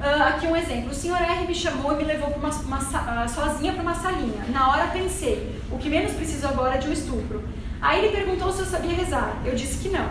Uh, 0.01 0.23
aqui 0.29 0.47
um 0.47 0.57
exemplo. 0.57 0.91
O 0.91 0.95
senhor 0.95 1.21
R 1.21 1.47
me 1.47 1.55
chamou 1.55 1.93
e 1.93 1.97
me 1.97 2.05
levou 2.05 2.31
uma, 2.31 2.49
uma, 2.49 2.79
uh, 2.79 3.29
sozinha 3.29 3.73
para 3.73 3.83
uma 3.83 3.95
salinha. 3.95 4.45
Na 4.49 4.71
hora 4.71 4.89
pensei, 4.89 5.61
o 5.71 5.79
que 5.79 5.89
menos 5.89 6.13
preciso 6.13 6.49
agora 6.49 6.75
é 6.75 6.79
de 6.79 6.89
um 6.89 6.93
estupro. 6.93 7.45
Aí 7.81 8.05
ele 8.05 8.17
perguntou 8.17 8.51
se 8.51 8.61
eu 8.61 8.67
sabia 8.67 8.95
rezar. 8.95 9.37
Eu 9.45 9.55
disse 9.55 9.79
que 9.79 9.89
não. 9.89 10.09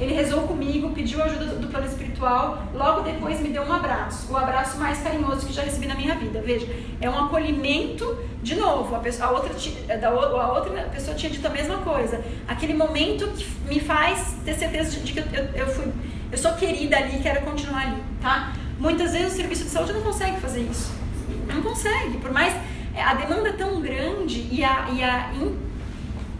Ele 0.00 0.14
rezou 0.14 0.42
comigo, 0.42 0.90
pediu 0.90 1.22
ajuda 1.22 1.44
do, 1.44 1.60
do 1.60 1.68
plano 1.68 1.86
espiritual, 1.86 2.62
logo 2.72 3.02
depois 3.02 3.38
me 3.40 3.50
deu 3.50 3.62
um 3.62 3.72
abraço, 3.72 4.32
o 4.32 4.36
abraço 4.36 4.78
mais 4.78 4.98
carinhoso 5.02 5.46
que 5.46 5.52
já 5.52 5.62
recebi 5.62 5.86
na 5.86 5.94
minha 5.94 6.14
vida. 6.14 6.40
Veja, 6.40 6.66
é 7.00 7.10
um 7.10 7.18
acolhimento, 7.18 8.18
de 8.42 8.54
novo, 8.54 8.96
a, 8.96 8.98
pessoa, 8.98 9.28
a, 9.28 9.32
outra, 9.32 9.52
a 9.52 10.52
outra 10.52 10.82
pessoa 10.84 11.14
tinha 11.14 11.30
dito 11.30 11.46
a 11.46 11.50
mesma 11.50 11.76
coisa. 11.78 12.24
Aquele 12.48 12.72
momento 12.72 13.28
que 13.28 13.46
me 13.68 13.78
faz 13.78 14.36
ter 14.42 14.54
certeza 14.54 14.98
de 14.98 15.12
que 15.12 15.18
eu, 15.18 15.44
eu, 15.54 15.66
fui, 15.66 15.92
eu 16.32 16.38
sou 16.38 16.52
querida 16.54 16.96
ali 16.96 17.18
quero 17.18 17.42
continuar 17.42 17.82
ali, 17.82 18.02
tá? 18.22 18.54
Muitas 18.78 19.12
vezes 19.12 19.34
o 19.34 19.36
serviço 19.36 19.64
de 19.64 19.70
saúde 19.70 19.92
não 19.92 20.00
consegue 20.00 20.40
fazer 20.40 20.62
isso. 20.62 20.90
Não 21.46 21.60
consegue, 21.60 22.16
por 22.16 22.32
mais 22.32 22.54
é, 22.94 23.02
a 23.02 23.12
demanda 23.12 23.50
é 23.50 23.52
tão 23.52 23.80
grande 23.82 24.48
e 24.50 24.64
a, 24.64 24.88
e 24.92 25.02
a 25.02 25.30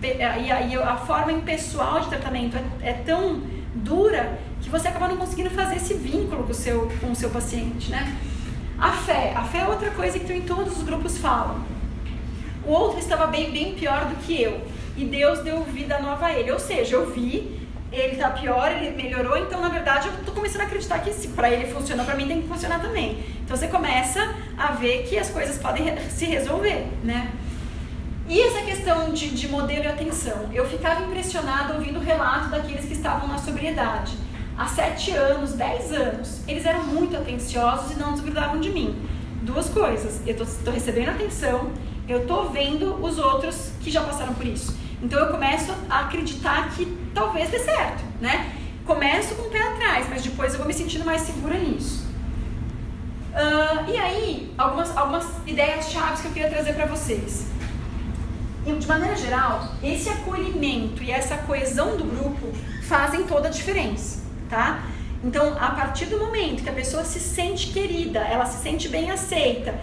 e 0.03 0.23
a, 0.23 0.61
e 0.63 0.77
a 0.77 0.97
forma 0.97 1.33
impessoal 1.33 2.01
de 2.01 2.09
tratamento 2.09 2.57
é, 2.57 2.91
é, 2.91 2.93
tão 2.93 3.43
dura 3.75 4.39
que 4.61 4.71
você 4.71 4.89
acaba 4.89 5.09
não 5.09 5.17
conseguindo 5.17 5.51
fazer 5.51 5.77
esse 5.77 5.95
vínculo 5.95 6.45
com 6.45 6.53
o 6.53 6.55
seu, 6.55 6.91
com 7.01 7.13
o 7.13 7.17
seu 7.17 7.31
paciente, 7.31 7.91
né? 7.91 8.17
A 8.79 8.93
fé. 8.93 9.33
A 9.37 9.45
fé 9.45 9.59
é 9.59 9.67
outra 9.67 9.91
coisa 9.91 10.19
que 10.19 10.33
em 10.33 10.43
todos 10.43 10.77
os 10.77 10.83
grupos 10.83 11.19
falam. 11.19 11.65
O 12.65 12.73
outro 12.73 12.99
estava 12.99 13.27
bem, 13.27 13.51
bem 13.51 13.75
pior 13.75 14.07
do 14.07 14.17
que 14.17 14.41
eu. 14.41 14.61
E 14.97 15.05
Deus 15.05 15.41
deu 15.41 15.63
vida 15.65 15.99
nova 15.99 16.27
a 16.27 16.33
ele. 16.33 16.51
Ou 16.51 16.59
seja, 16.59 16.97
eu 16.97 17.11
vi, 17.11 17.61
ele 17.93 18.13
está 18.13 18.31
pior, 18.31 18.71
ele 18.71 18.91
melhorou, 18.91 19.37
então 19.37 19.61
na 19.61 19.69
verdade 19.69 20.09
eu 20.09 20.15
estou 20.15 20.35
começando 20.35 20.63
a 20.63 20.65
acreditar 20.65 20.99
que 21.01 21.13
se 21.13 21.29
para 21.29 21.51
ele 21.51 21.73
funciona, 21.73 22.05
para 22.05 22.15
mim 22.15 22.27
tem 22.27 22.43
que 22.43 22.49
funcionar 22.49 22.81
também. 22.81 23.25
Então 23.45 23.57
você 23.57 23.67
começa 23.67 24.35
a 24.57 24.73
ver 24.73 25.05
que 25.09 25.19
as 25.19 25.29
coisas 25.31 25.59
podem 25.59 25.99
se 26.09 26.25
resolver, 26.27 26.87
né? 27.03 27.33
E 28.31 28.41
essa 28.43 28.63
questão 28.63 29.13
de, 29.13 29.29
de 29.31 29.49
modelo 29.49 29.83
e 29.83 29.89
atenção? 29.89 30.49
Eu 30.53 30.65
ficava 30.65 31.03
impressionada 31.03 31.75
ouvindo 31.75 31.99
o 31.99 32.01
relato 32.01 32.49
daqueles 32.49 32.85
que 32.85 32.93
estavam 32.93 33.27
na 33.27 33.37
sobriedade. 33.37 34.17
Há 34.57 34.69
sete 34.69 35.11
anos, 35.11 35.55
dez 35.55 35.93
anos, 35.93 36.41
eles 36.47 36.65
eram 36.65 36.85
muito 36.85 37.17
atenciosos 37.17 37.91
e 37.91 37.99
não 37.99 38.13
desgrudavam 38.13 38.61
de 38.61 38.71
mim. 38.71 38.97
Duas 39.43 39.69
coisas, 39.69 40.21
eu 40.25 40.41
estou 40.41 40.73
recebendo 40.73 41.09
atenção, 41.09 41.73
eu 42.09 42.21
estou 42.21 42.51
vendo 42.51 43.05
os 43.05 43.19
outros 43.19 43.73
que 43.81 43.91
já 43.91 44.01
passaram 44.01 44.33
por 44.35 44.47
isso. 44.47 44.77
Então 45.03 45.19
eu 45.19 45.33
começo 45.33 45.75
a 45.89 46.03
acreditar 46.03 46.71
que 46.77 46.87
talvez 47.13 47.51
dê 47.51 47.59
certo, 47.59 48.05
né? 48.21 48.53
Começo 48.87 49.35
com 49.35 49.49
o 49.49 49.51
pé 49.51 49.61
atrás, 49.61 50.07
mas 50.09 50.23
depois 50.23 50.53
eu 50.53 50.59
vou 50.59 50.69
me 50.69 50.75
sentindo 50.75 51.05
mais 51.05 51.23
segura 51.23 51.59
nisso. 51.59 52.07
Uh, 53.33 53.91
e 53.91 53.97
aí, 53.97 54.55
algumas, 54.57 54.97
algumas 54.97 55.27
ideias 55.49 55.91
chaves 55.91 56.21
que 56.21 56.29
eu 56.29 56.33
queria 56.33 56.49
trazer 56.49 56.75
para 56.75 56.87
vocês 56.87 57.51
de 58.65 58.87
maneira 58.87 59.17
geral, 59.17 59.73
esse 59.83 60.09
acolhimento 60.09 61.03
e 61.03 61.11
essa 61.11 61.37
coesão 61.39 61.97
do 61.97 62.05
grupo 62.05 62.53
fazem 62.83 63.25
toda 63.25 63.49
a 63.49 63.51
diferença, 63.51 64.23
tá? 64.49 64.83
Então, 65.23 65.57
a 65.59 65.71
partir 65.71 66.07
do 66.07 66.19
momento 66.19 66.63
que 66.63 66.69
a 66.69 66.73
pessoa 66.73 67.05
se 67.05 67.21
sente 67.21 67.69
querida, 67.69 68.21
ela 68.21 68.47
se 68.47 68.63
sente 68.63 68.89
bem 68.89 69.11
aceita, 69.11 69.75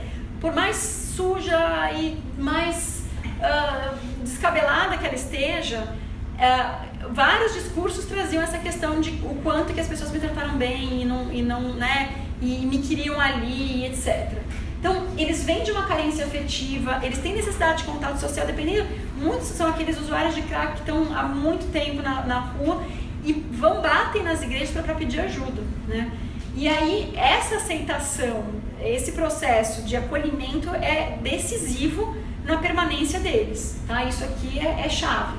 por 0.41 0.53
mais 0.53 0.75
suja 1.15 1.91
e 1.93 2.17
mais 2.38 3.03
uh, 3.39 3.95
descabelada 4.23 4.97
que 4.97 5.05
ela 5.05 5.15
esteja, 5.15 5.80
uh, 5.82 7.13
vários 7.13 7.53
discursos 7.53 8.05
traziam 8.05 8.43
essa 8.43 8.57
questão 8.57 8.99
de 8.99 9.11
o 9.23 9.36
quanto 9.43 9.73
que 9.73 9.80
as 9.80 9.88
pessoas 9.88 10.11
me 10.11 10.19
trataram 10.19 10.57
bem 10.57 11.01
e 11.01 11.05
não, 11.05 11.32
e 11.32 11.41
não 11.41 11.61
né, 11.73 12.15
e 12.41 12.65
me 12.65 12.80
queriam 12.80 13.19
ali, 13.19 13.86
etc. 13.86 14.41
Então, 14.80 15.07
eles 15.17 15.43
vêm 15.43 15.63
de 15.63 15.71
uma 15.71 15.88
carência 15.88 16.25
afetiva, 16.25 16.99
eles 17.03 17.17
têm 17.17 17.34
necessidade 17.34 17.80
de 17.80 17.84
contato 17.86 18.19
social, 18.19 18.45
dependendo. 18.45 18.88
Muitos 19.15 19.47
são 19.47 19.67
aqueles 19.67 19.99
usuários 19.99 20.36
de 20.36 20.43
crack 20.43 20.73
que 20.73 20.80
estão 20.80 21.17
há 21.17 21.23
muito 21.23 21.71
tempo 21.71 22.01
na, 22.01 22.23
na 22.23 22.39
rua 22.39 22.84
e 23.23 23.34
vão 23.34 23.82
batem 23.82 24.23
nas 24.23 24.41
igrejas 24.43 24.69
para 24.69 24.93
pedir 24.93 25.19
ajuda, 25.19 25.63
né? 25.88 26.11
E 26.55 26.67
aí, 26.67 27.13
essa 27.15 27.57
aceitação, 27.57 28.43
esse 28.82 29.11
processo 29.11 29.84
de 29.84 29.95
acolhimento 29.95 30.69
é 30.75 31.17
decisivo 31.21 32.15
na 32.43 32.57
permanência 32.57 33.19
deles, 33.19 33.80
tá? 33.88 34.03
Isso 34.05 34.23
aqui 34.23 34.59
é, 34.59 34.86
é 34.86 34.89
chave. 34.89 35.38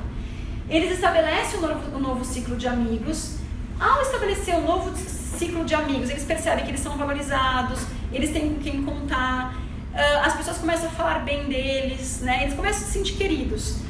Eles 0.68 0.92
estabelecem 0.92 1.58
um 1.58 1.62
novo, 1.62 1.96
um 1.96 2.00
novo 2.00 2.24
ciclo 2.24 2.56
de 2.56 2.68
amigos. 2.68 3.36
Ao 3.80 4.02
estabelecer 4.02 4.54
um 4.56 4.66
novo 4.66 4.94
ciclo 4.96 5.64
de 5.64 5.74
amigos, 5.74 6.10
eles 6.10 6.24
percebem 6.24 6.64
que 6.64 6.70
eles 6.70 6.80
são 6.80 6.96
valorizados, 6.96 7.80
eles 8.12 8.30
têm 8.30 8.54
com 8.54 8.60
quem 8.60 8.82
contar, 8.82 9.54
uh, 9.92 10.24
as 10.24 10.34
pessoas 10.36 10.58
começam 10.58 10.88
a 10.88 10.92
falar 10.92 11.20
bem 11.20 11.44
deles, 11.44 12.20
né? 12.20 12.44
Eles 12.44 12.54
começam 12.54 12.82
a 12.82 12.84
se 12.86 12.92
sentir 12.92 13.14
queridos. 13.14 13.80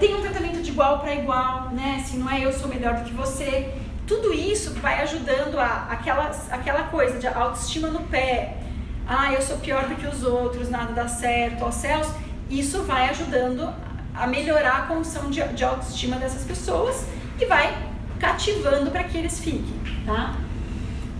Tem 0.00 0.14
um 0.14 0.20
tratamento 0.20 0.60
de 0.60 0.70
igual 0.70 0.98
para 0.98 1.14
igual, 1.14 1.70
né? 1.70 2.00
Assim, 2.02 2.18
não 2.18 2.28
é 2.28 2.44
eu 2.44 2.52
sou 2.52 2.68
melhor 2.68 2.94
do 2.94 3.04
que 3.04 3.14
você. 3.14 3.72
Tudo 4.06 4.32
isso 4.32 4.74
vai 4.74 5.00
ajudando 5.02 5.58
a 5.58 5.86
aquela, 5.90 6.30
aquela 6.50 6.82
coisa 6.84 7.18
de 7.18 7.26
autoestima 7.26 7.88
no 7.88 8.00
pé. 8.00 8.58
Ah, 9.06 9.32
eu 9.32 9.40
sou 9.40 9.58
pior 9.58 9.86
do 9.86 9.94
que 9.94 10.06
os 10.06 10.24
outros, 10.24 10.68
nada 10.68 10.92
dá 10.92 11.08
certo, 11.08 11.64
aos 11.64 11.76
céus. 11.76 12.08
Isso 12.50 12.82
vai 12.82 13.08
ajudando 13.10 13.72
a 14.14 14.26
melhorar 14.26 14.78
a 14.78 14.82
condição 14.82 15.30
de, 15.30 15.42
de 15.48 15.64
autoestima 15.64 16.16
dessas 16.16 16.42
pessoas 16.42 17.06
e 17.40 17.44
vai 17.44 17.76
cativando 18.18 18.90
para 18.90 19.04
que 19.04 19.18
eles 19.18 19.38
fiquem, 19.38 19.80
tá? 20.04 20.34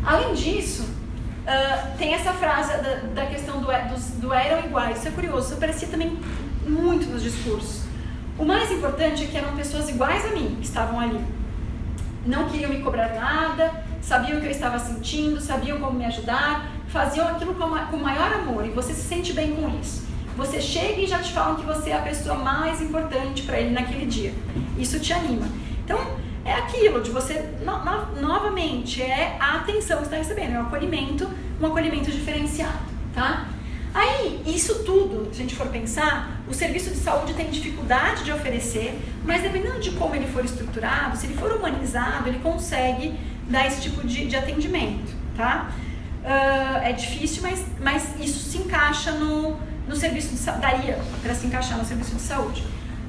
Além 0.04 0.34
disso, 0.34 0.88
Uh, 1.46 1.96
tem 1.96 2.12
essa 2.12 2.32
frase 2.32 2.72
da, 2.82 3.22
da 3.22 3.26
questão 3.26 3.60
do, 3.60 3.66
do, 3.66 4.20
do 4.20 4.34
eram 4.34 4.66
iguais. 4.66 4.98
Isso 4.98 5.08
é 5.08 5.10
curioso, 5.12 5.46
isso 5.46 5.54
aparecia 5.54 5.86
também 5.86 6.18
muito 6.66 7.06
nos 7.06 7.22
discursos. 7.22 7.82
O 8.36 8.44
mais 8.44 8.70
importante 8.72 9.22
é 9.22 9.26
que 9.28 9.36
eram 9.36 9.54
pessoas 9.54 9.88
iguais 9.88 10.24
a 10.24 10.30
mim 10.30 10.56
que 10.60 10.66
estavam 10.66 10.98
ali. 10.98 11.24
Não 12.26 12.48
queriam 12.48 12.68
me 12.68 12.82
cobrar 12.82 13.14
nada, 13.14 13.84
sabiam 14.02 14.38
o 14.38 14.40
que 14.40 14.46
eu 14.48 14.50
estava 14.50 14.78
sentindo, 14.78 15.40
sabiam 15.40 15.78
como 15.78 15.96
me 15.96 16.04
ajudar, 16.04 16.68
faziam 16.88 17.28
aquilo 17.28 17.54
com, 17.54 17.68
com 17.68 17.96
maior 17.96 18.32
amor 18.32 18.66
e 18.66 18.70
você 18.70 18.92
se 18.92 19.02
sente 19.02 19.32
bem 19.32 19.54
com 19.54 19.68
isso. 19.80 20.04
Você 20.36 20.60
chega 20.60 21.00
e 21.00 21.06
já 21.06 21.20
te 21.20 21.32
falam 21.32 21.56
que 21.56 21.64
você 21.64 21.90
é 21.90 21.96
a 21.96 22.02
pessoa 22.02 22.34
mais 22.34 22.82
importante 22.82 23.42
para 23.42 23.58
ele 23.58 23.70
naquele 23.70 24.04
dia. 24.04 24.34
Isso 24.76 25.00
te 25.00 25.12
anima. 25.12 25.46
Então, 25.84 25.98
é 26.46 26.54
aquilo 26.54 27.02
de 27.02 27.10
você, 27.10 27.44
no, 27.64 27.84
no, 27.84 28.22
novamente, 28.22 29.02
é 29.02 29.36
a 29.40 29.56
atenção 29.56 29.98
que 29.98 30.04
está 30.04 30.16
recebendo, 30.16 30.54
é 30.54 30.58
o 30.58 30.62
acolhimento, 30.62 31.28
um 31.60 31.66
acolhimento 31.66 32.10
diferenciado, 32.10 32.78
tá? 33.12 33.48
Aí, 33.92 34.42
isso 34.46 34.84
tudo, 34.84 35.34
se 35.34 35.40
a 35.40 35.42
gente 35.42 35.56
for 35.56 35.66
pensar, 35.68 36.40
o 36.48 36.54
serviço 36.54 36.90
de 36.90 36.98
saúde 36.98 37.34
tem 37.34 37.50
dificuldade 37.50 38.24
de 38.24 38.32
oferecer, 38.32 38.96
mas 39.24 39.42
dependendo 39.42 39.80
de 39.80 39.90
como 39.92 40.14
ele 40.14 40.26
for 40.26 40.44
estruturado, 40.44 41.16
se 41.16 41.26
ele 41.26 41.34
for 41.34 41.50
humanizado, 41.50 42.28
ele 42.28 42.38
consegue 42.38 43.18
dar 43.48 43.66
esse 43.66 43.80
tipo 43.80 44.06
de, 44.06 44.26
de 44.26 44.36
atendimento, 44.36 45.12
tá? 45.36 45.70
Uh, 46.22 46.78
é 46.84 46.92
difícil, 46.92 47.42
mas, 47.42 47.64
mas 47.80 48.14
isso 48.20 48.50
se 48.50 48.58
encaixa 48.58 49.12
no, 49.12 49.56
no 49.88 49.96
serviço 49.96 50.28
de 50.28 50.36
saúde, 50.36 50.60
daria 50.60 50.98
para 51.22 51.34
se 51.34 51.46
encaixar 51.46 51.78
no 51.78 51.84
serviço 51.84 52.14
de 52.14 52.20
saúde. 52.20 52.62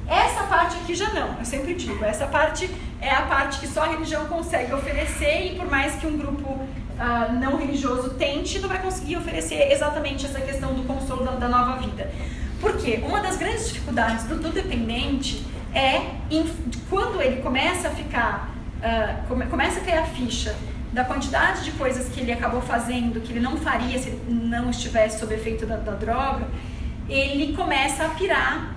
Essa 0.08 0.44
parte 0.44 0.76
aqui 0.76 0.94
já 0.94 1.10
não, 1.10 1.38
eu 1.38 1.44
sempre 1.44 1.74
digo, 1.74 2.02
essa 2.02 2.26
parte 2.26 2.70
é 3.00 3.10
a 3.10 3.22
parte 3.22 3.60
que 3.60 3.68
só 3.68 3.82
a 3.82 3.88
religião 3.88 4.24
consegue 4.24 4.72
oferecer 4.72 5.52
e 5.52 5.56
por 5.56 5.70
mais 5.70 5.96
que 5.96 6.06
um 6.06 6.16
grupo 6.16 6.50
uh, 6.50 7.32
não 7.38 7.58
religioso 7.58 8.10
tente, 8.14 8.58
não 8.58 8.70
vai 8.70 8.80
conseguir 8.80 9.18
oferecer 9.18 9.70
exatamente 9.70 10.24
essa 10.24 10.40
questão 10.40 10.72
do 10.72 10.82
consolo 10.84 11.24
da, 11.24 11.32
da 11.32 11.48
nova 11.48 11.76
vida. 11.76 12.10
Porque 12.58 13.02
uma 13.06 13.20
das 13.20 13.36
grandes 13.36 13.68
dificuldades 13.68 14.24
do, 14.24 14.36
do 14.36 14.48
dependente 14.48 15.44
é 15.74 16.00
em, 16.30 16.44
quando 16.88 17.20
ele 17.20 17.42
começa 17.42 17.88
a 17.88 17.90
ficar, 17.90 18.54
uh, 18.78 19.28
come, 19.28 19.44
começa 19.46 19.78
a 19.80 19.82
ter 19.82 19.92
a 19.92 20.04
ficha 20.04 20.56
da 20.90 21.04
quantidade 21.04 21.64
de 21.64 21.72
coisas 21.72 22.08
que 22.08 22.20
ele 22.20 22.32
acabou 22.32 22.62
fazendo, 22.62 23.20
que 23.20 23.30
ele 23.30 23.40
não 23.40 23.58
faria 23.58 23.98
se 23.98 24.10
não 24.26 24.70
estivesse 24.70 25.20
sob 25.20 25.34
efeito 25.34 25.66
da, 25.66 25.76
da 25.76 25.92
droga, 25.92 26.48
ele 27.08 27.54
começa 27.54 28.06
a 28.06 28.08
pirar 28.08 28.74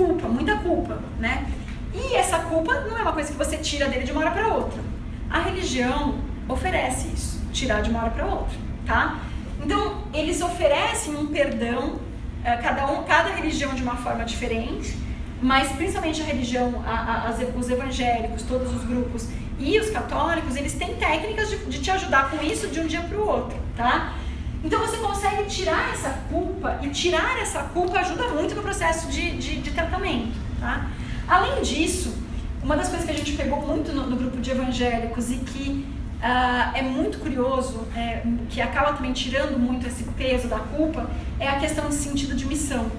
culpa, 0.00 0.28
muita 0.28 0.56
culpa, 0.56 0.98
né? 1.18 1.46
E 1.92 2.14
essa 2.14 2.38
culpa 2.38 2.80
não 2.80 2.96
é 2.96 3.02
uma 3.02 3.12
coisa 3.12 3.30
que 3.30 3.36
você 3.36 3.58
tira 3.58 3.86
dele 3.88 4.04
de 4.04 4.12
uma 4.12 4.22
hora 4.22 4.30
para 4.30 4.48
outra. 4.48 4.80
A 5.28 5.40
religião 5.40 6.14
oferece 6.48 7.08
isso, 7.08 7.40
tirar 7.52 7.82
de 7.82 7.90
uma 7.90 8.00
hora 8.00 8.10
para 8.10 8.26
outra, 8.26 8.56
tá? 8.86 9.20
Então, 9.62 10.04
eles 10.14 10.40
oferecem 10.40 11.14
um 11.14 11.26
perdão, 11.26 12.00
eh, 12.42 12.56
cada, 12.56 12.90
um, 12.90 13.04
cada 13.04 13.34
religião 13.34 13.74
de 13.74 13.82
uma 13.82 13.96
forma 13.96 14.24
diferente, 14.24 14.96
mas 15.42 15.70
principalmente 15.72 16.22
a 16.22 16.24
religião, 16.24 16.82
a, 16.86 17.28
a, 17.28 17.58
os 17.58 17.70
evangélicos, 17.70 18.42
todos 18.42 18.74
os 18.74 18.84
grupos 18.84 19.28
e 19.58 19.78
os 19.78 19.90
católicos, 19.90 20.56
eles 20.56 20.72
têm 20.72 20.94
técnicas 20.94 21.50
de, 21.50 21.58
de 21.66 21.80
te 21.80 21.90
ajudar 21.90 22.30
com 22.30 22.42
isso 22.42 22.68
de 22.68 22.80
um 22.80 22.86
dia 22.86 23.02
para 23.02 23.18
o 23.18 23.26
outro, 23.26 23.58
tá? 23.76 24.14
Então 24.62 24.80
você 24.80 24.98
consegue 24.98 25.44
tirar 25.44 25.90
essa 25.92 26.10
culpa 26.30 26.78
e 26.82 26.90
tirar 26.90 27.38
essa 27.40 27.62
culpa 27.62 27.98
ajuda 28.00 28.28
muito 28.28 28.54
no 28.54 28.62
processo 28.62 29.08
de, 29.08 29.36
de, 29.38 29.56
de 29.60 29.70
tratamento, 29.70 30.36
tá? 30.60 30.90
Além 31.26 31.62
disso, 31.62 32.14
uma 32.62 32.76
das 32.76 32.88
coisas 32.88 33.06
que 33.06 33.12
a 33.12 33.16
gente 33.16 33.32
pegou 33.32 33.66
muito 33.66 33.92
no, 33.92 34.06
no 34.06 34.16
grupo 34.16 34.38
de 34.38 34.50
evangélicos 34.50 35.30
e 35.30 35.36
que 35.36 35.86
uh, 36.18 36.76
é 36.76 36.82
muito 36.82 37.18
curioso, 37.18 37.86
é, 37.96 38.22
que 38.50 38.60
acaba 38.60 38.92
também 38.92 39.12
tirando 39.12 39.58
muito 39.58 39.86
esse 39.86 40.04
peso 40.04 40.48
da 40.48 40.58
culpa, 40.58 41.08
é 41.38 41.48
a 41.48 41.58
questão 41.58 41.88
de 41.88 41.94
sentido 41.94 42.34
de 42.34 42.46
missão. 42.46 42.90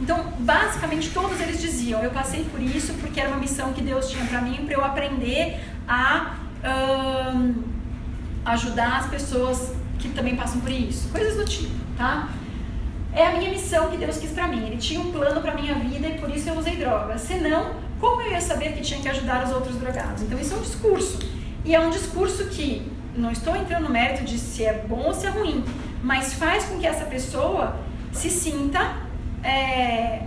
Então, 0.00 0.32
basicamente, 0.38 1.10
todos 1.10 1.38
eles 1.40 1.60
diziam: 1.60 2.02
eu 2.02 2.10
passei 2.10 2.44
por 2.44 2.60
isso 2.62 2.94
porque 2.94 3.20
era 3.20 3.28
uma 3.28 3.38
missão 3.38 3.74
que 3.74 3.82
Deus 3.82 4.08
tinha 4.08 4.24
para 4.24 4.40
mim, 4.40 4.64
para 4.64 4.74
eu 4.74 4.82
aprender 4.82 5.60
a 5.86 6.36
ajudar 8.44 8.98
as 8.98 9.06
pessoas 9.08 9.72
que 10.00 10.08
também 10.10 10.36
passam 10.36 10.60
por 10.60 10.70
isso, 10.70 11.08
coisas 11.10 11.36
do 11.36 11.44
tipo, 11.44 11.74
tá? 11.96 12.28
É 13.12 13.26
a 13.26 13.32
minha 13.32 13.50
missão 13.50 13.90
que 13.90 13.96
Deus 13.96 14.18
quis 14.18 14.30
para 14.30 14.46
mim. 14.46 14.66
Ele 14.66 14.76
tinha 14.76 15.00
um 15.00 15.10
plano 15.10 15.40
para 15.40 15.54
minha 15.54 15.74
vida 15.74 16.08
e 16.08 16.18
por 16.18 16.30
isso 16.30 16.48
eu 16.48 16.56
usei 16.56 16.76
drogas. 16.76 17.20
Senão, 17.22 17.74
como 17.98 18.22
eu 18.22 18.30
ia 18.30 18.40
saber 18.40 18.72
que 18.72 18.82
tinha 18.82 19.00
que 19.00 19.08
ajudar 19.08 19.44
os 19.44 19.52
outros 19.52 19.76
drogados? 19.76 20.22
Então 20.22 20.38
isso 20.38 20.54
é 20.54 20.56
um 20.56 20.62
discurso. 20.62 21.18
E 21.64 21.74
é 21.74 21.80
um 21.80 21.90
discurso 21.90 22.44
que 22.46 22.90
não 23.16 23.30
estou 23.30 23.54
entrando 23.56 23.84
no 23.84 23.90
mérito 23.90 24.24
de 24.24 24.38
se 24.38 24.64
é 24.64 24.84
bom 24.88 25.06
ou 25.06 25.12
se 25.12 25.26
é 25.26 25.30
ruim, 25.30 25.64
mas 26.02 26.34
faz 26.34 26.64
com 26.66 26.78
que 26.78 26.86
essa 26.86 27.04
pessoa 27.04 27.76
se 28.12 28.30
sinta 28.30 28.96
é, 29.42 30.22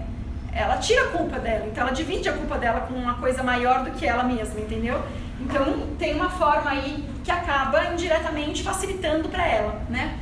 ela 0.51 0.77
tira 0.77 1.05
a 1.05 1.07
culpa 1.07 1.39
dela, 1.39 1.65
então 1.65 1.83
ela 1.83 1.93
divide 1.93 2.29
a 2.29 2.33
culpa 2.33 2.57
dela 2.57 2.81
com 2.81 2.93
uma 2.93 3.15
coisa 3.15 3.41
maior 3.41 3.83
do 3.83 3.91
que 3.91 4.05
ela 4.05 4.23
mesma, 4.23 4.59
entendeu? 4.59 5.01
Então 5.39 5.87
tem 5.97 6.13
uma 6.13 6.29
forma 6.29 6.69
aí 6.69 7.03
que 7.23 7.31
acaba 7.31 7.85
indiretamente 7.93 8.63
facilitando 8.63 9.29
para 9.29 9.45
ela, 9.47 9.81
né? 9.89 10.17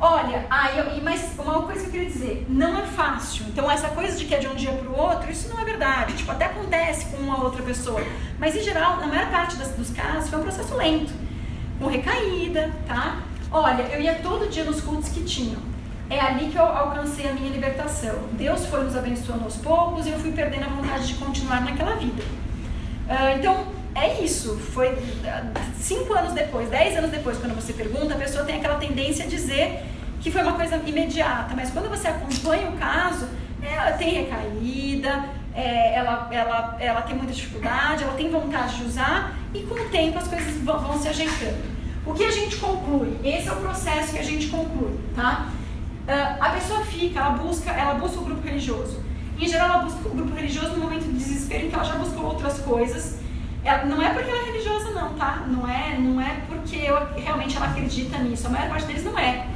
Olha, 0.00 0.46
aí, 0.48 1.00
mas 1.02 1.32
uma 1.36 1.62
coisa 1.62 1.80
que 1.80 1.86
eu 1.86 1.90
queria 1.90 2.08
dizer, 2.08 2.46
não 2.48 2.78
é 2.78 2.82
fácil. 2.82 3.46
Então 3.48 3.68
essa 3.68 3.88
coisa 3.88 4.16
de 4.16 4.26
que 4.26 4.34
é 4.34 4.38
de 4.38 4.46
um 4.46 4.54
dia 4.54 4.70
para 4.70 4.88
o 4.88 4.96
outro, 4.96 5.30
isso 5.30 5.48
não 5.48 5.60
é 5.60 5.64
verdade. 5.64 6.12
Tipo, 6.14 6.30
até 6.30 6.44
acontece 6.44 7.06
com 7.06 7.16
uma 7.16 7.42
outra 7.42 7.62
pessoa. 7.62 8.00
Mas 8.38 8.54
em 8.54 8.62
geral, 8.62 8.98
na 8.98 9.08
maior 9.08 9.28
parte 9.28 9.56
das, 9.56 9.72
dos 9.72 9.90
casos, 9.90 10.30
foi 10.30 10.38
um 10.38 10.42
processo 10.42 10.74
lento. 10.76 11.12
Com 11.80 11.86
recaída, 11.86 12.70
tá? 12.86 13.22
Olha, 13.50 13.82
eu 13.82 14.00
ia 14.00 14.14
todo 14.16 14.48
dia 14.48 14.62
nos 14.62 14.80
cultos 14.80 15.08
que 15.08 15.24
tinham. 15.24 15.60
É 16.08 16.20
ali 16.20 16.48
que 16.48 16.56
eu 16.56 16.64
alcancei 16.64 17.28
a 17.28 17.32
minha 17.32 17.50
libertação. 17.50 18.14
Deus 18.32 18.66
foi 18.66 18.84
nos 18.84 18.96
abençoando 18.96 19.44
aos 19.44 19.56
poucos 19.56 20.06
e 20.06 20.10
eu 20.10 20.18
fui 20.18 20.30
perdendo 20.30 20.64
a 20.64 20.68
vontade 20.68 21.08
de 21.08 21.14
continuar 21.14 21.60
naquela 21.60 21.96
vida. 21.96 22.22
Uh, 22.22 23.36
então, 23.36 23.66
é 23.94 24.22
isso. 24.22 24.56
Foi 24.72 24.96
cinco 25.78 26.14
anos 26.14 26.32
depois, 26.32 26.68
dez 26.68 26.96
anos 26.96 27.10
depois, 27.10 27.38
quando 27.38 27.54
você 27.54 27.72
pergunta, 27.72 28.14
a 28.14 28.18
pessoa 28.18 28.44
tem 28.44 28.56
aquela 28.56 28.76
tendência 28.76 29.24
a 29.24 29.28
dizer 29.28 29.82
que 30.20 30.30
foi 30.30 30.42
uma 30.42 30.52
coisa 30.52 30.76
imediata. 30.86 31.54
Mas 31.54 31.70
quando 31.70 31.88
você 31.88 32.08
acompanha 32.08 32.68
o 32.68 32.76
caso, 32.76 33.28
ela 33.62 33.92
tem 33.92 34.14
recaída, 34.14 35.24
é, 35.54 35.94
ela, 35.94 36.28
ela, 36.30 36.76
ela 36.78 37.02
tem 37.02 37.16
muita 37.16 37.32
dificuldade, 37.32 38.04
ela 38.04 38.14
tem 38.14 38.30
vontade 38.30 38.76
de 38.76 38.84
usar 38.84 39.36
e 39.52 39.60
com 39.62 39.74
o 39.74 39.88
tempo 39.88 40.18
as 40.18 40.28
coisas 40.28 40.56
vão, 40.62 40.78
vão 40.78 40.98
se 40.98 41.08
ajeitando. 41.08 41.78
O 42.06 42.14
que 42.14 42.24
a 42.24 42.30
gente 42.30 42.56
conclui? 42.56 43.18
Esse 43.24 43.48
é 43.48 43.52
o 43.52 43.56
processo 43.56 44.12
que 44.12 44.18
a 44.18 44.24
gente 44.24 44.46
conclui, 44.48 44.98
tá? 45.14 45.48
Uh, 46.06 46.42
a 46.42 46.50
pessoa 46.50 46.80
fica, 46.84 47.18
ela 47.18 47.30
busca, 47.30 47.70
ela 47.70 47.94
busca 47.94 48.18
o 48.18 48.24
grupo 48.24 48.46
religioso. 48.46 49.02
Em 49.38 49.46
geral, 49.46 49.68
ela 49.68 49.78
busca 49.82 50.08
o 50.08 50.10
grupo 50.12 50.34
religioso 50.34 50.70
no 50.70 50.78
momento 50.84 51.04
de 51.04 51.12
desespero 51.12 51.66
em 51.66 51.68
que 51.68 51.74
ela 51.74 51.84
já 51.84 51.96
buscou 51.96 52.24
outras 52.24 52.60
coisas 52.60 53.18
não 53.86 54.02
é 54.02 54.14
porque 54.14 54.30
ela 54.30 54.42
é 54.42 54.44
religiosa, 54.46 54.90
não, 54.90 55.14
tá? 55.14 55.44
Não 55.46 55.68
é, 55.68 55.98
não 55.98 56.20
é 56.20 56.40
porque 56.46 56.76
eu, 56.76 56.96
realmente 57.16 57.56
ela 57.56 57.66
acredita 57.66 58.18
nisso. 58.18 58.46
A 58.46 58.50
maior 58.50 58.68
parte 58.68 58.86
deles 58.86 59.04
não 59.04 59.18
é. 59.18 59.46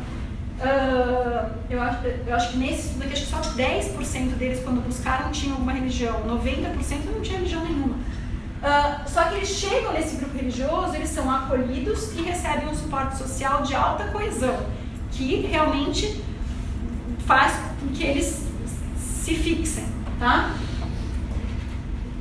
Uh, 0.62 1.50
eu, 1.68 1.82
acho, 1.82 2.06
eu 2.06 2.36
acho 2.36 2.50
que 2.52 2.58
nesse 2.58 2.88
estudo 2.88 3.02
aqui, 3.02 3.12
acho 3.14 3.22
que 3.24 3.30
só 3.30 3.40
10% 3.40 4.36
deles, 4.36 4.62
quando 4.62 4.84
buscaram, 4.84 5.30
tinham 5.30 5.54
alguma 5.54 5.72
religião. 5.72 6.22
90% 6.24 7.12
não 7.12 7.20
tinha 7.20 7.38
religião 7.38 7.64
nenhuma. 7.64 7.94
Uh, 7.94 9.08
só 9.08 9.24
que 9.24 9.34
eles 9.36 9.48
chegam 9.48 9.92
nesse 9.92 10.16
grupo 10.16 10.36
religioso, 10.36 10.94
eles 10.94 11.08
são 11.08 11.28
acolhidos 11.28 12.12
e 12.12 12.22
recebem 12.22 12.68
um 12.68 12.74
suporte 12.74 13.18
social 13.18 13.62
de 13.62 13.74
alta 13.74 14.04
coesão, 14.04 14.56
que 15.10 15.46
realmente 15.46 16.22
faz 17.26 17.54
com 17.80 17.88
que 17.88 18.04
eles 18.04 18.46
se 18.96 19.34
fixem, 19.34 19.84
tá? 20.20 20.54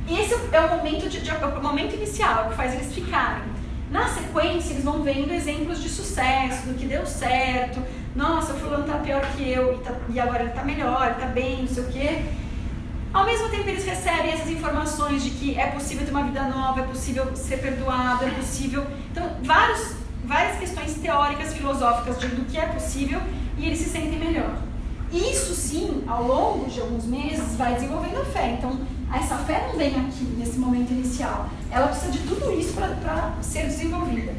Esse 0.08 0.34
é 0.34 0.60
o 0.60 0.76
momento, 0.76 1.08
de, 1.08 1.20
de, 1.20 1.30
é 1.30 1.34
o 1.34 1.62
momento 1.62 1.94
inicial, 1.94 2.48
que 2.48 2.56
faz 2.56 2.74
eles 2.74 2.92
ficarem. 2.92 3.44
Na 3.90 4.08
sequência, 4.08 4.72
eles 4.72 4.84
vão 4.84 5.02
vendo 5.02 5.32
exemplos 5.32 5.82
de 5.82 5.88
sucesso, 5.88 6.66
do 6.66 6.74
que 6.74 6.86
deu 6.86 7.06
certo. 7.06 7.82
Nossa, 8.16 8.52
o 8.54 8.56
fulano 8.56 8.84
tá 8.84 8.98
pior 8.98 9.20
que 9.36 9.48
eu 9.48 9.74
e, 9.74 9.78
tá, 9.78 9.94
e 10.08 10.18
agora 10.18 10.44
ele 10.44 10.52
tá 10.52 10.64
melhor, 10.64 11.06
ele 11.06 11.20
tá 11.20 11.26
bem, 11.26 11.62
não 11.62 11.68
sei 11.68 11.84
o 11.84 11.88
quê. 11.88 12.22
Ao 13.12 13.26
mesmo 13.26 13.50
tempo, 13.50 13.68
eles 13.68 13.84
recebem 13.84 14.32
essas 14.32 14.48
informações 14.48 15.22
de 15.22 15.30
que 15.30 15.58
é 15.58 15.66
possível 15.66 16.06
ter 16.06 16.10
uma 16.10 16.24
vida 16.24 16.42
nova, 16.44 16.80
é 16.80 16.84
possível 16.84 17.36
ser 17.36 17.58
perdoado, 17.58 18.24
é 18.24 18.30
possível. 18.30 18.86
Então, 19.10 19.36
vários, 19.42 19.96
várias 20.24 20.58
questões 20.58 20.94
teóricas, 20.94 21.52
filosóficas 21.52 22.18
de, 22.18 22.28
do 22.28 22.46
que 22.46 22.56
é 22.56 22.66
possível 22.66 23.20
e 23.58 23.66
eles 23.66 23.78
se 23.78 23.90
sentem 23.90 24.18
melhor. 24.18 24.56
Isso 25.12 25.54
sim, 25.54 26.02
ao 26.06 26.26
longo 26.26 26.70
de 26.70 26.80
alguns 26.80 27.04
meses, 27.04 27.54
vai 27.56 27.74
desenvolvendo 27.74 28.22
a 28.22 28.24
fé. 28.24 28.56
Então, 28.58 28.80
essa 29.14 29.36
fé 29.38 29.68
não 29.68 29.76
vem 29.76 29.94
aqui, 29.94 30.24
nesse 30.38 30.58
momento 30.58 30.90
inicial. 30.90 31.48
Ela 31.70 31.88
precisa 31.88 32.12
de 32.12 32.18
tudo 32.20 32.52
isso 32.52 32.74
para 32.74 33.34
ser 33.42 33.66
desenvolvida. 33.66 34.34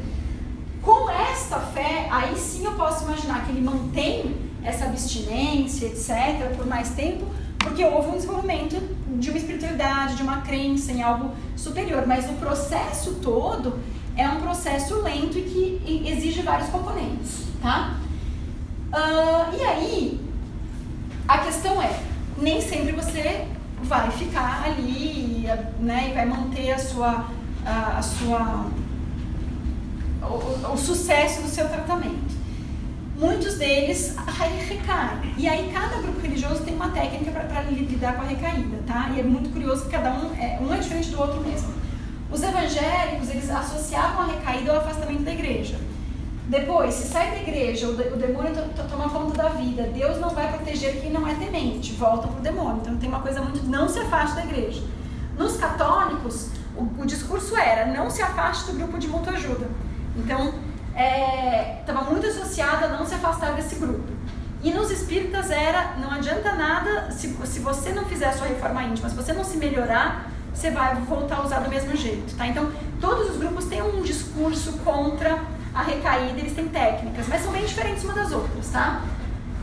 Com 0.82 1.08
esta 1.08 1.58
fé, 1.60 2.08
aí 2.10 2.36
sim 2.36 2.64
eu 2.64 2.72
posso 2.72 3.04
imaginar 3.04 3.44
que 3.44 3.52
ele 3.52 3.60
mantém 3.62 4.36
essa 4.62 4.84
abstinência, 4.86 5.86
etc., 5.86 6.56
por 6.56 6.66
mais 6.66 6.90
tempo, 6.90 7.26
porque 7.58 7.84
houve 7.84 8.08
um 8.08 8.12
desenvolvimento 8.12 8.76
de 9.18 9.30
uma 9.30 9.38
espiritualidade, 9.38 10.16
de 10.16 10.22
uma 10.22 10.42
crença 10.42 10.92
em 10.92 11.02
algo 11.02 11.30
superior. 11.56 12.06
Mas 12.06 12.28
o 12.28 12.34
processo 12.34 13.14
todo 13.22 13.78
é 14.16 14.28
um 14.28 14.40
processo 14.40 15.00
lento 15.02 15.38
e 15.38 15.42
que 15.42 16.02
exige 16.06 16.42
vários 16.42 16.68
componentes, 16.68 17.44
tá? 17.62 17.96
Uh, 18.92 19.56
e 19.56 19.62
aí, 19.62 20.20
a 21.26 21.38
questão 21.38 21.82
é, 21.82 21.98
nem 22.38 22.60
sempre 22.60 22.92
você 22.92 23.46
vai 23.82 24.10
ficar 24.10 24.64
ali 24.64 25.46
né, 25.80 26.10
e 26.10 26.14
vai 26.14 26.26
manter 26.26 26.72
a 26.72 26.78
sua, 26.78 27.26
a, 27.64 27.98
a 27.98 28.02
sua 28.02 28.66
o, 30.22 30.72
o, 30.72 30.76
sucesso 30.76 31.42
do 31.42 31.48
seu 31.48 31.68
tratamento. 31.68 32.34
Muitos 33.16 33.54
deles 33.56 34.16
recaem. 34.68 35.34
E 35.36 35.46
aí 35.46 35.70
cada 35.72 36.02
grupo 36.02 36.20
religioso 36.20 36.62
tem 36.64 36.74
uma 36.74 36.88
técnica 36.88 37.30
para 37.30 37.62
lidar 37.62 38.14
com 38.14 38.22
a 38.22 38.24
recaída, 38.24 38.78
tá? 38.86 39.10
E 39.14 39.20
é 39.20 39.22
muito 39.22 39.50
curioso 39.50 39.84
que 39.84 39.90
cada 39.90 40.12
um 40.12 40.34
é, 40.34 40.58
um 40.60 40.72
é 40.72 40.78
diferente 40.78 41.10
do 41.10 41.20
outro 41.20 41.40
mesmo. 41.40 41.72
Os 42.32 42.42
evangélicos, 42.42 43.28
eles 43.30 43.48
associavam 43.50 44.22
a 44.22 44.26
recaída 44.26 44.72
ao 44.72 44.78
afastamento 44.78 45.22
da 45.22 45.32
igreja. 45.32 45.78
Depois, 46.48 46.92
se 46.92 47.08
sai 47.08 47.30
da 47.30 47.36
igreja, 47.38 47.88
o, 47.88 47.94
demônio 47.94 48.52
toma 48.90 49.08
conta 49.08 49.42
da 49.42 49.48
vida. 49.50 49.84
Deus 49.84 50.20
não 50.20 50.30
vai 50.30 50.52
proteger 50.74 51.00
quem 51.00 51.10
não 51.10 51.26
é 51.26 51.34
temente, 51.34 51.92
volta 51.92 52.26
pro 52.26 52.40
demônio. 52.40 52.78
Então 52.80 52.96
tem 52.96 53.08
uma 53.08 53.20
coisa 53.20 53.40
muito. 53.40 53.64
Não 53.64 53.88
se 53.88 54.00
afaste 54.00 54.36
da 54.36 54.44
igreja. 54.44 54.82
Nos 55.38 55.56
católicos, 55.56 56.50
o, 56.76 57.02
o 57.02 57.06
discurso 57.06 57.56
era: 57.56 57.86
não 57.86 58.10
se 58.10 58.20
afaste 58.20 58.70
do 58.70 58.78
grupo 58.78 58.98
de 58.98 59.06
mútua 59.06 59.32
ajuda. 59.32 59.68
Então, 60.16 60.54
estava 61.80 62.00
é, 62.00 62.10
muito 62.10 62.26
associado 62.26 62.86
a 62.86 62.88
não 62.88 63.06
se 63.06 63.14
afastar 63.14 63.54
desse 63.54 63.76
grupo. 63.76 64.12
E 64.62 64.72
nos 64.72 64.90
espíritas 64.90 65.50
era: 65.50 65.94
não 65.98 66.10
adianta 66.10 66.52
nada, 66.52 67.10
se, 67.10 67.28
se 67.46 67.60
você 67.60 67.92
não 67.92 68.04
fizer 68.04 68.26
a 68.26 68.32
sua 68.32 68.48
reforma 68.48 68.82
íntima, 68.82 69.08
se 69.08 69.14
você 69.14 69.32
não 69.32 69.44
se 69.44 69.56
melhorar, 69.56 70.30
você 70.52 70.70
vai 70.70 70.94
voltar 70.96 71.36
a 71.36 71.44
usar 71.44 71.60
do 71.60 71.70
mesmo 71.70 71.96
jeito. 71.96 72.36
Tá? 72.36 72.46
Então, 72.46 72.70
todos 73.00 73.30
os 73.30 73.36
grupos 73.36 73.66
têm 73.66 73.82
um 73.82 74.02
discurso 74.02 74.72
contra 74.84 75.40
a 75.72 75.82
recaída, 75.82 76.38
eles 76.38 76.54
têm 76.54 76.68
técnicas, 76.68 77.26
mas 77.28 77.42
são 77.42 77.50
bem 77.50 77.64
diferentes 77.64 78.04
uma 78.04 78.12
das 78.12 78.30
outras, 78.30 78.70
tá? 78.70 79.02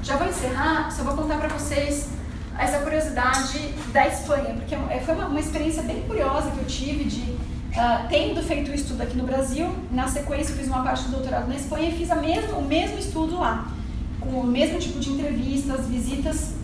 Já 0.04 0.18
vou 0.18 0.28
encerrar, 0.28 0.92
só 0.92 1.04
vou 1.04 1.16
contar 1.16 1.38
para 1.38 1.50
vocês 1.50 2.10
essa 2.58 2.80
curiosidade 2.80 3.70
da 3.94 4.08
Espanha, 4.08 4.56
porque 4.56 4.74
é, 4.74 5.00
foi 5.00 5.14
uma, 5.14 5.28
uma 5.28 5.40
experiência 5.40 5.84
bem 5.84 6.02
curiosa 6.02 6.50
que 6.50 6.58
eu 6.58 6.66
tive 6.66 7.04
de, 7.04 7.22
uh, 7.22 8.08
tendo 8.10 8.42
feito 8.42 8.72
o 8.72 8.74
estudo 8.74 9.02
aqui 9.02 9.16
no 9.16 9.26
Brasil, 9.26 9.70
na 9.92 10.08
sequência 10.08 10.54
eu 10.54 10.58
fiz 10.58 10.68
uma 10.68 10.84
parte 10.84 11.04
do 11.04 11.12
doutorado 11.12 11.48
na 11.48 11.56
Espanha 11.56 11.90
e 11.90 11.98
fiz 11.98 12.10
a 12.10 12.16
o 12.16 12.62
mesmo 12.64 12.98
estudo 12.98 13.40
lá, 13.40 13.72
com 14.20 14.30
o 14.30 14.44
mesmo 14.44 14.80
tipo 14.80 15.00
de 15.00 15.12
entrevistas, 15.12 15.86
visitas 15.86 16.56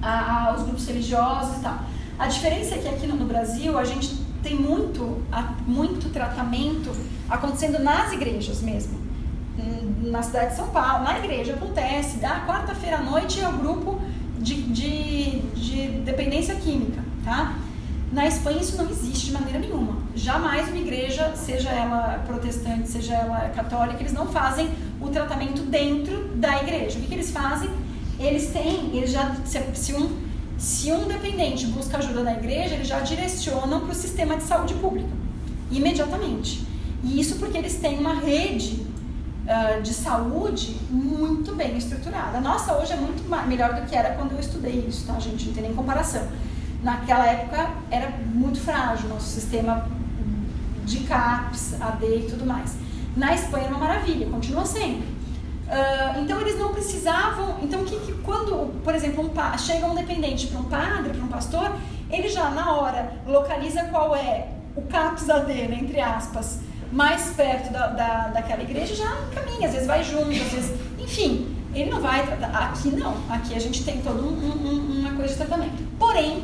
aos 0.00 0.62
grupos 0.62 0.86
religiosos 0.86 1.58
e 1.58 1.60
tal. 1.60 1.80
A 2.18 2.28
diferença 2.28 2.76
é 2.76 2.78
que 2.78 2.88
aqui 2.88 3.06
no, 3.06 3.16
no 3.16 3.26
Brasil 3.26 3.76
a 3.76 3.84
gente 3.84 4.14
tem 4.42 4.54
muito, 4.54 5.22
muito 5.66 6.08
tratamento 6.10 6.92
acontecendo 7.28 7.80
nas 7.80 8.12
igrejas 8.12 8.62
mesmo. 8.62 8.99
Na 10.02 10.22
cidade 10.22 10.50
de 10.50 10.56
São 10.56 10.68
Paulo, 10.68 11.04
na 11.04 11.18
igreja 11.18 11.54
acontece, 11.54 12.18
da 12.18 12.46
quarta-feira 12.46 12.98
à 12.98 13.02
noite 13.02 13.40
é 13.40 13.48
o 13.48 13.52
grupo 13.52 14.00
de, 14.38 14.54
de, 14.62 15.40
de 15.54 15.88
dependência 16.04 16.54
química, 16.56 17.02
tá? 17.24 17.56
Na 18.12 18.26
Espanha 18.26 18.60
isso 18.60 18.76
não 18.76 18.90
existe 18.90 19.26
de 19.26 19.32
maneira 19.32 19.58
nenhuma. 19.58 19.98
Jamais 20.16 20.68
uma 20.68 20.78
igreja, 20.78 21.32
seja 21.36 21.68
ela 21.68 22.24
protestante, 22.26 22.88
seja 22.88 23.14
ela 23.14 23.50
católica, 23.50 24.00
eles 24.00 24.12
não 24.12 24.26
fazem 24.26 24.68
o 25.00 25.08
tratamento 25.08 25.62
dentro 25.62 26.28
da 26.34 26.60
igreja. 26.60 26.98
O 26.98 27.02
que, 27.02 27.08
que 27.08 27.14
eles 27.14 27.30
fazem? 27.30 27.70
Eles 28.18 28.50
têm, 28.50 28.96
eles 28.96 29.12
já 29.12 29.36
se, 29.44 29.60
se 29.74 29.94
um 29.94 30.30
se 30.60 30.92
um 30.92 31.08
dependente 31.08 31.66
busca 31.68 31.96
ajuda 31.96 32.22
na 32.22 32.34
igreja, 32.34 32.74
eles 32.74 32.86
já 32.86 33.00
direcionam 33.00 33.80
para 33.80 33.92
o 33.92 33.94
sistema 33.94 34.36
de 34.36 34.42
saúde 34.42 34.74
pública, 34.74 35.08
imediatamente. 35.70 36.66
E 37.02 37.18
isso 37.18 37.36
porque 37.36 37.56
eles 37.56 37.76
têm 37.76 37.98
uma 37.98 38.12
rede 38.12 38.76
uh, 39.50 39.82
de 39.82 39.92
saúde 39.92 40.76
muito 40.88 41.54
bem 41.54 41.76
estruturada. 41.76 42.40
Nossa 42.40 42.76
hoje 42.76 42.92
é 42.92 42.96
muito 42.96 43.28
melhor 43.48 43.74
do 43.74 43.86
que 43.86 43.96
era 43.96 44.14
quando 44.14 44.32
eu 44.32 44.40
estudei 44.40 44.86
isso, 44.88 45.06
tá, 45.06 45.18
gente? 45.18 45.46
Não 45.46 45.54
tem 45.54 45.62
nem 45.64 45.74
comparação. 45.74 46.26
Naquela 46.82 47.26
época 47.26 47.70
era 47.90 48.10
muito 48.32 48.60
frágil, 48.60 49.08
nosso 49.08 49.26
sistema 49.26 49.86
de 50.84 51.00
CAPS, 51.00 51.80
AD 51.80 52.06
e 52.06 52.26
tudo 52.30 52.46
mais. 52.46 52.76
Na 53.16 53.34
Espanha 53.34 53.66
é 53.66 53.68
uma 53.68 53.78
maravilha, 53.78 54.28
continua 54.30 54.64
sendo. 54.64 55.02
Uh, 55.02 56.22
então 56.22 56.40
eles 56.40 56.58
não 56.58 56.72
precisavam. 56.72 57.56
Então 57.62 57.84
que, 57.84 57.98
que 58.00 58.12
quando, 58.22 58.80
por 58.82 58.94
exemplo, 58.94 59.24
um, 59.24 59.58
chega 59.58 59.86
um 59.86 59.94
dependente 59.94 60.46
para 60.46 60.60
um 60.60 60.64
padre, 60.64 61.12
para 61.12 61.24
um 61.24 61.28
pastor, 61.28 61.72
ele 62.08 62.28
já 62.28 62.50
na 62.50 62.72
hora 62.72 63.12
localiza 63.26 63.84
qual 63.84 64.14
é 64.14 64.48
o 64.74 64.82
CAPS 64.82 65.28
AD, 65.28 65.52
né, 65.52 65.78
entre 65.80 66.00
aspas, 66.00 66.60
mais 66.92 67.30
perto 67.36 67.72
da, 67.72 67.88
da, 67.88 68.28
daquela 68.28 68.62
igreja, 68.62 68.94
já 68.94 69.16
caminha, 69.34 69.66
às 69.68 69.72
vezes 69.72 69.86
vai 69.86 70.02
junto, 70.02 70.30
às 70.30 70.52
vezes. 70.52 70.72
Enfim, 70.98 71.56
ele 71.74 71.90
não 71.90 72.00
vai. 72.00 72.20
Aqui 72.20 72.90
não, 72.90 73.14
aqui 73.28 73.54
a 73.54 73.58
gente 73.60 73.84
tem 73.84 74.00
toda 74.00 74.20
um, 74.20 74.28
um, 74.28 75.00
uma 75.00 75.12
coisa 75.12 75.28
de 75.28 75.36
tratamento. 75.36 75.82
Porém, 75.98 76.42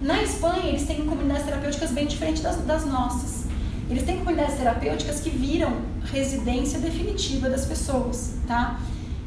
na 0.00 0.22
Espanha 0.22 0.66
eles 0.66 0.86
têm 0.86 1.04
comunidades 1.04 1.44
terapêuticas 1.44 1.90
bem 1.90 2.06
diferentes 2.06 2.42
das, 2.42 2.56
das 2.58 2.84
nossas. 2.86 3.46
Eles 3.90 4.04
têm 4.04 4.18
comunidades 4.18 4.56
terapêuticas 4.56 5.20
que 5.20 5.30
viram 5.30 5.80
residência 6.12 6.78
definitiva 6.78 7.48
das 7.48 7.64
pessoas, 7.64 8.34
tá? 8.46 8.78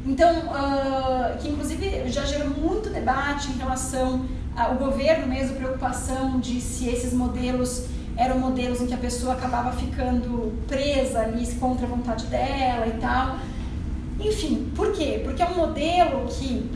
Então, 0.06 0.46
uh, 0.46 1.38
que 1.38 1.48
inclusive 1.48 2.08
já 2.08 2.24
gerou 2.24 2.48
muito 2.50 2.88
debate 2.90 3.50
em 3.50 3.58
relação 3.58 4.24
ao 4.56 4.76
governo 4.76 5.26
mesmo, 5.26 5.56
preocupação 5.56 6.40
de 6.40 6.60
se 6.60 6.88
esses 6.88 7.12
modelos 7.12 7.86
eram 8.16 8.38
modelos 8.38 8.80
em 8.80 8.86
que 8.86 8.94
a 8.94 8.98
pessoa 8.98 9.34
acabava 9.34 9.72
ficando 9.72 10.52
presa 10.66 11.20
ali 11.20 11.46
contra 11.54 11.86
a 11.86 11.88
vontade 11.88 12.26
dela 12.26 12.86
e 12.86 12.98
tal. 13.00 13.36
Enfim, 14.20 14.70
por 14.74 14.92
quê? 14.92 15.20
Porque 15.24 15.42
é 15.42 15.46
um 15.46 15.56
modelo 15.56 16.26
que 16.28 16.70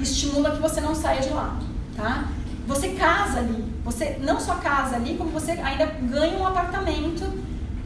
estimula 0.00 0.52
que 0.52 0.60
você 0.60 0.80
não 0.80 0.94
saia 0.94 1.20
de 1.20 1.30
lá, 1.30 1.58
tá? 1.96 2.28
Você 2.66 2.90
casa 2.90 3.40
ali, 3.40 3.64
você 3.84 4.18
não 4.20 4.38
só 4.38 4.56
casa 4.56 4.96
ali, 4.96 5.16
como 5.16 5.30
você 5.30 5.52
ainda 5.52 5.86
ganha 5.86 6.38
um 6.38 6.46
apartamento 6.46 7.24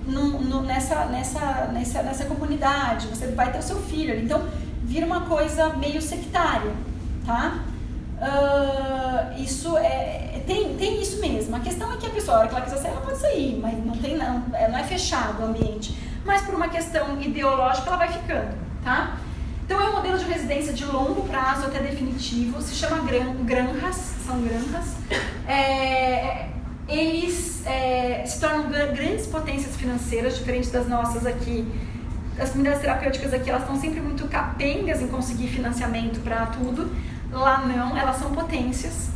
no, 0.06 0.40
no, 0.40 0.62
nessa, 0.62 1.06
nessa, 1.06 1.70
nessa, 1.72 2.02
nessa 2.02 2.24
comunidade, 2.26 3.06
você 3.06 3.28
vai 3.28 3.50
ter 3.50 3.58
o 3.58 3.62
seu 3.62 3.76
filho 3.76 4.12
ali. 4.12 4.24
Então, 4.24 4.42
vira 4.82 5.06
uma 5.06 5.22
coisa 5.22 5.70
meio 5.76 6.02
sectária, 6.02 6.72
tá? 7.24 7.64
Uh, 8.14 9.42
isso 9.42 9.76
é, 9.76 10.42
tem, 10.46 10.76
tem 10.76 11.00
isso 11.02 11.20
mesmo. 11.20 11.56
A 11.56 11.60
questão 11.60 11.92
é 11.92 11.96
que 11.96 12.06
a 12.06 12.10
pessoa, 12.10 12.36
a 12.36 12.40
hora 12.40 12.48
que 12.48 12.54
ela 12.54 12.64
quiser 12.64 12.78
sair, 12.78 12.92
ela 12.92 13.00
pode 13.00 13.18
sair, 13.18 13.58
mas 13.60 13.84
não, 13.84 13.96
tem, 13.96 14.16
não, 14.16 14.44
é, 14.52 14.68
não 14.68 14.78
é 14.78 14.84
fechado 14.84 15.42
o 15.42 15.46
ambiente. 15.46 15.98
Mas 16.24 16.42
por 16.42 16.54
uma 16.54 16.68
questão 16.68 17.20
ideológica, 17.20 17.88
ela 17.88 17.96
vai 17.96 18.08
ficando, 18.08 18.54
tá? 18.82 19.18
Então 19.64 19.80
é 19.80 19.88
um 19.88 19.92
modelo 19.92 20.18
de 20.18 20.24
residência 20.24 20.72
de 20.72 20.84
longo 20.84 21.26
prazo 21.26 21.66
até 21.66 21.78
definitivo, 21.78 22.60
se 22.60 22.74
chama 22.74 23.02
gran, 23.04 23.34
granjas, 23.44 23.96
são 24.26 24.40
granjas. 24.42 24.94
É, 25.48 26.48
eles 26.86 27.66
é, 27.66 28.24
se 28.26 28.40
tornam 28.40 28.68
grandes 28.68 29.26
potências 29.26 29.74
financeiras, 29.76 30.36
diferentes 30.36 30.70
das 30.70 30.86
nossas 30.86 31.26
aqui. 31.26 31.66
As 32.38 32.50
comunidades 32.50 32.82
terapêuticas 32.82 33.32
aqui, 33.32 33.48
elas 33.48 33.62
estão 33.62 33.80
sempre 33.80 34.00
muito 34.00 34.26
capengas 34.28 35.00
em 35.00 35.08
conseguir 35.08 35.48
financiamento 35.48 36.20
para 36.20 36.46
tudo. 36.46 36.90
Lá 37.34 37.58
não, 37.58 37.96
elas 37.96 38.16
são 38.16 38.30
potências. 38.32 39.10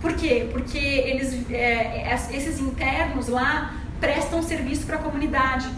Por 0.00 0.14
quê? 0.14 0.48
Porque 0.52 0.78
eles, 0.78 1.50
é, 1.50 2.16
esses 2.32 2.60
internos 2.60 3.28
lá 3.28 3.74
prestam 4.00 4.42
serviço 4.42 4.86
para 4.86 4.96
a 4.96 4.98
comunidade 4.98 5.68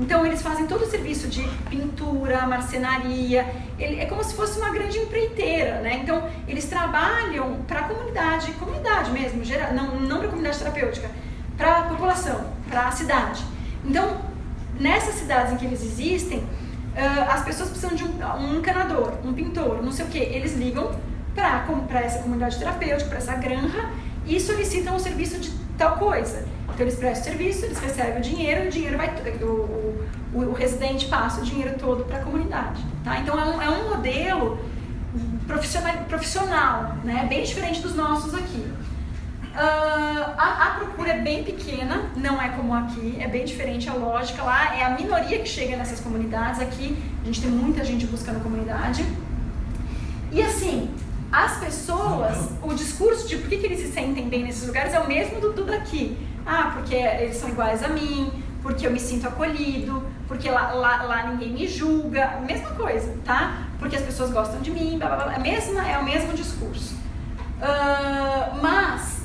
então 0.00 0.24
eles 0.24 0.40
fazem 0.40 0.66
todo 0.66 0.82
o 0.82 0.86
serviço 0.86 1.28
de 1.28 1.46
pintura, 1.68 2.46
marcenaria, 2.46 3.46
ele, 3.78 4.00
é 4.00 4.06
como 4.06 4.24
se 4.24 4.34
fosse 4.34 4.58
uma 4.58 4.70
grande 4.70 4.96
empreiteira, 4.96 5.82
né? 5.82 6.00
Então 6.02 6.26
eles 6.48 6.64
trabalham 6.64 7.56
para 7.68 7.80
a 7.80 7.82
comunidade, 7.82 8.50
comunidade 8.52 9.10
mesmo, 9.10 9.42
não, 9.74 10.00
não 10.00 10.16
para 10.16 10.26
a 10.26 10.30
comunidade 10.30 10.58
terapêutica, 10.58 11.10
para 11.54 11.80
a 11.80 11.82
população, 11.82 12.46
para 12.66 12.88
a 12.88 12.90
cidade. 12.90 13.44
Então 13.84 14.22
nessas 14.80 15.16
cidades 15.16 15.52
em 15.52 15.56
que 15.58 15.66
eles 15.66 15.82
existem, 15.82 16.38
uh, 16.38 17.30
as 17.30 17.44
pessoas 17.44 17.68
precisam 17.68 17.94
de 17.94 18.02
um, 18.02 18.24
um 18.38 18.56
encanador, 18.56 19.12
um 19.22 19.34
pintor, 19.34 19.82
não 19.82 19.92
sei 19.92 20.06
o 20.06 20.08
que, 20.08 20.18
eles 20.18 20.56
ligam 20.56 20.92
para 21.34 22.00
essa 22.00 22.20
comunidade 22.20 22.58
terapêutica, 22.58 23.08
para 23.08 23.18
essa 23.18 23.34
granja 23.34 23.88
e 24.26 24.38
solicitam 24.40 24.96
o 24.96 25.00
serviço 25.00 25.38
de 25.38 25.50
tal 25.76 25.96
coisa. 25.96 26.44
Então 26.64 26.86
eles 26.86 26.96
prestam 26.96 27.24
serviço, 27.24 27.64
eles 27.64 27.78
recebem 27.78 28.18
o 28.18 28.20
dinheiro, 28.20 28.66
o 28.66 28.70
dinheiro 28.70 28.96
vai 28.96 29.14
o, 29.42 29.44
o, 30.32 30.40
o 30.50 30.52
residente 30.52 31.06
passa 31.06 31.40
o 31.40 31.44
dinheiro 31.44 31.78
todo 31.78 32.04
para 32.04 32.18
a 32.18 32.22
comunidade, 32.22 32.82
tá? 33.04 33.18
Então 33.18 33.38
é 33.38 33.44
um, 33.44 33.62
é 33.62 33.68
um 33.68 33.90
modelo 33.90 34.58
profissional, 35.46 35.92
profissional, 36.08 36.96
né? 37.04 37.26
Bem 37.28 37.42
diferente 37.42 37.80
dos 37.80 37.94
nossos 37.94 38.34
aqui. 38.34 38.72
Uh, 39.52 40.22
a, 40.38 40.68
a, 40.68 40.70
procura 40.78 41.10
é 41.10 41.20
bem 41.20 41.42
pequena, 41.42 42.08
não 42.16 42.40
é 42.40 42.50
como 42.50 42.72
aqui, 42.72 43.16
é 43.18 43.26
bem 43.26 43.44
diferente 43.44 43.88
a 43.88 43.94
lógica. 43.94 44.42
Lá 44.42 44.76
é 44.76 44.84
a 44.84 44.90
minoria 44.90 45.40
que 45.40 45.48
chega 45.48 45.76
nessas 45.76 45.98
comunidades, 45.98 46.60
aqui 46.60 46.96
a 47.22 47.26
gente 47.26 47.42
tem 47.42 47.50
muita 47.50 47.84
gente 47.84 48.06
buscando 48.06 48.40
comunidade. 48.42 49.04
E 50.30 50.40
assim, 50.40 50.94
as 51.32 51.58
pessoas, 51.58 52.50
o 52.62 52.74
discurso 52.74 53.28
de 53.28 53.36
por 53.36 53.48
que, 53.48 53.58
que 53.58 53.66
eles 53.66 53.80
se 53.80 53.92
sentem 53.92 54.28
bem 54.28 54.42
nesses 54.42 54.66
lugares 54.66 54.92
é 54.92 54.98
o 54.98 55.06
mesmo 55.06 55.40
do, 55.40 55.52
do 55.52 55.64
daqui. 55.64 56.18
Ah, 56.44 56.72
porque 56.74 56.94
eles 56.94 57.36
são 57.36 57.48
iguais 57.48 57.84
a 57.84 57.88
mim, 57.88 58.32
porque 58.62 58.86
eu 58.86 58.90
me 58.90 58.98
sinto 58.98 59.28
acolhido, 59.28 60.02
porque 60.26 60.50
lá, 60.50 60.72
lá, 60.72 61.02
lá 61.02 61.26
ninguém 61.28 61.52
me 61.52 61.68
julga, 61.68 62.40
mesma 62.44 62.70
coisa, 62.70 63.14
tá? 63.24 63.68
Porque 63.78 63.96
as 63.96 64.02
pessoas 64.02 64.30
gostam 64.30 64.60
de 64.60 64.70
mim, 64.70 64.98
blá, 64.98 65.08
blá, 65.08 65.24
blá. 65.24 65.34
A 65.36 65.38
mesma, 65.38 65.88
é 65.88 65.98
o 65.98 66.04
mesmo 66.04 66.32
discurso. 66.32 66.94
Uh, 67.60 68.60
mas 68.60 69.22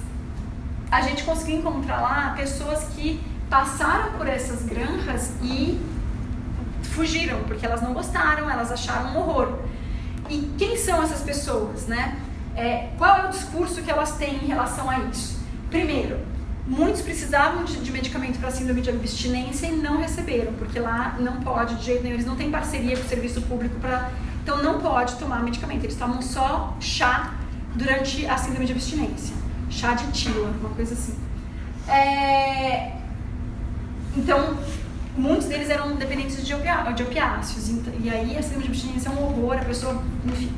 a 0.91 1.01
gente 1.01 1.23
conseguiu 1.23 1.57
encontrar 1.57 2.01
lá 2.01 2.33
pessoas 2.37 2.83
que 2.95 3.19
passaram 3.49 4.13
por 4.13 4.27
essas 4.27 4.63
granjas 4.63 5.31
e 5.41 5.81
fugiram, 6.83 7.39
porque 7.43 7.65
elas 7.65 7.81
não 7.81 7.93
gostaram, 7.93 8.49
elas 8.49 8.71
acharam 8.71 9.11
um 9.11 9.17
horror. 9.17 9.59
E 10.29 10.51
quem 10.57 10.77
são 10.77 11.01
essas 11.03 11.21
pessoas, 11.21 11.87
né? 11.87 12.19
É, 12.55 12.89
qual 12.97 13.17
é 13.17 13.27
o 13.27 13.29
discurso 13.29 13.81
que 13.81 13.91
elas 13.91 14.13
têm 14.13 14.35
em 14.35 14.47
relação 14.47 14.89
a 14.89 14.99
isso? 14.99 15.39
Primeiro, 15.69 16.19
Muitos 16.67 17.03
precisavam 17.03 17.63
de, 17.63 17.77
de 17.77 17.91
medicamento 17.91 18.39
para 18.39 18.49
síndrome 18.49 18.81
de 18.81 18.89
abstinência 18.89 19.67
e 19.67 19.75
não 19.75 19.99
receberam, 19.99 20.51
porque 20.53 20.79
lá 20.79 21.15
não 21.19 21.39
pode, 21.39 21.75
de 21.75 21.85
jeito 21.85 22.01
nenhum, 22.01 22.15
eles 22.15 22.25
não 22.25 22.35
têm 22.35 22.49
parceria 22.49 22.97
com 22.97 23.03
o 23.03 23.07
serviço 23.07 23.39
público 23.43 23.75
para. 23.79 24.11
Então 24.41 24.63
não 24.63 24.79
pode 24.79 25.15
tomar 25.15 25.43
medicamento, 25.43 25.83
eles 25.83 25.95
tomam 25.95 26.21
só 26.23 26.75
chá 26.79 27.35
durante 27.75 28.25
a 28.25 28.37
síndrome 28.37 28.65
de 28.65 28.71
abstinência. 28.71 29.35
Chá 29.69 29.93
de 29.93 30.11
tila, 30.11 30.49
uma 30.59 30.69
coisa 30.69 30.95
assim. 30.95 31.15
É... 31.87 32.93
Então, 34.17 34.57
muitos 35.17 35.47
deles 35.47 35.69
eram 35.69 35.95
dependentes 35.95 36.37
de, 36.37 36.53
de 36.53 37.03
opiáceos, 37.03 37.69
e 38.03 38.09
aí 38.09 38.37
a 38.37 38.41
síndrome 38.41 38.63
de 38.63 38.69
abstinência 38.69 39.09
é 39.09 39.11
um 39.11 39.23
horror, 39.23 39.57
a 39.57 39.65
pessoa, 39.65 40.03
enfim, 40.25 40.51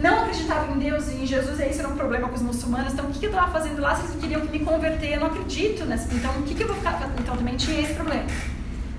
não 0.00 0.24
acreditava 0.24 0.70
em 0.72 0.78
Deus 0.78 1.08
e 1.08 1.22
em 1.22 1.26
Jesus, 1.26 1.58
e 1.58 1.70
isso 1.70 1.80
era 1.80 1.88
um 1.88 1.96
problema 1.96 2.28
com 2.28 2.34
os 2.34 2.42
muçulmanos. 2.42 2.92
Então, 2.92 3.06
o 3.06 3.12
que, 3.12 3.24
eu 3.24 3.30
estava 3.30 3.50
fazendo 3.50 3.80
lá 3.80 3.98
eles 3.98 4.14
queriam 4.20 4.44
me 4.44 4.60
converter? 4.60 5.14
Eu 5.14 5.20
não 5.20 5.26
acredito 5.28 5.84
nessa. 5.84 6.12
Então, 6.14 6.30
o 6.32 6.42
que, 6.42 6.54
que 6.54 6.62
eu 6.62 6.66
vou 6.66 6.76
ficar? 6.76 7.00
Então, 7.18 7.36
também 7.36 7.56
tinha 7.56 7.80
esse 7.80 7.94
problema. 7.94 8.24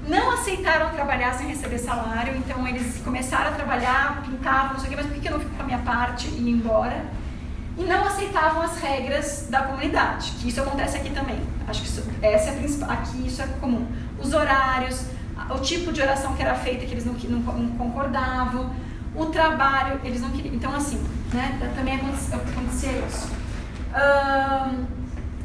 Não 0.07 0.31
aceitaram 0.31 0.89
trabalhar 0.91 1.33
sem 1.33 1.47
receber 1.47 1.77
salário, 1.77 2.35
então 2.35 2.67
eles 2.67 2.99
começaram 3.03 3.49
a 3.49 3.51
trabalhar, 3.51 4.23
pintavam, 4.25 4.73
não 4.73 4.79
sei 4.79 4.87
o 4.87 4.89
quê, 4.89 4.95
mas 4.95 5.05
por 5.05 5.15
que, 5.15 5.21
que 5.21 5.27
eu 5.27 5.33
não 5.33 5.39
fico 5.39 5.53
com 5.53 5.61
a 5.61 5.65
minha 5.65 5.79
parte 5.79 6.29
e 6.29 6.49
ir 6.49 6.49
embora? 6.49 7.05
E 7.77 7.83
não 7.83 8.05
aceitavam 8.05 8.61
as 8.63 8.79
regras 8.79 9.47
da 9.51 9.61
comunidade, 9.63 10.31
que 10.39 10.47
isso 10.47 10.61
acontece 10.61 10.97
aqui 10.97 11.11
também. 11.11 11.39
Acho 11.67 11.81
que 11.81 11.87
isso, 11.87 12.03
essa 12.21 12.49
é 12.49 12.53
a 12.53 12.55
principal, 12.55 12.89
aqui 12.89 13.27
isso 13.27 13.41
é 13.41 13.47
comum. 13.59 13.85
Os 14.27 14.33
horários, 14.33 15.05
o 15.49 15.59
tipo 15.59 15.93
de 15.93 16.01
oração 16.01 16.35
que 16.35 16.41
era 16.41 16.53
feita, 16.53 16.85
que 16.85 16.91
eles 16.91 17.05
não, 17.05 17.13
não, 17.13 17.39
não 17.39 17.77
concordavam 17.77 18.73
o 19.15 19.25
trabalho, 19.27 20.01
eles 20.03 20.19
não 20.19 20.31
queriam. 20.31 20.53
Então, 20.53 20.75
assim, 20.75 21.01
né, 21.33 21.57
também 21.73 21.95
acontecia 21.95 22.91
isso. 23.07 23.29
Um, 23.95 24.85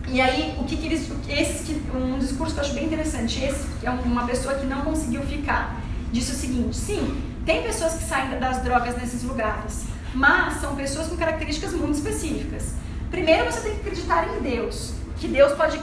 e 0.08 0.20
aí, 0.20 0.56
o 0.58 0.64
que, 0.64 0.76
que 0.76 0.86
eles. 0.86 1.08
Esse, 1.28 1.80
um 1.94 2.18
discurso 2.18 2.54
que 2.54 2.60
eu 2.60 2.64
acho 2.64 2.74
bem 2.74 2.86
interessante. 2.86 3.42
Esse 3.44 3.68
é 3.84 3.90
uma 3.90 4.26
pessoa 4.26 4.54
que 4.54 4.66
não 4.66 4.82
conseguiu 4.82 5.22
ficar. 5.22 5.80
Disse 6.10 6.32
o 6.32 6.34
seguinte: 6.34 6.76
sim, 6.76 7.22
tem 7.46 7.62
pessoas 7.62 7.94
que 7.94 8.02
saem 8.02 8.38
das 8.40 8.62
drogas 8.64 8.96
nesses 8.96 9.22
lugares, 9.22 9.84
mas 10.12 10.60
são 10.60 10.74
pessoas 10.74 11.06
com 11.06 11.16
características 11.16 11.72
muito 11.72 11.94
específicas. 11.94 12.74
Primeiro, 13.12 13.44
você 13.44 13.60
tem 13.60 13.74
que 13.74 13.80
acreditar 13.80 14.26
em 14.36 14.42
Deus, 14.42 14.94
que 15.18 15.28
Deus 15.28 15.52
pode, 15.52 15.78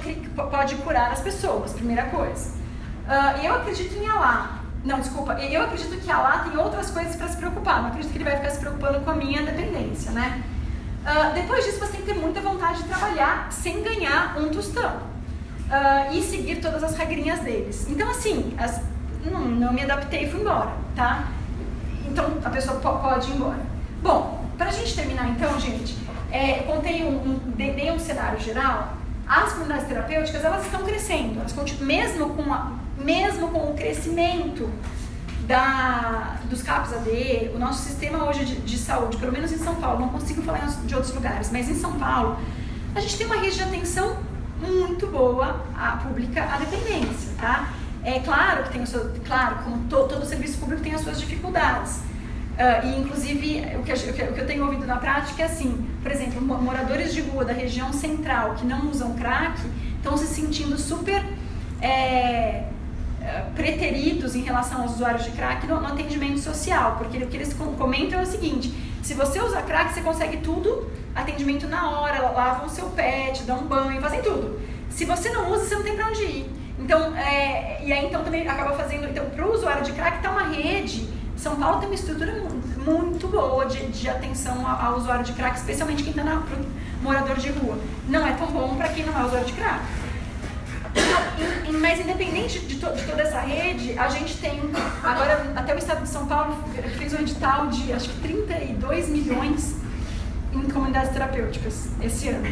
pode 0.52 0.76
curar 0.76 1.12
as 1.12 1.22
pessoas, 1.22 1.72
primeira 1.72 2.04
coisa. 2.04 2.59
Uh, 3.10 3.44
eu 3.44 3.56
acredito 3.56 3.98
em 3.98 4.08
Allah, 4.08 4.60
não, 4.84 5.00
desculpa. 5.00 5.34
Eu 5.34 5.64
acredito 5.64 6.00
que 6.00 6.12
Allah 6.12 6.46
tem 6.48 6.58
outras 6.58 6.90
coisas 6.92 7.16
para 7.16 7.28
se 7.28 7.38
preocupar. 7.38 7.82
Não 7.82 7.90
acredito 7.90 8.12
que 8.12 8.18
ele 8.18 8.24
vai 8.24 8.38
ficar 8.38 8.52
se 8.52 8.60
preocupando 8.60 9.00
com 9.02 9.10
a 9.12 9.16
minha 9.16 9.42
dependência, 9.42 10.12
né? 10.12 10.44
Uh, 11.02 11.34
depois 11.34 11.66
disso, 11.66 11.80
você 11.80 11.94
tem 11.94 12.02
que 12.02 12.14
ter 12.14 12.20
muita 12.20 12.40
vontade 12.40 12.84
de 12.84 12.88
trabalhar 12.88 13.52
sem 13.52 13.82
ganhar 13.84 14.38
um 14.40 14.50
tostão. 14.50 15.10
Uh, 15.70 16.14
e 16.14 16.22
seguir 16.22 16.58
todas 16.58 16.84
as 16.84 16.96
regrinhas 16.96 17.40
deles. 17.40 17.88
Então, 17.90 18.10
assim, 18.10 18.56
as, 18.58 18.82
não, 19.24 19.42
não, 19.42 19.74
me 19.74 19.84
adaptei 19.84 20.26
e 20.26 20.32
fui 20.32 20.42
embora, 20.42 20.72
tá? 20.96 21.28
Então, 22.08 22.38
a 22.44 22.50
pessoa 22.50 22.80
pode 22.80 23.30
ir 23.32 23.36
embora. 23.36 23.60
Bom, 24.02 24.46
para 24.58 24.70
a 24.70 24.72
gente 24.72 24.96
terminar 24.96 25.30
então, 25.30 25.60
gente, 25.60 25.96
é, 26.32 26.64
contei 26.64 27.04
um, 27.04 27.18
um, 27.18 27.40
dei 27.56 27.92
um 27.92 28.00
cenário 28.00 28.40
geral. 28.40 28.94
as 29.28 29.54
comunidades 29.54 29.88
terapêuticas 29.88 30.44
elas 30.44 30.66
estão 30.66 30.84
crescendo, 30.84 31.40
elas 31.40 31.52
continuam, 31.52 31.86
mesmo 31.86 32.30
com 32.32 32.52
a, 32.52 32.72
mesmo 33.00 33.50
com 33.50 33.72
o 33.72 33.74
crescimento 33.74 34.70
da, 35.48 36.38
dos 36.50 36.62
CAPs 36.62 36.94
AD, 36.94 37.52
o 37.56 37.60
nosso 37.60 37.84
sistema 37.84 38.26
hoje 38.26 38.46
de, 38.46 38.56
de, 38.58 38.78
saúde, 38.78 39.18
pelo 39.18 39.32
menos 39.32 39.52
em 39.52 39.58
São 39.58 39.76
Paulo, 39.76 40.00
não 40.02 40.10
consigo 40.10 40.42
falar 40.42 40.68
de 40.68 40.94
outros 40.94 41.14
lugares, 41.14 41.52
mas 41.52 41.68
em 41.70 41.76
São 41.76 41.94
Paulo, 41.94 42.38
a 42.94 43.00
gente 43.00 43.18
tem 43.18 43.26
uma 43.26 43.38
rede 43.38 43.56
de 43.56 43.64
atenção 43.64 44.18
muito 44.62 45.08
boa 45.08 45.66
à 45.76 45.98
pública 45.98 46.44
à 46.44 46.58
dependência, 46.58 47.32
tá? 47.40 47.72
É 48.04 48.20
claro 48.20 48.64
que 48.64 48.74
tem 48.74 48.84
o 48.84 48.88
seu, 48.88 49.12
claro, 49.26 49.64
como 49.64 49.86
to, 49.86 50.08
todo 50.08 50.26
serviço 50.26 50.58
público 50.60 50.82
tem 50.84 50.94
as 50.94 51.02
suas 51.02 51.20
dificuldades. 51.20 51.98
Uh, 52.60 52.86
e 52.86 53.00
inclusive 53.00 53.64
o 53.78 53.84
que, 53.84 53.92
eu, 53.92 54.30
o 54.30 54.34
que 54.34 54.42
eu 54.42 54.46
tenho 54.46 54.66
ouvido 54.66 54.86
na 54.86 54.98
prática 54.98 55.44
é 55.44 55.46
assim, 55.46 55.88
por 56.04 56.12
exemplo, 56.12 56.42
moradores 56.42 57.14
de 57.14 57.22
rua 57.22 57.46
da 57.46 57.54
região 57.54 57.94
central 57.94 58.54
que 58.56 58.66
não 58.66 58.90
usam 58.90 59.14
crack 59.14 59.58
estão 59.98 60.18
se 60.18 60.28
sentindo 60.28 60.78
super 60.78 61.24
é, 61.82 62.66
preteridos 63.56 64.36
em 64.36 64.42
relação 64.42 64.82
aos 64.82 64.94
usuários 64.94 65.24
de 65.24 65.32
crack 65.32 65.66
no, 65.68 65.80
no, 65.80 65.88
atendimento 65.88 66.40
social, 66.40 66.96
porque 66.98 67.18
o 67.18 67.28
que 67.28 67.38
eles 67.38 67.54
comentam 67.54 68.20
é 68.20 68.24
o 68.24 68.26
seguinte: 68.26 68.74
se 69.02 69.14
você 69.14 69.42
usa 69.42 69.62
crack, 69.62 69.94
você 69.94 70.02
consegue 70.02 70.38
tudo, 70.38 70.90
atendimento 71.16 71.68
na 71.68 71.90
hora, 71.90 72.30
lavam 72.32 72.68
o 72.68 72.70
seu 72.70 72.88
pet, 72.88 73.44
dão 73.44 73.60
um 73.60 73.68
banho, 73.68 74.02
fazem 74.02 74.22
tudo. 74.22 74.60
Se 74.90 75.06
você 75.06 75.30
não 75.30 75.52
usa, 75.52 75.66
você 75.66 75.76
não 75.76 75.84
tem 75.84 75.96
para 75.96 76.08
onde 76.08 76.24
ir. 76.24 76.52
Então, 76.80 77.16
é, 77.16 77.84
e 77.84 77.92
aí 77.92 78.06
então 78.06 78.24
também 78.24 78.48
acaba 78.48 78.76
fazendo, 78.76 79.08
então 79.08 79.26
para 79.30 79.46
o 79.46 79.54
usuário 79.54 79.84
de 79.84 79.92
crack 79.92 80.18
está 80.18 80.32
uma 80.32 80.44
rede. 80.44 81.10
São 81.36 81.56
Paulo 81.56 81.80
tem 81.80 81.88
uma 81.88 81.96
estrutura 81.96 82.34
muito, 82.86 83.28
boa 83.28 83.66
de, 83.66 83.86
de 83.88 84.10
atenção 84.10 84.66
ao, 84.68 84.92
ao, 84.92 84.98
usuário 84.98 85.24
de 85.24 85.32
crack, 85.34 85.58
especialmente 85.58 86.04
quem 86.04 86.12
está 86.12 86.24
na 86.24 86.44
morador 87.02 87.38
de 87.38 87.50
rua. 87.50 87.78
Não 88.08 88.26
é 88.28 88.34
tão 88.34 88.48
bom 88.48 88.76
para 88.76 88.90
quem 88.90 89.06
não 89.06 89.18
é 89.18 89.26
usuário 89.26 89.48
de 89.48 89.54
crack. 89.54 89.80
Mas 91.80 92.00
independente 92.00 92.60
de, 92.60 92.76
to, 92.76 92.92
de, 92.94 93.04
toda 93.04 93.22
essa 93.22 93.40
rede, 93.40 93.98
a 93.98 94.10
gente 94.10 94.38
tem 94.38 94.60
agora 95.04 95.54
até 95.56 95.74
o 95.74 95.78
estado 95.78 96.04
de 96.04 96.10
São 96.10 96.26
Paulo 96.28 96.56
fez 96.98 97.14
um 97.14 97.20
edital 97.20 97.68
de 97.68 97.94
acho 97.94 98.10
que 98.10 98.20
32 98.22 99.10
milhões 99.10 99.76
em 100.52 100.62
comunidades 100.70 101.12
terapêuticas 101.12 101.90
esse 102.02 102.30
ano 102.30 102.48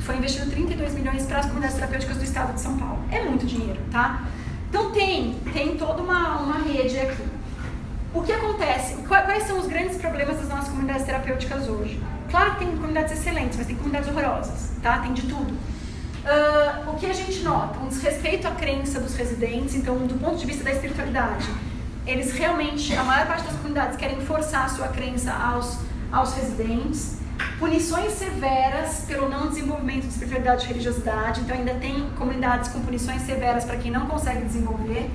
foi 0.00 0.16
investido 0.16 0.50
32 0.50 0.94
milhões 0.94 1.26
para 1.26 1.38
as 1.38 1.46
comunidades 1.46 1.76
terapêuticas 1.76 2.16
do 2.16 2.24
estado 2.24 2.54
de 2.54 2.60
São 2.60 2.76
Paulo. 2.78 3.02
É 3.10 3.24
muito 3.24 3.44
dinheiro, 3.44 3.80
tá? 3.90 4.24
Então 4.68 4.92
tem, 4.92 5.34
tem 5.52 5.76
toda 5.76 6.02
uma, 6.02 6.38
uma 6.38 6.58
rede 6.58 6.98
aqui. 6.98 7.24
O 8.14 8.22
que 8.22 8.32
acontece? 8.32 8.94
Quais 9.08 9.42
são 9.44 9.58
os 9.58 9.66
grandes 9.66 9.96
problemas 9.98 10.36
das 10.36 10.48
nossas 10.48 10.68
comunidades 10.68 11.04
terapêuticas 11.04 11.68
hoje? 11.68 12.00
Claro 12.30 12.52
que 12.52 12.58
tem 12.60 12.68
comunidades 12.76 13.12
excelentes, 13.12 13.58
mas 13.58 13.66
tem 13.66 13.76
comunidades 13.76 14.08
horrorosas, 14.08 14.72
tá? 14.82 14.98
Tem 14.98 15.12
de 15.12 15.22
tudo. 15.22 15.54
Uh, 16.26 16.90
o 16.90 16.96
que 16.96 17.06
a 17.06 17.12
gente 17.12 17.40
nota? 17.44 17.78
Um 17.78 17.86
desrespeito 17.86 18.48
à 18.48 18.50
crença 18.50 18.98
dos 18.98 19.14
residentes, 19.14 19.76
então, 19.76 19.96
do 20.08 20.18
ponto 20.18 20.36
de 20.36 20.44
vista 20.44 20.64
da 20.64 20.72
espiritualidade, 20.72 21.48
eles 22.04 22.32
realmente, 22.32 22.92
a 22.96 23.04
maior 23.04 23.28
parte 23.28 23.44
das 23.44 23.54
comunidades 23.54 23.96
querem 23.96 24.20
forçar 24.22 24.64
a 24.64 24.68
sua 24.68 24.88
crença 24.88 25.32
aos, 25.32 25.78
aos 26.10 26.34
residentes 26.34 27.16
punições 27.58 28.12
severas 28.12 29.04
pelo 29.06 29.28
não 29.28 29.48
desenvolvimento 29.48 30.02
de 30.02 30.08
espiritualidade 30.08 30.64
e 30.64 30.68
religiosidade, 30.68 31.40
então 31.40 31.56
ainda 31.56 31.74
tem 31.74 32.10
comunidades 32.16 32.70
com 32.70 32.80
punições 32.80 33.22
severas 33.22 33.64
para 33.64 33.76
quem 33.76 33.90
não 33.90 34.06
consegue 34.06 34.44
desenvolver. 34.44 35.10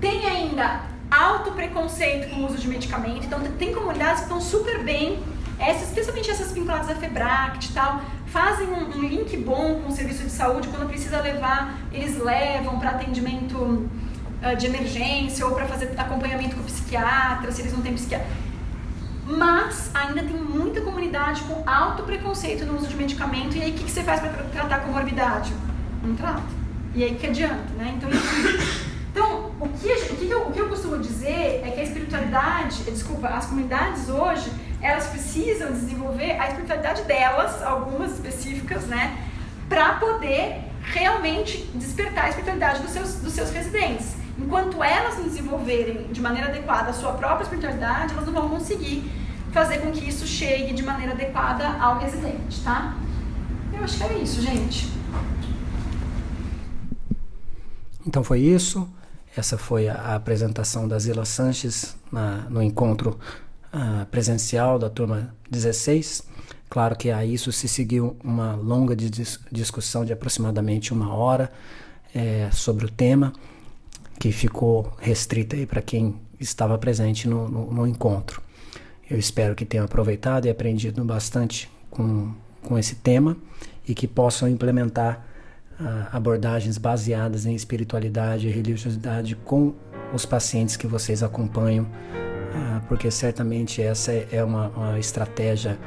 Tem 0.00 0.26
ainda 0.26 0.82
alto 1.10 1.52
preconceito 1.52 2.30
com 2.30 2.42
o 2.42 2.46
uso 2.46 2.58
de 2.58 2.68
medicamento, 2.68 3.26
então 3.26 3.40
tem 3.58 3.74
comunidades 3.74 4.20
que 4.20 4.22
estão 4.22 4.40
super 4.40 4.82
bem, 4.82 5.18
essas, 5.58 5.88
especialmente 5.88 6.30
essas 6.30 6.52
vinculadas 6.52 6.88
à 6.88 6.94
FEBRACT 6.94 7.70
e 7.70 7.72
tal, 7.72 8.00
fazem 8.26 8.68
um, 8.68 8.96
um, 8.96 9.00
link 9.00 9.36
bom 9.38 9.80
com 9.82 9.88
o 9.88 9.92
serviço 9.92 10.22
de 10.22 10.30
saúde, 10.30 10.68
quando 10.68 10.88
precisa 10.88 11.20
levar, 11.20 11.78
eles 11.92 12.18
levam 12.18 12.78
para 12.78 12.90
atendimento 12.90 13.56
uh, 13.56 14.56
de 14.56 14.66
emergência 14.66 15.46
ou 15.46 15.54
para 15.54 15.66
fazer 15.66 15.92
acompanhamento 15.96 16.56
com 16.56 16.62
o 16.62 16.64
psiquiatra, 16.64 17.50
se 17.50 17.62
eles 17.62 17.72
não 17.72 17.82
têm 17.82 17.94
psiquiatra 17.94 18.48
mas 19.28 19.90
ainda 19.94 20.22
tem 20.22 20.34
muita 20.34 20.80
comunidade 20.80 21.42
com 21.42 21.62
alto 21.68 22.02
preconceito 22.04 22.64
no 22.64 22.76
uso 22.76 22.88
de 22.88 22.96
medicamento. 22.96 23.56
E 23.56 23.62
aí, 23.62 23.70
o 23.72 23.74
que, 23.74 23.84
que 23.84 23.90
você 23.90 24.02
faz 24.02 24.20
para 24.20 24.30
tratar 24.44 24.80
comorbidade? 24.80 25.52
Não 26.02 26.16
trata. 26.16 26.42
E 26.94 27.04
aí, 27.04 27.14
que 27.14 27.26
adianta, 27.26 27.74
né? 27.76 27.94
Então, 27.96 28.10
então 29.12 29.52
o, 29.60 29.68
que, 29.68 29.92
o, 29.92 30.16
que 30.16 30.30
eu, 30.30 30.48
o 30.48 30.52
que 30.52 30.58
eu 30.58 30.68
costumo 30.68 30.98
dizer 30.98 31.62
é 31.62 31.70
que 31.74 31.80
a 31.80 31.84
espiritualidade, 31.84 32.82
desculpa, 32.84 33.28
as 33.28 33.44
comunidades 33.46 34.08
hoje, 34.08 34.50
elas 34.80 35.06
precisam 35.06 35.72
desenvolver 35.72 36.32
a 36.32 36.48
espiritualidade 36.48 37.02
delas, 37.02 37.62
algumas 37.62 38.12
específicas, 38.12 38.84
né? 38.84 39.26
Para 39.68 39.94
poder 39.94 40.64
realmente 40.82 41.58
despertar 41.74 42.26
a 42.26 42.28
espiritualidade 42.28 42.82
dos 42.82 42.90
seus, 42.90 43.14
dos 43.16 43.32
seus 43.32 43.50
residentes. 43.50 44.16
Enquanto 44.38 44.82
elas 44.82 45.18
não 45.18 45.24
desenvolverem 45.24 46.06
de 46.12 46.20
maneira 46.20 46.48
adequada 46.48 46.90
a 46.90 46.92
sua 46.92 47.12
própria 47.12 47.42
espiritualidade, 47.42 48.12
elas 48.12 48.24
não 48.24 48.32
vão 48.32 48.48
conseguir 48.48 49.10
fazer 49.52 49.78
com 49.78 49.90
que 49.90 50.08
isso 50.08 50.26
chegue 50.26 50.72
de 50.72 50.82
maneira 50.82 51.12
adequada 51.12 51.66
ao 51.80 51.98
residente, 51.98 52.62
tá? 52.62 52.96
Eu 53.72 53.82
acho 53.82 53.96
que 53.96 54.04
é 54.04 54.18
isso, 54.18 54.40
gente. 54.40 54.88
Então 58.06 58.22
foi 58.22 58.40
isso. 58.40 58.88
Essa 59.36 59.58
foi 59.58 59.88
a 59.88 60.14
apresentação 60.14 60.88
da 60.88 60.98
Zila 60.98 61.24
Sanches 61.24 61.96
na, 62.10 62.46
no 62.48 62.62
encontro 62.62 63.18
uh, 63.72 64.06
presencial 64.06 64.78
da 64.78 64.90
turma 64.90 65.34
16. 65.50 66.26
Claro 66.68 66.96
que 66.96 67.10
a 67.10 67.24
isso 67.24 67.50
se 67.50 67.66
seguiu 67.66 68.16
uma 68.22 68.54
longa 68.54 68.94
dis 68.94 69.40
discussão 69.50 70.04
de 70.04 70.12
aproximadamente 70.12 70.92
uma 70.92 71.14
hora 71.14 71.50
é, 72.14 72.50
sobre 72.52 72.84
o 72.84 72.90
tema 72.90 73.32
que 74.18 74.32
ficou 74.32 74.92
restrita 75.00 75.56
para 75.66 75.80
quem 75.80 76.16
estava 76.38 76.76
presente 76.76 77.28
no, 77.28 77.48
no, 77.48 77.72
no, 77.72 77.86
encontro. 77.86 78.42
Eu 79.08 79.18
espero 79.18 79.54
que 79.54 79.64
tenham 79.64 79.84
aproveitado 79.84 80.46
e 80.46 80.50
aprendido 80.50 81.02
bastante 81.04 81.70
com, 81.90 82.34
com 82.62 82.78
esse 82.78 82.96
tema 82.96 83.36
e 83.86 83.94
que 83.94 84.06
possam 84.06 84.48
implementar 84.48 85.24
uh, 85.80 86.08
abordagens 86.12 86.76
baseadas 86.76 87.46
em 87.46 87.54
espiritualidade 87.54 88.48
e 88.48 88.50
religiosidade 88.50 89.34
com 89.36 89.74
os 90.12 90.26
pacientes 90.26 90.76
que 90.76 90.86
vocês 90.86 91.22
acompanham, 91.22 91.86
porque 92.88 93.10
certamente 93.10 93.82
essa 93.82 94.12
é 94.12 94.42
uma, 94.42 94.68
uma 94.68 94.98
estratégia 94.98 95.78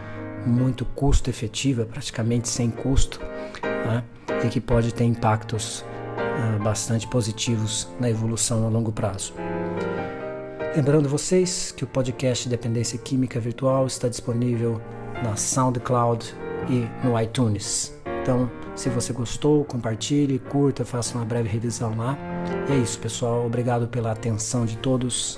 muito 0.46 0.86
custo 0.86 1.30
efetiva, 1.30 1.86
praticamente 1.86 2.50
sem 2.50 2.70
custo, 2.70 3.20
uh, 3.64 4.46
e 4.46 4.50
que 4.50 4.60
pode 4.60 4.94
ter 4.94 5.04
impactos 5.04 5.86
ah, 6.18 6.58
bastante 6.64 7.08
positivos 7.08 7.88
na 8.00 8.10
evolução 8.10 8.66
a 8.66 8.70
longo 8.70 8.92
prazo. 8.92 9.34
Lembrando 10.76 11.10
vocês 11.10 11.72
que 11.72 11.84
o 11.84 11.88
podcast 11.88 12.48
Dependência 12.48 12.98
Química 12.98 13.40
Virtual 13.40 13.86
está 13.86 14.08
disponível 14.08 14.82
na 15.24 15.36
SoundCloud 15.36 16.34
e 16.70 16.88
no 17.06 17.20
iTunes. 17.20 17.94
Então, 18.22 18.50
se 18.76 18.90
você 18.90 19.12
gostou, 19.12 19.66
compartilhe, 19.66 20.40
curta, 20.40 20.86
faça 20.86 21.18
uma 21.18 21.26
breve 21.26 21.50
revisão 21.50 21.96
lá. 21.98 22.18
E 22.70 22.74
é 22.74 22.78
isso, 22.78 22.98
pessoal. 23.00 23.46
Obrigado 23.46 23.88
pela 23.88 24.12
atenção 24.12 24.66
de 24.66 24.78
todos. 24.78 25.38